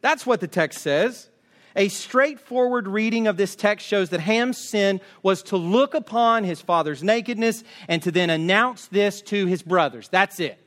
That's 0.03 0.27
what 0.27 0.41
the 0.41 0.49
text 0.49 0.81
says. 0.81 1.31
A 1.75 1.89
straightforward 1.89 2.87
reading 2.87 3.27
of 3.27 3.39
this 3.39 3.57
text 3.57 3.87
shows 3.87 4.11
that 4.11 4.21
Ham's 4.21 4.59
sin 4.59 5.01
was 5.23 5.43
to 5.45 5.57
look 5.57 5.95
upon 5.95 6.45
his 6.45 6.61
father's 6.61 7.03
nakedness 7.03 7.65
and 7.89 8.03
to 8.03 8.11
then 8.11 8.29
announce 8.29 8.89
this 8.89 9.23
to 9.23 9.47
his 9.47 9.63
brothers. 9.63 10.09
That's 10.09 10.39
it. 10.39 10.59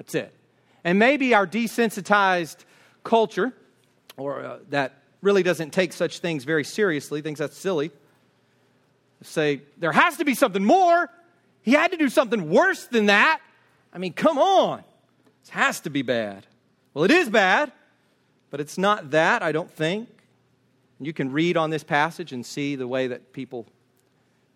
That's 0.00 0.14
it. 0.14 0.34
And 0.82 0.98
maybe 0.98 1.34
our 1.34 1.46
desensitized 1.46 2.56
culture, 3.04 3.52
or 4.16 4.42
uh, 4.42 4.58
that 4.70 4.94
really 5.20 5.42
doesn't 5.42 5.74
take 5.74 5.92
such 5.92 6.20
things 6.20 6.44
very 6.44 6.64
seriously, 6.64 7.20
thinks 7.20 7.38
that's 7.38 7.58
silly, 7.58 7.90
say, 9.20 9.60
there 9.76 9.92
has 9.92 10.16
to 10.16 10.24
be 10.24 10.34
something 10.34 10.64
more. 10.64 11.10
He 11.60 11.72
had 11.72 11.90
to 11.90 11.98
do 11.98 12.08
something 12.08 12.48
worse 12.48 12.86
than 12.86 13.06
that. 13.06 13.42
I 13.92 13.98
mean, 13.98 14.14
come 14.14 14.38
on. 14.38 14.82
This 15.42 15.50
has 15.50 15.80
to 15.80 15.90
be 15.90 16.00
bad. 16.00 16.46
Well, 16.94 17.04
it 17.04 17.10
is 17.10 17.28
bad. 17.28 17.70
But 18.48 18.60
it's 18.60 18.78
not 18.78 19.10
that, 19.10 19.42
I 19.42 19.52
don't 19.52 19.70
think. 19.70 20.08
You 20.98 21.12
can 21.12 21.30
read 21.30 21.58
on 21.58 21.68
this 21.68 21.84
passage 21.84 22.32
and 22.32 22.44
see 22.44 22.74
the 22.74 22.88
way 22.88 23.06
that 23.08 23.34
people 23.34 23.66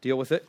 deal 0.00 0.16
with 0.16 0.32
it. 0.32 0.48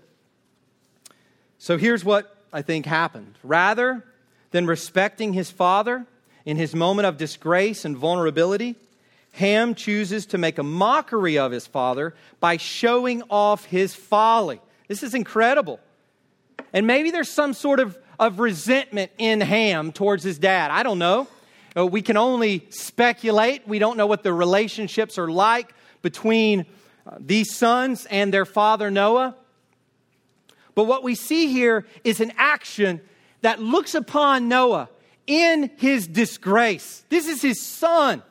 So 1.57 1.77
here's 1.77 2.05
what 2.05 2.33
I 2.53 2.61
think 2.61 2.85
happened. 2.85 3.35
Rather 3.43 4.05
than 4.51 4.67
respecting 4.67 5.33
his 5.33 5.51
father 5.51 6.05
in 6.45 6.57
his 6.57 6.75
moment 6.75 7.07
of 7.07 7.17
disgrace 7.17 7.85
and 7.85 7.97
vulnerability, 7.97 8.75
Ham 9.33 9.75
chooses 9.75 10.25
to 10.27 10.37
make 10.37 10.57
a 10.57 10.63
mockery 10.63 11.37
of 11.37 11.51
his 11.51 11.67
father 11.67 12.15
by 12.39 12.55
showing 12.57 13.21
off 13.29 13.65
his 13.65 13.93
folly. 13.93 14.61
This 14.87 15.03
is 15.03 15.13
incredible. 15.13 15.79
And 16.71 16.87
maybe 16.87 17.11
there's 17.11 17.29
some 17.29 17.53
sort 17.53 17.79
of, 17.79 17.97
of 18.17 18.39
resentment 18.39 19.11
in 19.17 19.41
Ham 19.41 19.91
towards 19.91 20.23
his 20.23 20.39
dad. 20.39 20.71
I 20.71 20.83
don't 20.83 20.99
know. 20.99 21.27
Uh, 21.75 21.85
we 21.85 22.01
can 22.01 22.15
only 22.15 22.65
speculate. 22.69 23.67
We 23.67 23.79
don't 23.79 23.97
know 23.97 24.07
what 24.07 24.23
the 24.23 24.31
relationships 24.31 25.17
are 25.17 25.27
like 25.27 25.73
between 26.01 26.65
uh, 27.05 27.17
these 27.19 27.53
sons 27.53 28.05
and 28.05 28.33
their 28.33 28.45
father 28.45 28.89
Noah. 28.89 29.35
But 30.75 30.85
what 30.85 31.03
we 31.03 31.15
see 31.15 31.47
here 31.47 31.85
is 32.03 32.21
an 32.21 32.31
action 32.37 33.01
that 33.45 33.61
looks 33.61 33.93
upon 33.93 34.47
Noah 34.47 34.89
in 35.27 35.69
his 35.77 36.07
disgrace. 36.07 37.05
This 37.09 37.27
is 37.27 37.43
his 37.43 37.61
son. 37.61 38.23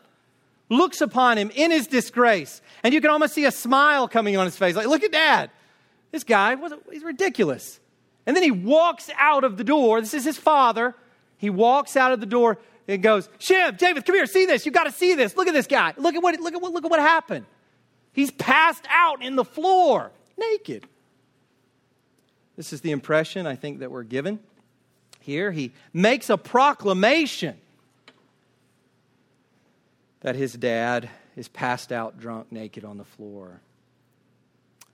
Looks 0.69 1.01
upon 1.01 1.39
him 1.39 1.53
in 1.55 1.71
his 1.71 1.87
disgrace. 1.87 2.61
And 2.83 2.93
you 2.93 3.01
can 3.01 3.11
almost 3.11 3.33
see 3.33 3.45
a 3.45 3.53
smile 3.53 4.09
coming 4.09 4.37
on 4.37 4.45
his 4.45 4.57
face. 4.57 4.75
Like, 4.75 4.89
look 4.89 5.05
at 5.05 5.13
dad. 5.13 5.51
This 6.11 6.25
guy, 6.25 6.57
he's 6.91 7.05
ridiculous. 7.05 7.79
And 8.27 8.35
then 8.35 8.43
he 8.43 8.51
walks 8.51 9.09
out 9.17 9.45
of 9.45 9.57
the 9.57 9.63
door. 9.63 10.01
This 10.01 10.15
is 10.15 10.25
his 10.25 10.37
father. 10.37 10.97
He 11.37 11.49
walks 11.49 11.97
out 11.97 12.11
of 12.11 12.19
the 12.19 12.27
door 12.27 12.59
and 12.89 13.01
goes, 13.01 13.29
Shem, 13.39 13.77
Japheth, 13.77 14.05
come 14.05 14.17
here, 14.17 14.27
see 14.27 14.47
this. 14.47 14.67
You 14.67 14.73
got 14.73 14.85
to 14.85 14.93
see 14.93 15.15
this. 15.15 15.37
Look 15.37 15.47
at 15.47 15.55
this 15.55 15.69
guy. 15.69 15.95
Look 15.97 16.17
at 16.17 16.25
what, 16.25 16.41
look 16.41 16.55
at 16.55 16.61
what, 16.61 16.73
look 16.73 16.85
at 16.85 16.91
what 16.91 16.99
happened. 16.99 17.47
He's 18.13 18.33
passed 18.33 18.85
out 18.91 19.23
in 19.23 19.37
the 19.37 19.45
floor, 19.45 20.11
naked. 20.37 20.89
This 22.57 22.73
is 22.73 22.81
the 22.81 22.91
impression 22.91 23.47
I 23.47 23.55
think 23.55 23.79
that 23.79 23.93
we're 23.93 24.03
given 24.03 24.41
here. 25.25 25.51
He 25.51 25.73
makes 25.93 26.31
a 26.31 26.37
proclamation 26.37 27.57
that 30.21 30.37
his 30.37 30.55
dad 30.55 31.09
is 31.37 31.49
passed 31.49 31.93
out, 31.93 32.19
drunk, 32.19 32.51
naked 32.51 32.85
on 32.85 32.97
the 32.97 33.05
floor. 33.05 33.61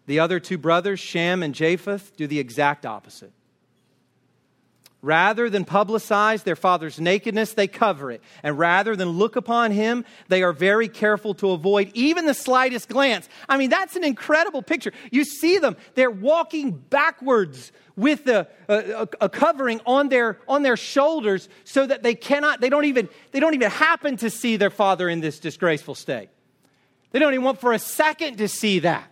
The 0.06 0.20
other 0.20 0.40
two 0.40 0.58
brothers, 0.58 0.98
Shem 0.98 1.42
and 1.42 1.54
Japheth, 1.54 2.16
do 2.16 2.26
the 2.26 2.38
exact 2.38 2.86
opposite. 2.86 3.32
Rather 5.02 5.48
than 5.48 5.64
publicize 5.64 6.42
their 6.42 6.56
father's 6.56 7.00
nakedness, 7.00 7.54
they 7.54 7.66
cover 7.66 8.10
it. 8.10 8.20
And 8.42 8.58
rather 8.58 8.94
than 8.94 9.08
look 9.08 9.34
upon 9.34 9.70
him, 9.70 10.04
they 10.28 10.42
are 10.42 10.52
very 10.52 10.88
careful 10.88 11.32
to 11.34 11.52
avoid 11.52 11.90
even 11.94 12.26
the 12.26 12.34
slightest 12.34 12.90
glance. 12.90 13.26
I 13.48 13.56
mean, 13.56 13.70
that's 13.70 13.96
an 13.96 14.04
incredible 14.04 14.60
picture. 14.60 14.92
You 15.10 15.24
see 15.24 15.58
them, 15.58 15.76
they're 15.94 16.10
walking 16.10 16.72
backwards 16.72 17.72
with 17.96 18.26
a, 18.28 18.46
a, 18.68 19.08
a, 19.22 19.28
covering 19.28 19.80
on 19.86 20.10
their, 20.10 20.38
on 20.46 20.62
their 20.62 20.76
shoulders 20.76 21.48
so 21.64 21.86
that 21.86 22.02
they 22.02 22.14
cannot, 22.14 22.60
they 22.60 22.68
don't, 22.68 22.84
even, 22.84 23.08
they 23.32 23.40
don't 23.40 23.54
even 23.54 23.70
happen 23.70 24.18
to 24.18 24.28
see 24.28 24.56
their 24.56 24.70
father 24.70 25.08
in 25.08 25.20
this 25.20 25.38
disgraceful 25.38 25.94
state. 25.94 26.28
They 27.12 27.18
don't 27.18 27.32
even 27.32 27.44
want 27.44 27.60
for 27.60 27.72
a 27.72 27.78
second 27.78 28.36
to 28.38 28.48
see 28.48 28.80
that 28.80 29.09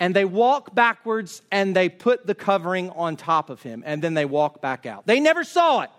and 0.00 0.16
they 0.16 0.24
walk 0.24 0.74
backwards 0.74 1.42
and 1.52 1.76
they 1.76 1.90
put 1.90 2.26
the 2.26 2.34
covering 2.34 2.88
on 2.90 3.16
top 3.16 3.50
of 3.50 3.62
him 3.62 3.82
and 3.86 4.02
then 4.02 4.14
they 4.14 4.24
walk 4.24 4.62
back 4.62 4.86
out. 4.86 5.06
They 5.06 5.20
never 5.20 5.44
saw 5.44 5.82
it. 5.82 5.90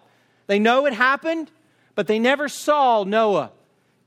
They 0.48 0.58
know 0.60 0.88
it 0.88 0.94
happened, 0.94 1.52
but 1.94 2.08
they 2.08 2.18
never 2.20 2.50
saw 2.50 3.04
Noah 3.04 3.52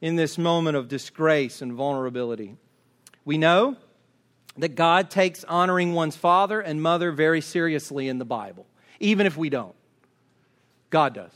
in 0.01 0.17
this 0.17 0.37
moment 0.37 0.77
of 0.77 0.89
disgrace 0.89 1.63
and 1.63 1.73
vulnerability. 1.73 2.57
We 3.25 3.39
know 3.39 3.77
that 4.59 4.75
God 4.75 5.11
takes 5.11 5.45
honoring 5.45 5.95
one's 5.95 6.17
father 6.17 6.61
and 6.61 6.83
mother 6.83 7.13
very 7.13 7.41
seriously 7.41 8.09
in 8.09 8.19
the 8.19 8.25
Bible, 8.25 8.67
even 9.01 9.27
if 9.27 9.37
we 9.37 9.49
don't. 9.49 9.75
God 10.91 11.15
does. 11.15 11.33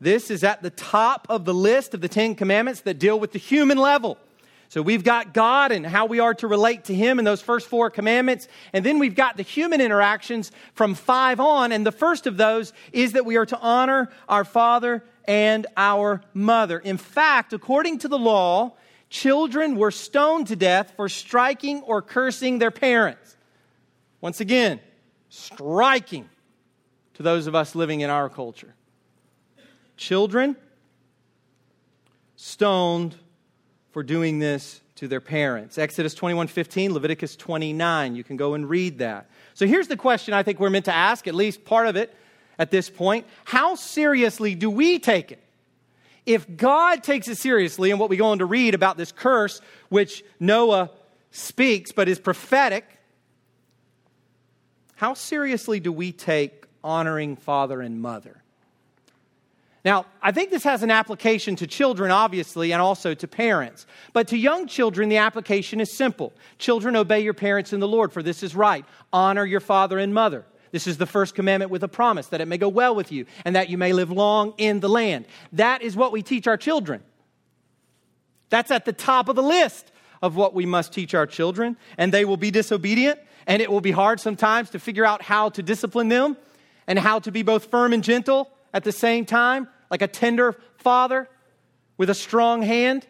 This 0.00 0.30
is 0.32 0.42
at 0.42 0.62
the 0.62 0.70
top 0.70 1.26
of 1.30 1.44
the 1.44 1.54
list 1.54 1.94
of 1.94 2.00
the 2.00 2.08
Ten 2.08 2.34
Commandments 2.34 2.80
that 2.80 2.98
deal 2.98 3.18
with 3.18 3.30
the 3.30 3.38
human 3.38 3.78
level. 3.78 4.18
So 4.72 4.80
we've 4.80 5.04
got 5.04 5.34
God 5.34 5.70
and 5.70 5.84
how 5.84 6.06
we 6.06 6.18
are 6.18 6.32
to 6.32 6.46
relate 6.46 6.84
to 6.84 6.94
Him 6.94 7.18
in 7.18 7.26
those 7.26 7.42
first 7.42 7.68
four 7.68 7.90
commandments. 7.90 8.48
And 8.72 8.86
then 8.86 8.98
we've 8.98 9.14
got 9.14 9.36
the 9.36 9.42
human 9.42 9.82
interactions 9.82 10.50
from 10.72 10.94
five 10.94 11.40
on. 11.40 11.72
And 11.72 11.84
the 11.84 11.92
first 11.92 12.26
of 12.26 12.38
those 12.38 12.72
is 12.90 13.12
that 13.12 13.26
we 13.26 13.36
are 13.36 13.44
to 13.44 13.58
honor 13.58 14.08
our 14.30 14.46
father 14.46 15.04
and 15.26 15.66
our 15.76 16.22
mother. 16.32 16.78
In 16.78 16.96
fact, 16.96 17.52
according 17.52 17.98
to 17.98 18.08
the 18.08 18.18
law, 18.18 18.72
children 19.10 19.76
were 19.76 19.90
stoned 19.90 20.46
to 20.46 20.56
death 20.56 20.94
for 20.96 21.06
striking 21.06 21.82
or 21.82 22.00
cursing 22.00 22.58
their 22.58 22.70
parents. 22.70 23.36
Once 24.22 24.40
again, 24.40 24.80
striking 25.28 26.30
to 27.12 27.22
those 27.22 27.46
of 27.46 27.54
us 27.54 27.74
living 27.74 28.00
in 28.00 28.08
our 28.08 28.30
culture. 28.30 28.74
Children 29.98 30.56
stoned 32.36 33.16
for 33.92 34.02
doing 34.02 34.38
this 34.38 34.80
to 34.96 35.08
their 35.08 35.20
parents. 35.20 35.78
Exodus 35.78 36.14
21 36.14 36.48
15, 36.48 36.92
Leviticus 36.92 37.36
29. 37.36 38.16
You 38.16 38.24
can 38.24 38.36
go 38.36 38.54
and 38.54 38.68
read 38.68 38.98
that. 38.98 39.28
So 39.54 39.66
here's 39.66 39.88
the 39.88 39.96
question 39.96 40.34
I 40.34 40.42
think 40.42 40.58
we're 40.58 40.70
meant 40.70 40.86
to 40.86 40.94
ask, 40.94 41.28
at 41.28 41.34
least 41.34 41.64
part 41.64 41.86
of 41.86 41.96
it 41.96 42.14
at 42.58 42.70
this 42.70 42.90
point. 42.90 43.26
How 43.44 43.74
seriously 43.74 44.54
do 44.54 44.70
we 44.70 44.98
take 44.98 45.32
it? 45.32 45.42
If 46.24 46.56
God 46.56 47.02
takes 47.02 47.26
it 47.28 47.36
seriously, 47.36 47.90
and 47.90 47.98
what 47.98 48.08
we 48.08 48.16
go 48.16 48.26
on 48.26 48.38
to 48.38 48.46
read 48.46 48.74
about 48.74 48.96
this 48.96 49.12
curse, 49.12 49.60
which 49.88 50.24
Noah 50.38 50.90
speaks 51.32 51.90
but 51.92 52.08
is 52.08 52.18
prophetic, 52.18 52.86
how 54.94 55.14
seriously 55.14 55.80
do 55.80 55.92
we 55.92 56.12
take 56.12 56.66
honoring 56.84 57.34
father 57.34 57.80
and 57.80 58.00
mother? 58.00 58.41
Now, 59.84 60.06
I 60.22 60.30
think 60.30 60.50
this 60.50 60.62
has 60.62 60.84
an 60.84 60.92
application 60.92 61.56
to 61.56 61.66
children, 61.66 62.12
obviously, 62.12 62.72
and 62.72 62.80
also 62.80 63.14
to 63.14 63.26
parents. 63.26 63.84
But 64.12 64.28
to 64.28 64.36
young 64.36 64.68
children, 64.68 65.08
the 65.08 65.16
application 65.16 65.80
is 65.80 65.92
simple. 65.92 66.32
Children, 66.58 66.94
obey 66.94 67.20
your 67.20 67.34
parents 67.34 67.72
in 67.72 67.80
the 67.80 67.88
Lord, 67.88 68.12
for 68.12 68.22
this 68.22 68.44
is 68.44 68.54
right. 68.54 68.84
Honor 69.12 69.44
your 69.44 69.60
father 69.60 69.98
and 69.98 70.14
mother. 70.14 70.44
This 70.70 70.86
is 70.86 70.98
the 70.98 71.06
first 71.06 71.34
commandment 71.34 71.70
with 71.70 71.82
a 71.82 71.88
promise 71.88 72.28
that 72.28 72.40
it 72.40 72.46
may 72.46 72.58
go 72.58 72.68
well 72.68 72.94
with 72.94 73.10
you 73.10 73.26
and 73.44 73.56
that 73.56 73.68
you 73.68 73.76
may 73.76 73.92
live 73.92 74.10
long 74.10 74.54
in 74.56 74.80
the 74.80 74.88
land. 74.88 75.26
That 75.52 75.82
is 75.82 75.96
what 75.96 76.12
we 76.12 76.22
teach 76.22 76.46
our 76.46 76.56
children. 76.56 77.02
That's 78.50 78.70
at 78.70 78.84
the 78.84 78.92
top 78.92 79.28
of 79.28 79.36
the 79.36 79.42
list 79.42 79.90
of 80.22 80.36
what 80.36 80.54
we 80.54 80.64
must 80.64 80.92
teach 80.92 81.12
our 81.12 81.26
children. 81.26 81.76
And 81.98 82.12
they 82.12 82.24
will 82.24 82.36
be 82.36 82.52
disobedient, 82.52 83.18
and 83.48 83.60
it 83.60 83.70
will 83.70 83.80
be 83.80 83.90
hard 83.90 84.20
sometimes 84.20 84.70
to 84.70 84.78
figure 84.78 85.04
out 85.04 85.22
how 85.22 85.48
to 85.50 85.62
discipline 85.62 86.08
them 86.08 86.36
and 86.86 86.98
how 86.98 87.18
to 87.18 87.32
be 87.32 87.42
both 87.42 87.66
firm 87.66 87.92
and 87.92 88.04
gentle 88.04 88.48
at 88.72 88.84
the 88.84 88.92
same 88.92 89.24
time, 89.26 89.68
like 89.92 90.02
a 90.02 90.08
tender 90.08 90.56
father 90.78 91.28
with 91.98 92.10
a 92.10 92.14
strong 92.14 92.62
hand? 92.62 93.06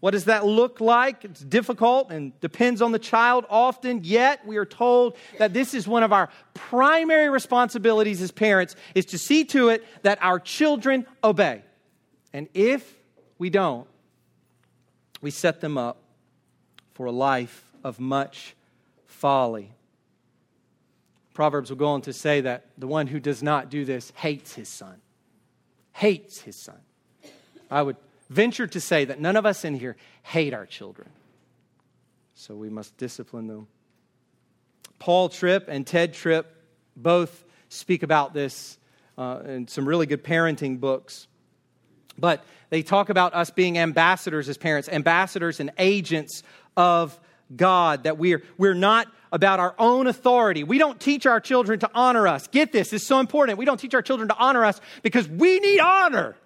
What 0.00 0.10
does 0.10 0.24
that 0.24 0.44
look 0.44 0.80
like? 0.80 1.24
It's 1.24 1.40
difficult 1.40 2.10
and 2.10 2.38
depends 2.40 2.82
on 2.82 2.90
the 2.90 2.98
child 2.98 3.46
often, 3.48 4.00
yet 4.02 4.44
we 4.44 4.56
are 4.56 4.66
told 4.66 5.16
that 5.38 5.54
this 5.54 5.74
is 5.74 5.86
one 5.86 6.02
of 6.02 6.12
our 6.12 6.28
primary 6.54 7.30
responsibilities 7.30 8.20
as 8.20 8.32
parents 8.32 8.74
is 8.96 9.06
to 9.06 9.18
see 9.18 9.44
to 9.44 9.68
it 9.68 9.86
that 10.02 10.18
our 10.20 10.40
children 10.40 11.06
obey. 11.22 11.62
And 12.32 12.48
if 12.52 12.98
we 13.38 13.48
don't, 13.48 13.86
we 15.20 15.30
set 15.30 15.60
them 15.60 15.78
up 15.78 15.98
for 16.94 17.06
a 17.06 17.12
life 17.12 17.70
of 17.84 18.00
much 18.00 18.56
folly. 19.06 19.70
Proverbs 21.32 21.70
will 21.70 21.76
go 21.76 21.86
on 21.86 22.02
to 22.02 22.12
say 22.12 22.40
that 22.40 22.66
the 22.76 22.88
one 22.88 23.06
who 23.06 23.20
does 23.20 23.40
not 23.40 23.70
do 23.70 23.84
this 23.84 24.12
hates 24.16 24.54
his 24.54 24.68
son. 24.68 25.00
Hates 25.92 26.40
his 26.40 26.56
son. 26.56 26.78
I 27.70 27.82
would 27.82 27.96
venture 28.28 28.66
to 28.66 28.80
say 28.80 29.04
that 29.04 29.20
none 29.20 29.36
of 29.36 29.46
us 29.46 29.64
in 29.64 29.74
here 29.74 29.96
hate 30.22 30.54
our 30.54 30.66
children. 30.66 31.08
So 32.34 32.54
we 32.54 32.70
must 32.70 32.96
discipline 32.96 33.46
them. 33.46 33.68
Paul 34.98 35.28
Tripp 35.28 35.68
and 35.68 35.86
Ted 35.86 36.14
Tripp 36.14 36.46
both 36.96 37.44
speak 37.68 38.02
about 38.02 38.34
this 38.34 38.78
uh, 39.16 39.40
in 39.46 39.68
some 39.68 39.86
really 39.86 40.06
good 40.06 40.24
parenting 40.24 40.80
books. 40.80 41.26
But 42.18 42.44
they 42.70 42.82
talk 42.82 43.08
about 43.08 43.34
us 43.34 43.50
being 43.50 43.78
ambassadors 43.78 44.48
as 44.48 44.56
parents, 44.58 44.88
ambassadors 44.88 45.60
and 45.60 45.70
agents 45.78 46.42
of 46.76 47.18
God, 47.54 48.04
that 48.04 48.18
we're, 48.18 48.42
we're 48.58 48.74
not 48.74 49.08
about 49.32 49.58
our 49.58 49.74
own 49.78 50.06
authority. 50.06 50.62
We 50.62 50.78
don't 50.78 51.00
teach 51.00 51.24
our 51.26 51.40
children 51.40 51.80
to 51.80 51.90
honor 51.94 52.28
us. 52.28 52.46
Get 52.48 52.70
this, 52.70 52.92
it's 52.92 53.04
so 53.04 53.18
important. 53.18 53.58
We 53.58 53.64
don't 53.64 53.80
teach 53.80 53.94
our 53.94 54.02
children 54.02 54.28
to 54.28 54.36
honor 54.36 54.64
us 54.64 54.80
because 55.02 55.26
we 55.26 55.58
need 55.58 55.80
honor. 55.80 56.36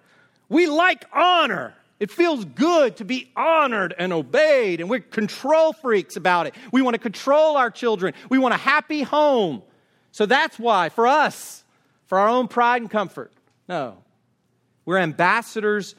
We 0.49 0.67
like 0.67 1.05
honor. 1.13 1.75
It 1.99 2.11
feels 2.11 2.45
good 2.45 2.97
to 2.97 3.05
be 3.05 3.29
honored 3.35 3.93
and 3.97 4.13
obeyed, 4.13 4.79
and 4.79 4.89
we're 4.89 4.99
control 4.99 5.73
freaks 5.73 6.15
about 6.15 6.45
it. 6.47 6.55
We 6.71 6.81
want 6.81 6.93
to 6.93 6.99
control 6.99 7.57
our 7.57 7.71
children. 7.71 8.13
We 8.29 8.37
want 8.37 8.53
a 8.53 8.57
happy 8.57 9.01
home. 9.01 9.63
So 10.11 10.25
that's 10.25 10.57
why, 10.57 10.89
for 10.89 11.07
us, 11.07 11.63
for 12.05 12.19
our 12.19 12.29
own 12.29 12.47
pride 12.47 12.81
and 12.81 12.89
comfort, 12.89 13.31
no. 13.67 13.97
We're 14.85 14.99
ambassadors 14.99 15.95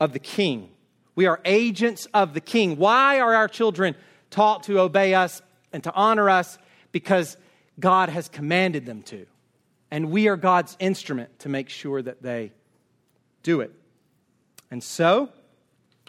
of 0.00 0.12
the 0.12 0.18
king. 0.18 0.70
We 1.14 1.26
are 1.26 1.40
agents 1.44 2.06
of 2.12 2.34
the 2.34 2.40
king. 2.40 2.76
Why 2.76 3.20
are 3.20 3.34
our 3.34 3.46
children 3.46 3.94
taught 4.30 4.64
to 4.64 4.80
obey 4.80 5.14
us 5.14 5.42
and 5.76 5.84
to 5.84 5.92
honor 5.92 6.30
us? 6.30 6.56
Because 6.90 7.36
God 7.78 8.08
has 8.08 8.28
commanded 8.30 8.86
them 8.86 9.02
to. 9.02 9.26
And 9.90 10.10
we 10.10 10.26
are 10.28 10.36
God's 10.36 10.74
instrument 10.80 11.38
to 11.40 11.50
make 11.50 11.68
sure 11.68 12.00
that 12.00 12.22
they 12.22 12.52
do 13.42 13.60
it. 13.60 13.72
And 14.70 14.82
so, 14.82 15.28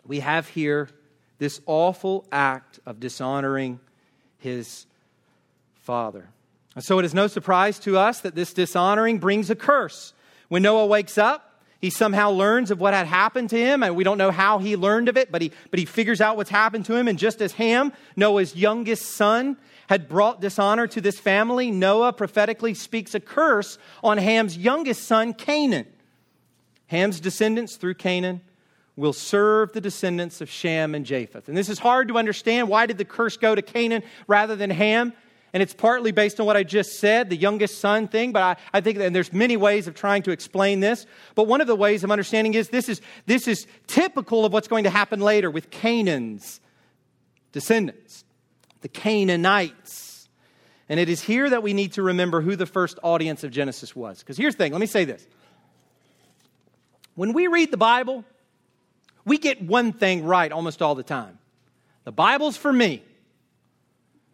we 0.06 0.22
have 0.22 0.48
here 0.48 0.90
this 1.38 1.60
awful 1.66 2.26
act 2.32 2.80
of 2.86 3.02
dishonoring 3.02 3.82
his 4.38 4.86
father. 5.82 6.30
And 6.74 6.84
so, 6.84 6.98
it 6.98 7.06
is 7.06 7.14
no 7.14 7.28
surprise 7.28 7.78
to 7.80 7.98
us 7.98 8.22
that 8.22 8.36
this 8.36 8.54
dishonoring 8.54 9.20
brings 9.20 9.50
a 9.50 9.56
curse. 9.56 10.14
When 10.48 10.64
Noah 10.64 10.86
wakes 10.88 11.18
up, 11.18 11.47
he 11.80 11.90
somehow 11.90 12.32
learns 12.32 12.72
of 12.72 12.80
what 12.80 12.94
had 12.94 13.06
happened 13.06 13.50
to 13.52 13.58
him, 13.58 13.84
and 13.84 13.96
we 13.96 14.04
don't 14.04 14.18
know 14.18 14.32
how 14.32 14.58
he 14.58 14.76
learned 14.76 15.10
of 15.10 15.18
it, 15.18 15.32
but 15.32 15.42
he, 15.42 15.52
but 15.70 15.80
he 15.80 15.86
figures 15.86 16.22
out 16.22 16.36
what's 16.38 16.50
happened 16.50 16.86
to 16.86 16.96
him. 16.96 17.08
And 17.08 17.20
just 17.20 17.42
as 17.42 17.54
Ham, 17.54 17.94
Noah's 18.16 18.56
youngest 18.56 19.06
son, 19.06 19.58
had 19.88 20.10
brought 20.10 20.42
dishonor 20.42 20.86
to 20.88 21.02
this 21.02 21.20
family, 21.20 21.72
Noah 21.72 22.14
prophetically 22.14 22.74
speaks 22.74 23.16
a 23.16 23.20
curse 23.20 23.78
on 24.04 24.18
Ham's 24.18 24.58
youngest 24.58 25.04
son, 25.04 25.34
Canaan. 25.34 25.88
Ham's 26.88 27.20
descendants 27.20 27.76
through 27.78 27.96
Canaan 27.96 28.42
will 28.96 29.14
serve 29.14 29.72
the 29.74 29.82
descendants 29.82 30.42
of 30.42 30.50
Shem 30.50 30.96
and 30.96 31.06
Japheth. 31.06 31.48
And 31.48 31.56
this 31.56 31.70
is 31.70 31.80
hard 31.80 32.08
to 32.10 32.18
understand. 32.18 32.68
Why 32.68 32.86
did 32.86 32.98
the 32.98 33.06
curse 33.06 33.38
go 33.38 33.56
to 33.56 33.62
Canaan 33.62 34.04
rather 34.28 34.56
than 34.56 34.70
Ham? 34.70 35.14
And 35.54 35.64
it's 35.64 35.74
partly 35.74 36.12
based 36.12 36.40
on 36.40 36.46
what 36.46 36.58
I 36.58 36.64
just 36.64 37.00
said, 37.00 37.30
the 37.30 37.38
youngest 37.38 37.80
son 37.80 38.08
thing, 38.08 38.32
but 38.32 38.44
I, 38.44 38.56
I 38.74 38.82
think 38.82 38.98
and 39.00 39.16
there's 39.16 39.32
many 39.32 39.58
ways 39.58 39.88
of 39.88 39.96
trying 39.96 40.24
to 40.24 40.32
explain 40.32 40.82
this. 40.82 41.06
But 41.36 41.48
one 41.48 41.62
of 41.62 41.68
the 41.68 41.76
ways 41.76 42.04
of 42.04 42.12
understanding 42.12 42.54
is 42.54 42.70
this 42.70 42.90
is 42.90 43.02
this 43.26 43.48
is 43.48 43.66
typical 43.88 44.46
of 44.46 44.54
what's 44.54 44.68
going 44.68 44.84
to 44.84 44.90
happen 44.90 45.22
later 45.22 45.50
with 45.50 45.70
Canaan's 45.70 46.60
descendants, 47.54 48.26
the 48.82 48.90
Canaanites. 48.90 50.30
And 50.90 51.00
it 51.00 51.10
is 51.10 51.22
here 51.22 51.50
that 51.50 51.64
we 51.64 51.74
need 51.74 51.94
to 51.94 52.04
remember 52.04 52.42
who 52.42 52.56
the 52.56 52.66
first 52.66 53.00
audience 53.04 53.44
of 53.44 53.52
Genesis 53.52 53.96
was. 53.96 54.20
Because 54.20 54.38
here's 54.38 54.56
the 54.56 54.64
thing, 54.64 54.72
let 54.74 54.82
me 54.82 54.88
say 54.88 55.06
this. 55.06 55.26
When 57.16 57.34
we 57.34 57.48
read 57.48 57.72
the 57.72 57.78
Bible, 57.78 58.24
we 59.26 59.38
get 59.38 59.62
one 59.62 59.92
thing 59.92 60.24
right 60.24 60.52
almost 60.52 60.82
all 60.82 60.96
the 60.96 61.04
time. 61.04 61.40
The 62.04 62.12
Bible's 62.12 62.56
for 62.56 62.72
me. 62.72 63.04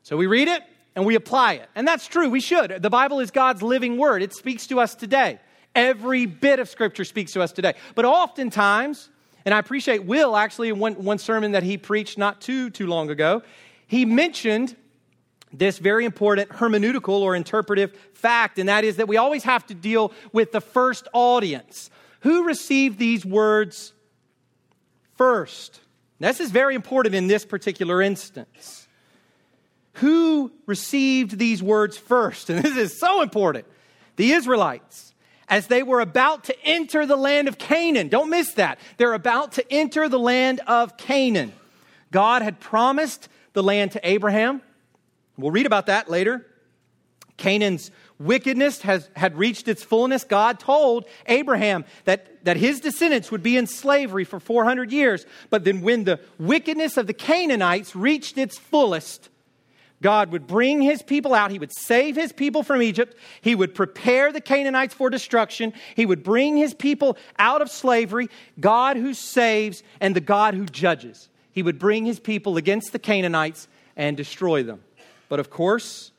So 0.04 0.18
we 0.18 0.28
read 0.28 0.48
it, 0.50 0.62
and 0.96 1.06
we 1.06 1.16
apply 1.16 1.54
it. 1.54 1.70
And 1.76 1.88
that's 1.88 2.08
true, 2.08 2.30
we 2.30 2.40
should. 2.40 2.82
The 2.82 2.90
Bible 2.90 3.20
is 3.20 3.32
God's 3.32 3.62
living 3.62 3.98
word, 3.98 4.22
it 4.22 4.34
speaks 4.34 4.68
to 4.68 4.80
us 4.80 4.96
today. 4.96 5.40
Every 5.76 6.28
bit 6.28 6.60
of 6.60 6.70
Scripture 6.70 7.04
speaks 7.04 7.34
to 7.34 7.42
us 7.42 7.52
today. 7.52 7.74
But 7.96 8.06
oftentimes, 8.06 9.10
and 9.44 9.56
I 9.56 9.60
appreciate 9.60 10.06
Will 10.06 10.36
actually, 10.36 10.72
one, 10.72 10.94
one 11.04 11.18
sermon 11.18 11.54
that 11.54 11.64
he 11.64 11.78
preached 11.78 12.18
not 12.18 12.42
too, 12.42 12.70
too 12.70 12.86
long 12.86 13.10
ago, 13.10 13.42
he 13.88 14.06
mentioned 14.06 14.76
this 15.52 15.80
very 15.80 16.06
important 16.06 16.50
hermeneutical 16.50 17.22
or 17.22 17.36
interpretive 17.36 17.98
fact, 18.14 18.60
and 18.60 18.70
that 18.70 18.84
is 18.84 18.98
that 18.98 19.08
we 19.08 19.18
always 19.18 19.44
have 19.44 19.66
to 19.68 19.74
deal 19.74 20.12
with 20.32 20.52
the 20.52 20.62
first 20.62 21.08
audience. 21.14 21.90
Who 22.22 22.46
received 22.46 23.00
these 23.00 23.26
words 23.26 23.94
first? 25.16 25.80
This 26.20 26.40
is 26.40 26.52
very 26.52 26.74
important 26.74 27.16
in 27.16 27.28
this 27.28 27.46
particular 27.46 28.02
instance 28.02 28.83
who 29.94 30.52
received 30.66 31.38
these 31.38 31.62
words 31.62 31.98
first? 31.98 32.50
And 32.50 32.64
this 32.64 32.78
is 32.78 33.00
so 33.00 33.22
important. 33.22 33.66
The 34.16 34.32
Israelites, 34.32 35.14
as 35.48 35.68
they 35.68 35.84
were 35.84 36.00
about 36.00 36.46
to 36.46 36.56
enter 36.64 37.06
the 37.06 37.16
land 37.16 37.48
of 37.48 37.58
Canaan. 37.58 38.08
Don't 38.08 38.30
miss 38.30 38.54
that. 38.54 38.80
They're 38.98 39.14
about 39.14 39.54
to 39.54 39.74
enter 39.74 40.10
the 40.10 40.20
land 40.20 40.62
of 40.68 40.98
Canaan. 40.98 41.54
God 42.12 42.42
had 42.42 42.60
promised 42.60 43.28
the 43.54 43.64
land 43.64 43.92
to 43.92 44.08
Abraham. 44.08 44.62
We'll 45.38 45.52
read 45.52 45.66
about 45.66 45.88
that 45.88 46.10
later. 46.10 46.46
Canaan's 47.38 47.92
wickedness 48.20 48.82
has, 48.82 49.10
had 49.16 49.38
reached 49.38 49.68
its 49.68 49.84
fullness. 49.84 50.24
God 50.24 50.60
told 50.60 51.06
Abraham 51.26 51.86
that, 52.06 52.46
that 52.46 52.58
his 52.58 52.80
descendants 52.80 53.32
would 53.32 53.44
be 53.44 53.58
in 53.58 53.68
slavery 53.68 54.24
for 54.24 54.40
400 54.40 54.92
years. 54.92 55.26
But 55.50 55.64
then, 55.64 55.82
when 55.82 56.04
the 56.04 56.20
wickedness 56.40 56.98
of 56.98 57.08
the 57.08 57.14
Canaanites 57.14 57.96
reached 57.96 58.38
its 58.38 58.58
fullest, 58.58 59.30
God 60.04 60.32
would 60.32 60.46
bring 60.46 60.82
his 60.82 61.02
people 61.02 61.34
out. 61.34 61.50
He 61.50 61.58
would 61.58 61.74
save 61.74 62.16
his 62.16 62.32
people 62.32 62.62
from 62.62 62.84
Egypt. 62.84 63.18
He 63.42 63.56
would 63.56 63.74
prepare 63.74 64.32
the 64.32 64.42
Canaanites 64.42 64.94
for 64.94 65.10
destruction. 65.10 65.74
He 65.96 66.06
would 66.06 66.22
bring 66.24 66.58
his 66.58 66.76
people 66.76 67.18
out 67.40 67.64
of 67.64 67.72
slavery. 67.72 68.30
God 68.60 68.98
who 68.98 69.16
saves 69.16 69.82
and 70.00 70.16
the 70.16 70.22
God 70.22 70.54
who 70.54 70.66
judges. 70.66 71.30
He 71.52 71.64
would 71.64 71.80
bring 71.80 72.06
his 72.06 72.20
people 72.20 72.58
against 72.58 72.92
the 72.92 73.00
Canaanites 73.00 73.68
and 73.96 74.16
destroy 74.16 74.62
them. 74.62 74.84
But 75.30 75.40
of 75.40 75.50
course, 75.50 76.12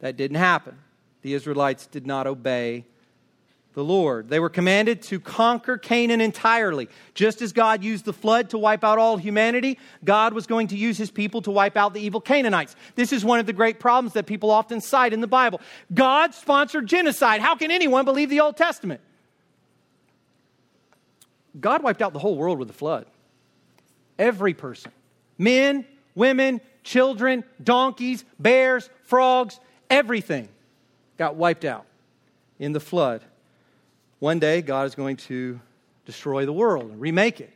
that 0.00 0.16
didn't 0.16 0.38
happen. 0.38 0.78
The 1.22 1.34
Israelites 1.34 1.86
did 1.86 2.06
not 2.06 2.26
obey 2.26 2.86
the 3.74 3.84
Lord. 3.84 4.28
They 4.28 4.38
were 4.38 4.48
commanded 4.48 5.02
to 5.02 5.18
conquer 5.18 5.76
Canaan 5.76 6.20
entirely. 6.20 6.88
Just 7.12 7.42
as 7.42 7.52
God 7.52 7.82
used 7.82 8.04
the 8.04 8.12
flood 8.12 8.50
to 8.50 8.58
wipe 8.58 8.84
out 8.84 8.98
all 8.98 9.16
humanity, 9.16 9.78
God 10.04 10.32
was 10.32 10.46
going 10.46 10.68
to 10.68 10.76
use 10.76 10.96
his 10.96 11.10
people 11.10 11.42
to 11.42 11.50
wipe 11.50 11.76
out 11.76 11.92
the 11.92 12.00
evil 12.00 12.20
Canaanites. 12.20 12.76
This 12.94 13.12
is 13.12 13.24
one 13.24 13.40
of 13.40 13.46
the 13.46 13.52
great 13.52 13.80
problems 13.80 14.14
that 14.14 14.26
people 14.26 14.50
often 14.50 14.80
cite 14.80 15.12
in 15.12 15.20
the 15.20 15.26
Bible. 15.26 15.60
God 15.92 16.34
sponsored 16.34 16.86
genocide. 16.86 17.40
How 17.40 17.56
can 17.56 17.70
anyone 17.70 18.04
believe 18.04 18.30
the 18.30 18.40
Old 18.40 18.56
Testament? 18.56 19.00
God 21.60 21.82
wiped 21.82 22.02
out 22.02 22.12
the 22.12 22.18
whole 22.18 22.36
world 22.36 22.58
with 22.58 22.68
the 22.68 22.74
flood. 22.74 23.06
Every 24.18 24.54
person 24.54 24.92
men, 25.36 25.84
women, 26.14 26.60
children, 26.84 27.42
donkeys, 27.62 28.24
bears, 28.38 28.88
frogs, 29.02 29.58
everything 29.90 30.48
got 31.18 31.34
wiped 31.34 31.64
out 31.64 31.86
in 32.60 32.72
the 32.72 32.80
flood. 32.80 33.22
One 34.18 34.38
day, 34.38 34.62
God 34.62 34.86
is 34.86 34.94
going 34.94 35.16
to 35.16 35.60
destroy 36.06 36.46
the 36.46 36.52
world 36.52 36.90
and 36.90 37.00
remake 37.00 37.40
it. 37.40 37.52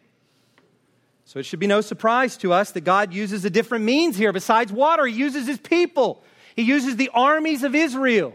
So 1.25 1.39
it 1.39 1.45
should 1.45 1.61
be 1.61 1.67
no 1.67 1.83
surprise 1.83 2.39
to 2.39 2.55
us 2.55 2.71
that 2.73 2.83
God 2.83 3.13
uses 3.13 3.45
a 3.45 3.51
different 3.51 3.85
means 3.85 4.17
here 4.17 4.33
besides 4.33 4.73
water. 4.73 5.05
He 5.05 5.15
uses 5.15 5.47
his 5.47 5.59
people, 5.59 6.23
he 6.57 6.63
uses 6.63 6.97
the 6.97 7.11
armies 7.13 7.63
of 7.63 7.75
Israel 7.75 8.35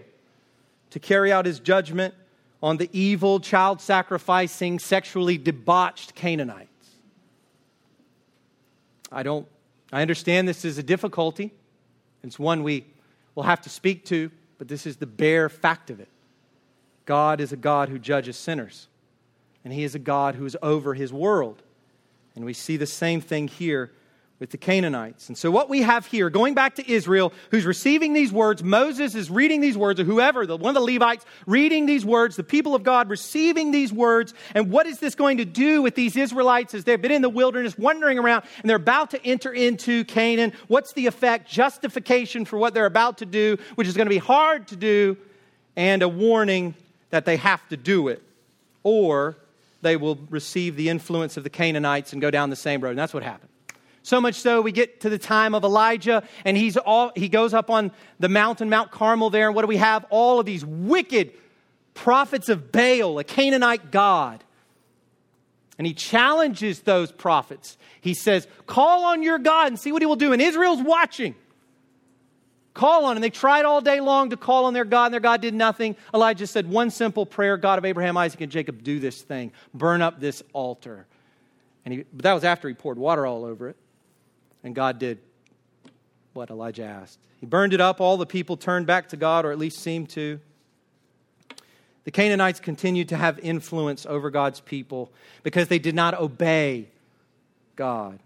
to 0.92 1.00
carry 1.00 1.32
out 1.32 1.46
his 1.46 1.60
judgment 1.60 2.14
on 2.62 2.78
the 2.78 2.90
evil, 2.94 3.40
child 3.40 3.82
sacrificing, 3.82 4.78
sexually 4.78 5.38
debauched 5.38 6.14
Canaanites. 6.14 6.70
I 9.12 9.24
don't, 9.24 9.48
I 9.92 10.02
understand 10.02 10.48
this 10.48 10.64
is 10.64 10.78
a 10.78 10.84
difficulty. 10.84 11.52
It's 12.24 12.40
one 12.40 12.64
we 12.64 12.86
will 13.36 13.44
have 13.44 13.62
to 13.62 13.70
speak 13.70 14.06
to, 14.06 14.32
but 14.58 14.68
this 14.68 14.86
is 14.86 14.98
the 14.98 15.06
bare 15.06 15.50
fact 15.50 15.90
of 15.90 16.00
it. 16.00 16.08
God 17.06 17.42
is 17.42 17.52
a 17.52 17.58
God 17.58 17.90
who 17.90 18.00
judges 18.00 18.38
sinners, 18.38 18.88
and 19.64 19.74
He 19.74 19.84
is 19.84 19.96
a 19.96 20.00
God 20.00 20.36
who 20.36 20.46
is 20.46 20.58
over 20.62 20.94
His 20.94 21.12
world. 21.12 21.62
And 22.36 22.46
we 22.46 22.54
see 22.54 22.78
the 22.78 22.88
same 22.88 23.22
thing 23.22 23.48
here 23.48 23.92
with 24.44 24.50
the 24.50 24.58
Canaanites. 24.58 25.30
And 25.30 25.38
so, 25.38 25.52
what 25.52 25.70
we 25.70 25.84
have 25.84 26.06
here, 26.06 26.30
going 26.30 26.54
back 26.54 26.76
to 26.76 26.92
Israel, 26.92 27.32
who's 27.52 27.66
receiving 27.66 28.12
these 28.12 28.32
words, 28.32 28.62
Moses 28.62 29.16
is 29.16 29.30
reading 29.30 29.62
these 29.62 29.78
words, 29.78 30.02
or 30.02 30.04
whoever, 30.04 30.46
one 30.46 30.76
of 30.76 30.86
the 30.86 30.94
Levites, 30.94 31.24
reading 31.46 31.86
these 31.86 32.04
words, 32.04 32.36
the 32.36 32.44
people 32.44 32.76
of 32.76 32.84
God 32.84 33.10
receiving 33.10 33.72
these 33.72 33.94
words. 33.94 34.34
And 34.54 34.70
what 34.70 34.86
is 34.86 35.00
this 35.00 35.16
going 35.16 35.38
to 35.38 35.46
do 35.46 35.82
with 35.82 35.96
these 35.96 36.18
Israelites 36.18 36.74
as 36.74 36.84
they've 36.84 37.02
been 37.02 37.12
in 37.12 37.22
the 37.22 37.30
wilderness, 37.30 37.78
wandering 37.78 38.20
around, 38.20 38.44
and 38.62 38.70
they're 38.70 38.76
about 38.76 39.12
to 39.12 39.26
enter 39.26 39.54
into 39.54 40.04
Canaan? 40.04 40.52
What's 40.68 40.92
the 40.92 41.08
effect? 41.08 41.50
Justification 41.50 42.44
for 42.44 42.58
what 42.58 42.74
they're 42.74 42.86
about 42.86 43.20
to 43.20 43.26
do, 43.26 43.58
which 43.76 43.88
is 43.88 43.96
going 43.96 44.08
to 44.08 44.14
be 44.14 44.18
hard 44.18 44.68
to 44.68 44.76
do, 44.76 45.16
and 45.78 46.02
a 46.02 46.10
warning 46.10 46.76
that 47.14 47.26
they 47.26 47.38
have 47.38 47.62
to 47.70 47.78
do 47.78 48.08
it. 48.08 48.24
Or 48.82 49.38
they 49.84 49.98
will 49.98 50.18
receive 50.32 50.76
the 50.76 50.90
influence 50.90 51.38
of 51.38 51.44
the 51.44 51.50
Canaanites 51.52 52.12
and 52.12 52.20
go 52.20 52.32
down 52.32 52.50
the 52.50 52.56
same 52.56 52.82
road. 52.82 52.90
And 52.90 52.98
that's 52.98 53.14
what 53.14 53.22
happened. 53.22 53.52
So 54.02 54.20
much 54.20 54.34
so, 54.34 54.62
we 54.62 54.72
get 54.72 55.02
to 55.02 55.10
the 55.10 55.20
time 55.20 55.54
of 55.54 55.64
Elijah, 55.64 56.24
and 56.44 56.58
he's 56.58 56.76
all, 56.76 57.12
he 57.16 57.30
goes 57.30 57.54
up 57.54 57.70
on 57.70 57.92
the 58.20 58.30
mountain, 58.30 58.68
Mount 58.68 58.90
Carmel 58.90 59.30
there, 59.30 59.46
and 59.46 59.56
what 59.56 59.62
do 59.62 59.68
we 59.68 59.78
have? 59.78 60.08
All 60.10 60.40
of 60.40 60.48
these 60.48 60.66
wicked 60.66 61.34
prophets 61.94 62.50
of 62.50 62.72
Baal, 62.72 63.20
a 63.20 63.24
Canaanite 63.24 63.92
god. 63.92 64.44
And 65.78 65.86
he 65.86 65.94
challenges 65.94 66.80
those 66.80 67.12
prophets. 67.12 67.78
He 68.02 68.16
says, 68.16 68.48
Call 68.66 69.06
on 69.06 69.22
your 69.22 69.38
God 69.38 69.68
and 69.68 69.80
see 69.80 69.92
what 69.92 70.02
he 70.02 70.08
will 70.08 70.16
do. 70.16 70.34
And 70.34 70.42
Israel's 70.42 70.82
watching. 70.82 71.36
Call 72.74 73.06
on, 73.06 73.16
and 73.16 73.24
they 73.24 73.30
tried 73.30 73.66
all 73.66 73.82
day 73.82 74.00
long 74.00 74.32
to 74.32 74.38
call 74.38 74.66
on 74.66 74.74
their 74.74 74.86
God, 74.86 75.06
and 75.06 75.14
their 75.14 75.22
God 75.22 75.42
did 75.42 75.54
nothing. 75.54 75.96
Elijah 76.14 76.48
said, 76.48 76.68
One 76.68 76.90
simple 76.90 77.26
prayer 77.26 77.56
God 77.56 77.78
of 77.78 77.86
Abraham, 77.86 78.18
Isaac, 78.18 78.42
and 78.42 78.52
Jacob, 78.52 78.84
do 78.84 79.00
this 79.00 79.22
thing. 79.22 79.52
Burn 79.74 80.02
up 80.02 80.20
this 80.20 80.42
altar. 80.54 81.06
And 81.86 81.94
he, 81.94 82.06
but 82.12 82.24
that 82.24 82.34
was 82.34 82.44
after 82.44 82.68
he 82.68 82.74
poured 82.74 82.98
water 82.98 83.28
all 83.28 83.46
over 83.46 83.70
it. 83.70 83.76
And 84.64 84.74
God 84.74 84.98
did 84.98 85.20
what 86.34 86.50
Elijah 86.50 86.84
asked. 86.84 87.20
He 87.40 87.46
burned 87.46 87.74
it 87.74 87.82
up. 87.82 88.02
All 88.02 88.18
the 88.18 88.26
people 88.26 88.58
turned 88.58 88.88
back 88.88 89.10
to 89.10 89.18
God, 89.18 89.46
or 89.46 89.52
at 89.52 89.60
least 89.60 89.80
seemed 89.80 90.10
to. 90.12 90.40
The 92.06 92.12
Canaanites 92.12 92.60
continued 92.60 93.10
to 93.10 93.18
have 93.18 93.38
influence 93.40 94.06
over 94.06 94.30
God's 94.30 94.60
people 94.60 95.12
because 95.44 95.68
they 95.68 95.80
did 95.80 95.96
not 95.96 96.20
obey 96.20 96.88
God. 97.76 98.20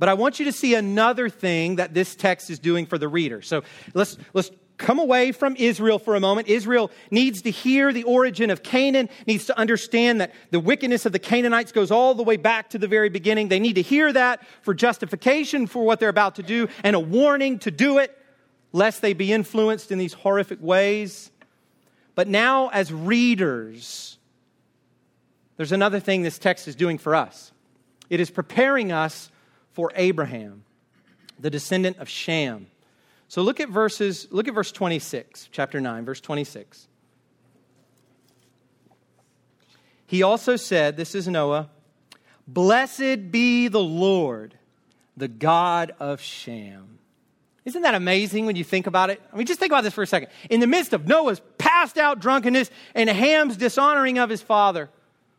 But 0.00 0.08
I 0.08 0.14
want 0.14 0.38
you 0.38 0.46
to 0.46 0.52
see 0.52 0.74
another 0.74 1.28
thing 1.28 1.76
that 1.76 1.92
this 1.92 2.16
text 2.16 2.48
is 2.48 2.58
doing 2.58 2.86
for 2.86 2.96
the 2.96 3.06
reader. 3.06 3.42
So 3.42 3.62
let's, 3.92 4.16
let's 4.32 4.50
come 4.78 4.98
away 4.98 5.30
from 5.30 5.54
Israel 5.56 5.98
for 5.98 6.16
a 6.16 6.20
moment. 6.20 6.48
Israel 6.48 6.90
needs 7.10 7.42
to 7.42 7.50
hear 7.50 7.92
the 7.92 8.04
origin 8.04 8.48
of 8.48 8.62
Canaan, 8.62 9.10
needs 9.26 9.44
to 9.44 9.58
understand 9.58 10.22
that 10.22 10.32
the 10.52 10.58
wickedness 10.58 11.04
of 11.04 11.12
the 11.12 11.18
Canaanites 11.18 11.70
goes 11.70 11.90
all 11.90 12.14
the 12.14 12.22
way 12.22 12.38
back 12.38 12.70
to 12.70 12.78
the 12.78 12.88
very 12.88 13.10
beginning. 13.10 13.48
They 13.48 13.60
need 13.60 13.74
to 13.74 13.82
hear 13.82 14.10
that 14.10 14.42
for 14.62 14.72
justification 14.72 15.66
for 15.66 15.84
what 15.84 16.00
they're 16.00 16.08
about 16.08 16.36
to 16.36 16.42
do 16.42 16.68
and 16.82 16.96
a 16.96 17.00
warning 17.00 17.58
to 17.58 17.70
do 17.70 17.98
it, 17.98 18.16
lest 18.72 19.02
they 19.02 19.12
be 19.12 19.34
influenced 19.34 19.92
in 19.92 19.98
these 19.98 20.14
horrific 20.14 20.62
ways. 20.62 21.30
But 22.14 22.26
now, 22.26 22.68
as 22.68 22.90
readers, 22.90 24.16
there's 25.58 25.72
another 25.72 26.00
thing 26.00 26.22
this 26.22 26.38
text 26.38 26.68
is 26.68 26.74
doing 26.74 26.96
for 26.96 27.14
us 27.14 27.52
it 28.08 28.18
is 28.18 28.30
preparing 28.30 28.90
us 28.90 29.29
for 29.72 29.92
Abraham, 29.94 30.64
the 31.38 31.50
descendant 31.50 31.98
of 31.98 32.08
Shem. 32.08 32.66
So 33.28 33.42
look 33.42 33.60
at 33.60 33.68
verses, 33.68 34.26
look 34.30 34.48
at 34.48 34.54
verse 34.54 34.72
26, 34.72 35.48
chapter 35.52 35.80
9, 35.80 36.04
verse 36.04 36.20
26. 36.20 36.88
He 40.06 40.22
also 40.22 40.56
said, 40.56 40.96
This 40.96 41.14
is 41.14 41.28
Noah, 41.28 41.70
Blessed 42.48 43.30
be 43.30 43.68
the 43.68 43.82
Lord, 43.82 44.54
the 45.16 45.28
God 45.28 45.92
of 46.00 46.20
Shem. 46.20 46.98
Isn't 47.64 47.82
that 47.82 47.94
amazing 47.94 48.46
when 48.46 48.56
you 48.56 48.64
think 48.64 48.88
about 48.88 49.10
it? 49.10 49.22
I 49.32 49.36
mean, 49.36 49.46
just 49.46 49.60
think 49.60 49.70
about 49.70 49.84
this 49.84 49.94
for 49.94 50.02
a 50.02 50.06
second. 50.06 50.30
In 50.48 50.58
the 50.58 50.66
midst 50.66 50.92
of 50.92 51.06
Noah's 51.06 51.40
passed 51.58 51.96
out 51.96 52.18
drunkenness 52.18 52.70
and 52.96 53.08
Ham's 53.08 53.56
dishonoring 53.56 54.18
of 54.18 54.30
his 54.30 54.42
father, 54.42 54.88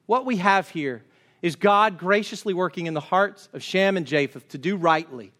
what 0.05 0.25
we 0.25 0.37
have 0.37 0.69
here 0.69 1.03
is 1.41 1.55
God 1.55 1.97
graciously 1.97 2.53
working 2.53 2.87
in 2.87 2.93
the 2.93 2.99
hearts 2.99 3.49
of 3.53 3.63
Shem 3.63 3.97
and 3.97 4.05
Japheth 4.05 4.47
to 4.49 4.57
do 4.57 4.75
rightly 4.77 5.31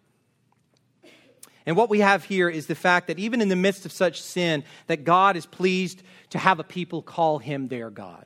and 1.65 1.77
what 1.77 1.89
we 1.89 1.99
have 1.99 2.23
here 2.23 2.49
is 2.49 2.67
the 2.67 2.75
fact 2.75 3.07
that 3.07 3.19
even 3.19 3.41
in 3.41 3.49
the 3.49 3.55
midst 3.55 3.85
of 3.85 3.91
such 3.91 4.21
sin, 4.21 4.63
that 4.87 5.03
God 5.03 5.37
is 5.37 5.45
pleased 5.45 6.01
to 6.31 6.39
have 6.39 6.59
a 6.59 6.63
people 6.63 7.01
call 7.01 7.39
him 7.39 7.67
their 7.67 7.89
God. 7.89 8.25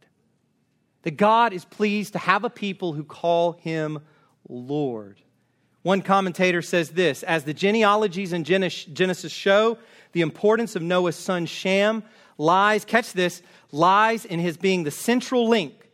That 1.03 1.17
God 1.17 1.53
is 1.53 1.65
pleased 1.65 2.13
to 2.13 2.19
have 2.19 2.43
a 2.43 2.49
people 2.49 2.93
who 2.93 3.03
call 3.03 3.53
him 3.53 3.99
Lord. 4.47 5.19
One 5.82 6.01
commentator 6.01 6.61
says 6.61 6.91
this 6.91 7.23
As 7.23 7.43
the 7.43 7.53
genealogies 7.53 8.34
in 8.34 8.43
Genesis 8.43 9.32
show, 9.32 9.78
the 10.13 10.21
importance 10.21 10.76
of 10.76 10.82
Noah's 10.82 11.15
son 11.15 11.45
Shem 11.45 12.03
lies, 12.38 12.86
catch 12.86 13.13
this, 13.13 13.41
lies 13.71 14.26
in 14.26 14.39
his 14.39 14.57
being 14.57 14.84
the 14.84 14.91
central 14.91 15.47
link 15.47 15.84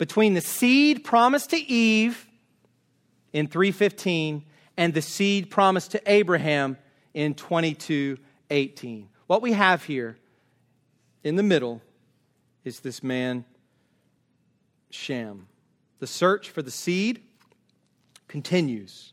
between 0.00 0.32
the 0.32 0.40
seed 0.40 1.04
promised 1.04 1.50
to 1.50 1.58
Eve 1.58 2.26
in 3.34 3.46
315 3.46 4.46
and 4.78 4.94
the 4.94 5.02
seed 5.02 5.50
promised 5.50 5.90
to 5.90 6.00
Abraham 6.10 6.78
in 7.12 7.34
2218. 7.34 9.10
What 9.26 9.42
we 9.42 9.52
have 9.52 9.84
here 9.84 10.16
in 11.22 11.36
the 11.36 11.42
middle 11.42 11.82
is 12.64 12.80
this 12.80 13.02
man, 13.02 13.44
Shem. 14.88 15.48
The 15.98 16.06
search 16.06 16.48
for 16.48 16.62
the 16.62 16.70
seed 16.70 17.22
continues. 18.26 19.12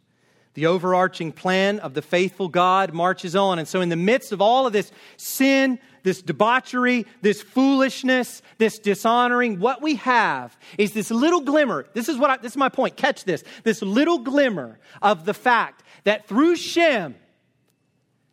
The 0.53 0.67
overarching 0.67 1.33
plan 1.33 1.79
of 1.79 1.95
the 1.95 2.01
faithful 2.01 2.47
God 2.47 2.93
marches 2.93 3.35
on. 3.35 3.59
And 3.59 3.67
so, 3.67 3.81
in 3.81 3.89
the 3.89 3.97
midst 3.97 4.31
of 4.31 4.41
all 4.41 4.65
of 4.65 4.71
this 4.71 4.93
sin, 5.17 5.79
this 6.08 6.22
debauchery, 6.22 7.05
this 7.22 7.41
foolishness, 7.41 8.41
this 8.60 8.80
dishonoring, 8.80 9.60
what 9.60 9.82
we 9.82 9.95
have 9.95 10.58
is 10.78 10.93
this 10.93 11.12
little 11.12 11.41
glimmer. 11.41 11.86
This 11.93 12.08
is 12.08 12.18
what 12.18 12.30
I, 12.30 12.38
this 12.38 12.53
is 12.53 12.58
my 12.58 12.70
point. 12.70 12.95
Catch 12.95 13.26
this. 13.26 13.43
This 13.64 13.82
little 13.82 14.20
glimmer 14.20 14.80
of 15.01 15.26
the 15.26 15.34
fact 15.34 15.84
that 16.05 16.26
through 16.26 16.55
Shem, 16.55 17.16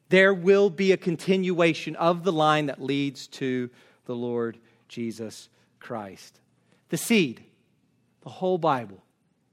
there 0.08 0.32
will 0.32 0.70
be 0.70 0.92
a 0.92 0.96
continuation 0.96 1.96
of 1.96 2.22
the 2.22 2.30
line 2.30 2.66
that 2.66 2.80
leads 2.80 3.26
to 3.26 3.68
the 4.04 4.14
Lord 4.14 4.56
Jesus 4.86 5.48
Christ. 5.80 6.38
The 6.90 6.96
seed, 6.96 7.42
the 8.22 8.30
whole 8.30 8.58
Bible 8.58 9.02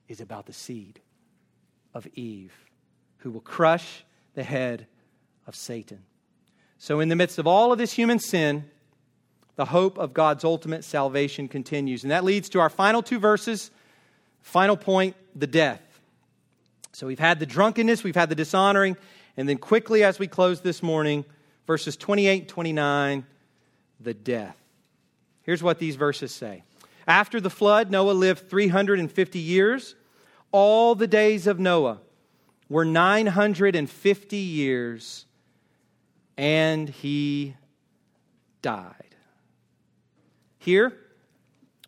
is 0.07 0.21
about 0.21 0.45
the 0.45 0.53
seed 0.53 0.99
of 1.95 2.05
Eve, 2.13 2.53
who 3.17 3.31
will 3.31 3.41
crush 3.41 4.05
the 4.35 4.43
head 4.43 4.85
of 5.47 5.55
Satan. 5.55 6.03
So, 6.83 6.99
in 6.99 7.09
the 7.09 7.15
midst 7.15 7.37
of 7.37 7.45
all 7.45 7.71
of 7.71 7.77
this 7.77 7.93
human 7.93 8.17
sin, 8.17 8.65
the 9.55 9.65
hope 9.65 9.99
of 9.99 10.15
God's 10.15 10.43
ultimate 10.43 10.83
salvation 10.83 11.47
continues. 11.47 12.01
And 12.01 12.09
that 12.09 12.23
leads 12.23 12.49
to 12.49 12.59
our 12.59 12.71
final 12.71 13.03
two 13.03 13.19
verses. 13.19 13.69
Final 14.41 14.75
point 14.75 15.15
the 15.35 15.45
death. 15.45 15.79
So, 16.91 17.05
we've 17.05 17.19
had 17.19 17.37
the 17.37 17.45
drunkenness, 17.45 18.03
we've 18.03 18.15
had 18.15 18.29
the 18.29 18.35
dishonoring, 18.35 18.97
and 19.37 19.47
then, 19.47 19.59
quickly, 19.59 20.03
as 20.03 20.17
we 20.17 20.25
close 20.25 20.61
this 20.61 20.81
morning, 20.81 21.23
verses 21.67 21.95
28 21.95 22.39
and 22.39 22.49
29, 22.49 23.25
the 23.99 24.15
death. 24.15 24.57
Here's 25.43 25.61
what 25.61 25.77
these 25.77 25.97
verses 25.97 26.33
say 26.33 26.63
After 27.05 27.39
the 27.39 27.51
flood, 27.51 27.91
Noah 27.91 28.13
lived 28.13 28.49
350 28.49 29.37
years. 29.37 29.93
All 30.51 30.95
the 30.95 31.05
days 31.05 31.45
of 31.45 31.59
Noah 31.59 31.99
were 32.69 32.85
950 32.85 34.35
years, 34.35 35.25
and 36.37 36.89
he 36.89 37.55
died. 38.61 39.15
Here, 40.57 40.93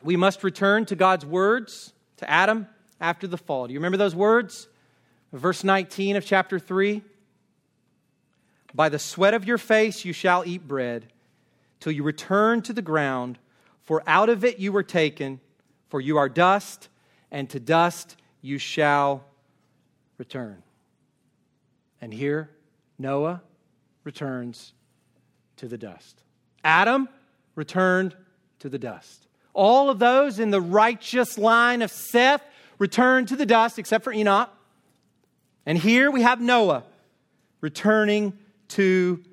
we 0.02 0.16
must 0.16 0.44
return 0.44 0.86
to 0.86 0.96
God's 0.96 1.26
words 1.26 1.94
to 2.18 2.30
Adam 2.30 2.68
after 3.00 3.28
the 3.28 3.38
fall. 3.38 3.68
Do 3.68 3.74
you 3.74 3.80
remember 3.80 3.98
those 3.98 4.16
words? 4.16 4.68
Verse 5.32 5.64
19 5.64 6.16
of 6.16 6.26
chapter 6.26 6.60
3. 6.60 7.02
By 8.74 8.90
the 8.90 9.00
sweat 9.00 9.34
of 9.34 9.46
your 9.46 9.58
face 9.58 10.04
you 10.04 10.14
shall 10.14 10.44
eat 10.46 10.68
bread 10.68 11.08
till 11.80 11.92
you 11.92 12.04
return 12.04 12.62
to 12.64 12.74
the 12.74 12.82
ground, 12.82 13.38
for 13.82 14.02
out 14.08 14.30
of 14.30 14.44
it 14.44 14.58
you 14.58 14.72
were 14.72 14.84
taken, 14.84 15.40
for 15.90 16.00
you 16.00 16.18
are 16.18 16.30
dust, 16.30 16.88
and 17.30 17.50
to 17.50 17.60
dust 17.60 18.16
you 18.42 18.58
shall 18.58 19.26
return. 20.18 20.64
And 22.02 22.14
here, 22.14 22.50
Noah 22.98 23.42
returns 24.04 24.74
to 25.58 25.68
the 25.68 25.78
dust. 25.78 26.22
Adam 26.64 27.10
returned 27.56 28.16
to 28.60 28.70
the 28.70 28.80
dust. 28.80 29.28
All 29.54 29.90
of 29.90 30.00
those 30.00 30.40
in 30.40 30.50
the 30.50 30.62
righteous 30.62 31.38
line 31.38 31.82
of 31.82 31.92
Seth 31.92 32.42
returned 32.80 33.28
to 33.28 33.36
the 33.36 33.46
dust, 33.46 33.78
except 33.78 34.04
for 34.04 34.12
Enoch. 34.12 34.50
And 35.66 35.78
here 35.78 36.10
we 36.12 36.24
have 36.24 36.42
Noah 36.42 36.84
returning 37.62 38.34
to 38.70 39.24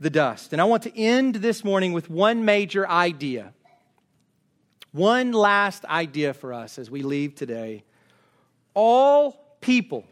the 0.00 0.10
dust. 0.10 0.52
And 0.52 0.60
I 0.60 0.64
want 0.64 0.82
to 0.84 0.98
end 0.98 1.36
this 1.36 1.64
morning 1.64 1.92
with 1.92 2.10
one 2.10 2.44
major 2.44 2.88
idea. 2.88 3.52
One 4.92 5.32
last 5.32 5.84
idea 5.84 6.32
for 6.32 6.52
us 6.52 6.78
as 6.78 6.90
we 6.90 7.02
leave 7.02 7.34
today. 7.34 7.84
All 8.74 9.56
people 9.60 10.04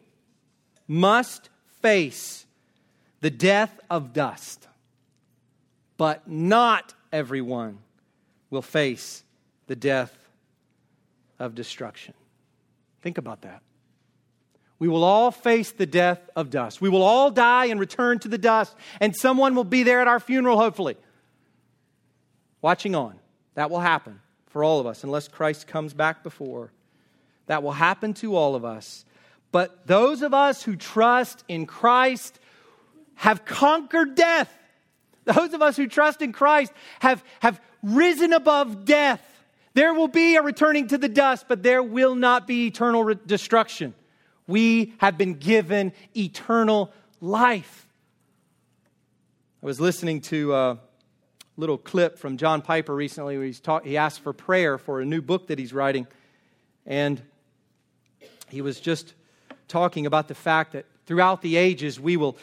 must 0.86 1.48
face 1.80 2.43
the 3.24 3.30
death 3.30 3.80
of 3.88 4.12
dust, 4.12 4.68
but 5.96 6.28
not 6.28 6.92
everyone 7.10 7.78
will 8.50 8.60
face 8.60 9.24
the 9.66 9.74
death 9.74 10.14
of 11.38 11.54
destruction. 11.54 12.12
Think 13.00 13.16
about 13.16 13.40
that. 13.40 13.62
We 14.78 14.88
will 14.88 15.04
all 15.04 15.30
face 15.30 15.72
the 15.72 15.86
death 15.86 16.20
of 16.36 16.50
dust. 16.50 16.82
We 16.82 16.90
will 16.90 17.02
all 17.02 17.30
die 17.30 17.64
and 17.64 17.80
return 17.80 18.18
to 18.18 18.28
the 18.28 18.36
dust, 18.36 18.76
and 19.00 19.16
someone 19.16 19.54
will 19.54 19.64
be 19.64 19.84
there 19.84 20.02
at 20.02 20.06
our 20.06 20.20
funeral, 20.20 20.58
hopefully, 20.58 20.98
watching 22.60 22.94
on. 22.94 23.18
That 23.54 23.70
will 23.70 23.80
happen 23.80 24.20
for 24.48 24.62
all 24.62 24.80
of 24.80 24.86
us 24.86 25.02
unless 25.02 25.28
Christ 25.28 25.66
comes 25.66 25.94
back 25.94 26.22
before. 26.22 26.72
That 27.46 27.62
will 27.62 27.72
happen 27.72 28.12
to 28.16 28.36
all 28.36 28.54
of 28.54 28.66
us. 28.66 29.06
But 29.50 29.86
those 29.86 30.20
of 30.20 30.34
us 30.34 30.62
who 30.62 30.76
trust 30.76 31.42
in 31.48 31.64
Christ 31.64 32.38
have 33.16 33.44
conquered 33.44 34.14
death. 34.14 34.52
Those 35.24 35.54
of 35.54 35.62
us 35.62 35.76
who 35.76 35.86
trust 35.86 36.22
in 36.22 36.32
Christ 36.32 36.72
have, 37.00 37.24
have 37.40 37.60
risen 37.82 38.32
above 38.32 38.84
death. 38.84 39.22
There 39.74 39.94
will 39.94 40.08
be 40.08 40.36
a 40.36 40.42
returning 40.42 40.88
to 40.88 40.98
the 40.98 41.08
dust, 41.08 41.46
but 41.48 41.62
there 41.62 41.82
will 41.82 42.14
not 42.14 42.46
be 42.46 42.66
eternal 42.66 43.02
re- 43.02 43.16
destruction. 43.26 43.94
We 44.46 44.94
have 44.98 45.16
been 45.18 45.34
given 45.34 45.92
eternal 46.14 46.92
life. 47.20 47.88
I 49.62 49.66
was 49.66 49.80
listening 49.80 50.20
to 50.22 50.54
a 50.54 50.78
little 51.56 51.78
clip 51.78 52.18
from 52.18 52.36
John 52.36 52.60
Piper 52.60 52.94
recently 52.94 53.36
where 53.38 53.46
he's 53.46 53.60
talk, 53.60 53.84
he 53.84 53.96
asked 53.96 54.20
for 54.20 54.32
prayer 54.32 54.76
for 54.76 55.00
a 55.00 55.04
new 55.04 55.22
book 55.22 55.46
that 55.46 55.58
he's 55.58 55.72
writing. 55.72 56.06
And 56.84 57.22
he 58.48 58.60
was 58.60 58.78
just 58.78 59.14
talking 59.66 60.06
about 60.06 60.28
the 60.28 60.34
fact 60.34 60.72
that 60.72 60.84
throughout 61.06 61.42
the 61.42 61.56
ages, 61.56 61.98
we 61.98 62.16
will, 62.16 62.36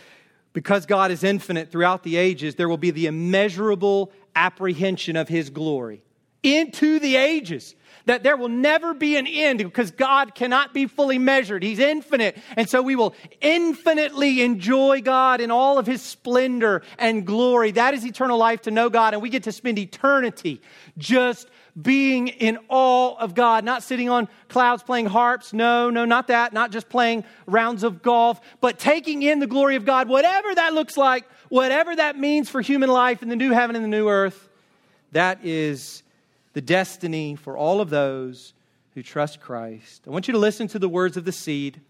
because 0.54 0.86
God 0.86 1.12
is 1.12 1.24
infinite 1.24 1.72
throughout 1.72 2.04
the 2.04 2.18
ages, 2.18 2.56
there 2.56 2.70
will 2.70 2.78
be 2.78 2.92
the 2.92 3.08
immeasurable 3.08 4.12
apprehension 4.36 5.16
of 5.16 5.28
his 5.28 5.50
glory 5.50 6.04
into 6.44 7.00
the 7.00 7.16
ages 7.16 7.76
that 8.06 8.24
there 8.24 8.38
will 8.38 8.50
never 8.50 8.94
be 8.94 9.16
an 9.18 9.28
end 9.28 9.60
because 9.60 9.92
God 9.92 10.36
cannot 10.36 10.74
be 10.74 10.88
fully 10.88 11.20
measured. 11.20 11.64
He's 11.64 11.80
infinite. 11.80 12.38
And 12.58 12.70
so 12.70 12.82
we 12.82 12.96
will 12.96 13.16
infinitely 13.42 14.42
enjoy 14.42 15.02
God 15.02 15.42
in 15.42 15.52
all 15.52 15.78
of 15.78 15.86
his 15.86 16.02
splendor 16.02 16.82
and 16.98 17.26
glory. 17.26 17.72
That 17.72 17.94
is 17.94 18.06
eternal 18.06 18.38
life 18.38 18.64
to 18.64 18.72
know 18.72 18.90
God. 18.90 19.14
And 19.14 19.22
we 19.22 19.30
get 19.30 19.44
to 19.44 19.52
spend 19.52 19.78
eternity 19.78 20.62
just 20.98 21.48
being 21.80 22.28
in 22.28 22.60
awe 22.68 23.16
of 23.18 23.34
God, 23.34 23.64
not 23.64 23.82
sitting 23.82 24.10
on 24.10 24.28
clouds 24.50 24.84
playing 24.84 25.06
harps. 25.06 25.54
No, 25.54 25.90
no, 25.90 26.04
not 26.04 26.28
that. 26.28 26.52
Not 26.52 26.72
just 26.72 26.90
playing 26.90 27.24
rounds 27.46 27.84
of 27.84 28.02
golf, 28.02 28.42
but 28.60 28.78
taking 28.78 29.24
in 29.24 29.40
the 29.40 29.48
glory 29.48 29.76
of 29.76 29.86
God, 29.86 30.10
whatever 30.10 30.54
that 30.54 30.74
looks 30.74 30.98
like, 30.98 31.26
whatever 31.50 31.96
that 31.96 32.18
means 32.18 32.50
for 32.50 32.62
human 32.62 32.90
life 32.90 33.24
in 33.24 33.30
the 33.30 33.38
new 33.38 33.52
heaven 33.52 33.76
and 33.76 33.86
the 33.86 33.90
new 33.90 34.10
earth. 34.10 34.50
That 35.14 35.46
is 35.46 36.04
the 36.54 36.62
destiny 36.62 37.36
for 37.36 37.58
all 37.58 37.82
of 37.82 37.90
those 37.90 38.54
who 38.94 39.04
trust 39.04 39.40
Christ. 39.40 40.04
I 40.06 40.10
want 40.10 40.28
you 40.28 40.34
to 40.34 40.40
listen 40.40 40.68
to 40.70 40.80
the 40.80 40.90
words 40.90 41.18
of 41.18 41.26
the 41.26 41.32
seed. 41.32 41.82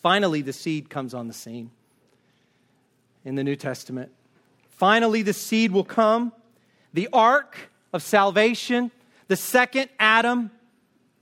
Finally, 0.00 0.42
the 0.42 0.52
seed 0.52 0.90
comes 0.90 1.14
on 1.14 1.28
the 1.28 1.34
scene 1.34 1.70
in 3.24 3.34
the 3.34 3.44
New 3.44 3.56
Testament. 3.56 4.10
Finally, 4.68 5.22
the 5.22 5.32
seed 5.32 5.72
will 5.72 5.84
come. 5.84 6.32
The 6.92 7.08
ark 7.12 7.56
of 7.92 8.02
salvation, 8.02 8.90
the 9.28 9.36
second 9.36 9.88
Adam, 9.98 10.50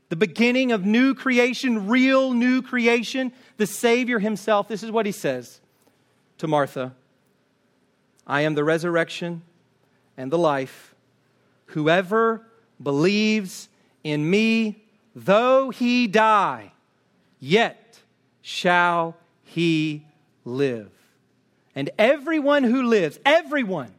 the 0.09 0.17
beginning 0.17 0.73
of 0.73 0.85
new 0.85 1.15
creation, 1.15 1.89
real 1.89 2.33
new 2.33 2.63
creation, 2.63 3.33
the 3.57 3.67
Savior 3.67 4.19
himself. 4.19 4.67
This 4.67 4.83
is 4.83 4.91
what 4.91 5.07
he 5.07 5.13
says 5.13 5.61
to 6.39 6.49
Martha 6.49 6.95
I 8.27 8.43
am 8.43 8.55
the 8.55 8.65
resurrection 8.65 9.43
and 10.17 10.31
the 10.31 10.39
life. 10.39 10.90
Whoever 11.71 12.47
believes 12.83 13.69
in 14.03 14.29
me, 14.29 14.85
though 15.15 15.71
he 15.71 16.07
die, 16.07 16.73
yet 17.39 18.01
shall 18.43 19.17
he 19.43 20.07
live. 20.45 20.91
And 21.75 21.91
everyone 21.99 22.65
who 22.65 22.83
lives, 22.83 23.19
everyone, 23.25 23.93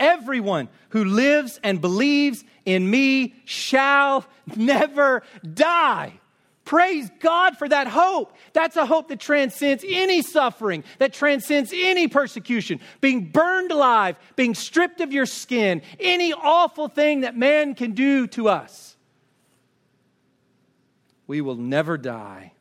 everyone 0.00 0.68
who 0.90 1.04
lives 1.04 1.60
and 1.62 1.80
believes 1.80 2.44
in 2.64 2.90
me 2.90 3.34
shall 3.44 4.26
never 4.56 5.22
die. 5.54 6.20
Praise 6.64 7.10
God 7.18 7.56
for 7.56 7.68
that 7.68 7.88
hope. 7.88 8.36
That's 8.52 8.76
a 8.76 8.86
hope 8.86 9.08
that 9.08 9.18
transcends 9.18 9.84
any 9.86 10.22
suffering, 10.22 10.84
that 10.98 11.12
transcends 11.12 11.72
any 11.74 12.06
persecution, 12.06 12.80
being 13.00 13.30
burned 13.30 13.72
alive, 13.72 14.16
being 14.36 14.54
stripped 14.54 15.00
of 15.00 15.12
your 15.12 15.26
skin, 15.26 15.82
any 15.98 16.32
awful 16.32 16.88
thing 16.88 17.22
that 17.22 17.36
man 17.36 17.74
can 17.74 17.92
do 17.92 18.26
to 18.28 18.48
us. 18.48 18.96
We 21.26 21.40
will 21.40 21.56
never 21.56 21.98
die. 21.98 22.52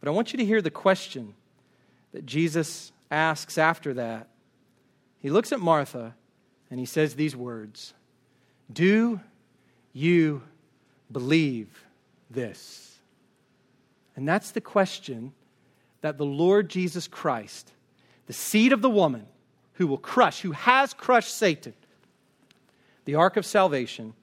But 0.00 0.08
I 0.08 0.12
want 0.12 0.32
you 0.32 0.38
to 0.38 0.44
hear 0.44 0.62
the 0.62 0.70
question 0.70 1.34
that 2.12 2.24
Jesus 2.24 2.92
asks 3.10 3.58
after 3.58 3.94
that. 3.94 4.28
He 5.20 5.30
looks 5.30 5.52
at 5.52 5.60
Martha 5.60 6.14
and 6.70 6.80
he 6.80 6.86
says 6.86 7.14
these 7.14 7.36
words 7.36 7.92
Do 8.72 9.20
you 9.92 10.42
believe 11.10 11.84
this? 12.30 12.85
And 14.16 14.26
that's 14.26 14.50
the 14.50 14.60
question 14.60 15.32
that 16.00 16.18
the 16.18 16.24
Lord 16.24 16.68
Jesus 16.68 17.06
Christ, 17.06 17.70
the 18.26 18.32
seed 18.32 18.72
of 18.72 18.82
the 18.82 18.90
woman 18.90 19.26
who 19.74 19.86
will 19.86 19.98
crush, 19.98 20.40
who 20.40 20.52
has 20.52 20.94
crushed 20.94 21.34
Satan, 21.34 21.74
the 23.04 23.14
ark 23.14 23.36
of 23.36 23.44
salvation, 23.44 24.14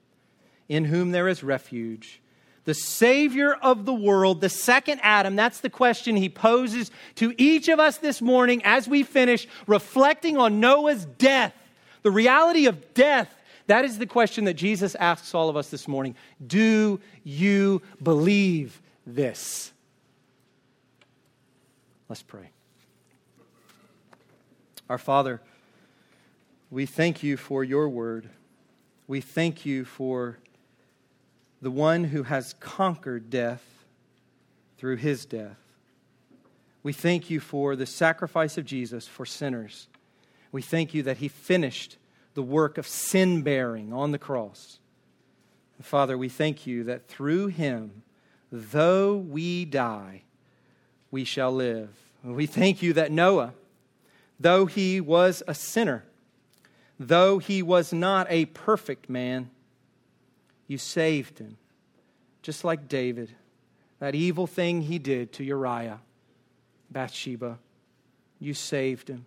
in 0.68 0.84
whom 0.84 1.12
there 1.12 1.28
is 1.28 1.44
refuge, 1.44 2.20
the 2.64 2.74
Savior 2.74 3.52
of 3.52 3.84
the 3.84 3.94
world, 3.94 4.40
the 4.40 4.48
second 4.48 4.98
Adam. 5.02 5.36
That's 5.36 5.60
the 5.60 5.70
question 5.70 6.16
he 6.16 6.28
poses 6.28 6.90
to 7.16 7.34
each 7.36 7.68
of 7.68 7.78
us 7.78 7.98
this 7.98 8.22
morning 8.22 8.62
as 8.64 8.88
we 8.88 9.02
finish 9.02 9.46
reflecting 9.66 10.38
on 10.38 10.60
Noah's 10.60 11.04
death, 11.04 11.54
the 12.02 12.10
reality 12.10 12.66
of 12.66 12.94
death. 12.94 13.34
That 13.66 13.84
is 13.84 13.98
the 13.98 14.06
question 14.06 14.44
that 14.46 14.54
Jesus 14.54 14.94
asks 14.94 15.34
all 15.34 15.48
of 15.48 15.56
us 15.56 15.68
this 15.68 15.86
morning. 15.86 16.16
Do 16.46 17.00
you 17.22 17.82
believe 18.02 18.80
this? 19.06 19.73
Let's 22.14 22.22
pray. 22.22 22.50
Our 24.88 24.98
Father, 24.98 25.42
we 26.70 26.86
thank 26.86 27.24
you 27.24 27.36
for 27.36 27.64
your 27.64 27.88
word. 27.88 28.30
We 29.08 29.20
thank 29.20 29.66
you 29.66 29.84
for 29.84 30.38
the 31.60 31.72
one 31.72 32.04
who 32.04 32.22
has 32.22 32.54
conquered 32.60 33.30
death 33.30 33.64
through 34.78 34.98
his 34.98 35.26
death. 35.26 35.58
We 36.84 36.92
thank 36.92 37.30
you 37.30 37.40
for 37.40 37.74
the 37.74 37.84
sacrifice 37.84 38.56
of 38.56 38.64
Jesus 38.64 39.08
for 39.08 39.26
sinners. 39.26 39.88
We 40.52 40.62
thank 40.62 40.94
you 40.94 41.02
that 41.02 41.16
he 41.16 41.26
finished 41.26 41.96
the 42.34 42.44
work 42.44 42.78
of 42.78 42.86
sin 42.86 43.42
bearing 43.42 43.92
on 43.92 44.12
the 44.12 44.20
cross. 44.20 44.78
Father, 45.82 46.16
we 46.16 46.28
thank 46.28 46.64
you 46.64 46.84
that 46.84 47.08
through 47.08 47.48
him, 47.48 48.04
though 48.52 49.16
we 49.16 49.64
die, 49.64 50.22
we 51.10 51.24
shall 51.24 51.50
live. 51.50 52.03
We 52.24 52.46
thank 52.46 52.82
you 52.82 52.94
that 52.94 53.12
Noah, 53.12 53.52
though 54.40 54.64
he 54.64 54.98
was 54.98 55.42
a 55.46 55.54
sinner, 55.54 56.04
though 56.98 57.38
he 57.38 57.62
was 57.62 57.92
not 57.92 58.26
a 58.30 58.46
perfect 58.46 59.10
man, 59.10 59.50
you 60.66 60.78
saved 60.78 61.38
him. 61.38 61.58
Just 62.40 62.64
like 62.64 62.88
David, 62.88 63.30
that 63.98 64.14
evil 64.14 64.46
thing 64.46 64.82
he 64.82 64.98
did 64.98 65.34
to 65.34 65.44
Uriah, 65.44 66.00
Bathsheba, 66.90 67.58
you 68.38 68.54
saved 68.54 69.08
him. 69.08 69.26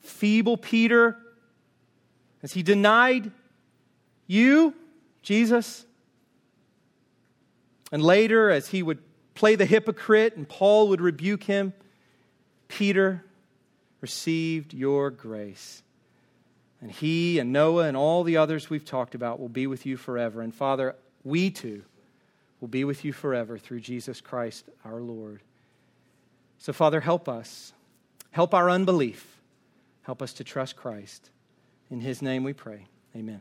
Feeble 0.00 0.56
Peter, 0.56 1.16
as 2.44 2.52
he 2.52 2.62
denied 2.62 3.32
you, 4.28 4.72
Jesus, 5.22 5.84
and 7.90 8.02
later 8.02 8.50
as 8.50 8.68
he 8.68 8.84
would 8.84 9.00
play 9.34 9.56
the 9.56 9.66
hypocrite 9.66 10.36
and 10.36 10.48
Paul 10.48 10.88
would 10.88 11.00
rebuke 11.00 11.42
him, 11.42 11.72
Peter 12.68 13.24
received 14.00 14.72
your 14.72 15.10
grace. 15.10 15.82
And 16.80 16.90
he 16.90 17.38
and 17.38 17.52
Noah 17.52 17.84
and 17.84 17.96
all 17.96 18.22
the 18.22 18.36
others 18.36 18.70
we've 18.70 18.84
talked 18.84 19.14
about 19.14 19.40
will 19.40 19.48
be 19.48 19.66
with 19.66 19.84
you 19.84 19.96
forever. 19.96 20.40
And 20.40 20.54
Father, 20.54 20.94
we 21.24 21.50
too 21.50 21.82
will 22.60 22.68
be 22.68 22.84
with 22.84 23.04
you 23.04 23.12
forever 23.12 23.58
through 23.58 23.80
Jesus 23.80 24.20
Christ 24.20 24.64
our 24.84 25.00
Lord. 25.00 25.40
So, 26.58 26.72
Father, 26.72 27.00
help 27.00 27.28
us. 27.28 27.72
Help 28.30 28.54
our 28.54 28.70
unbelief. 28.70 29.38
Help 30.02 30.22
us 30.22 30.32
to 30.34 30.44
trust 30.44 30.76
Christ. 30.76 31.30
In 31.90 32.00
his 32.00 32.22
name 32.22 32.44
we 32.44 32.52
pray. 32.52 32.86
Amen. 33.16 33.40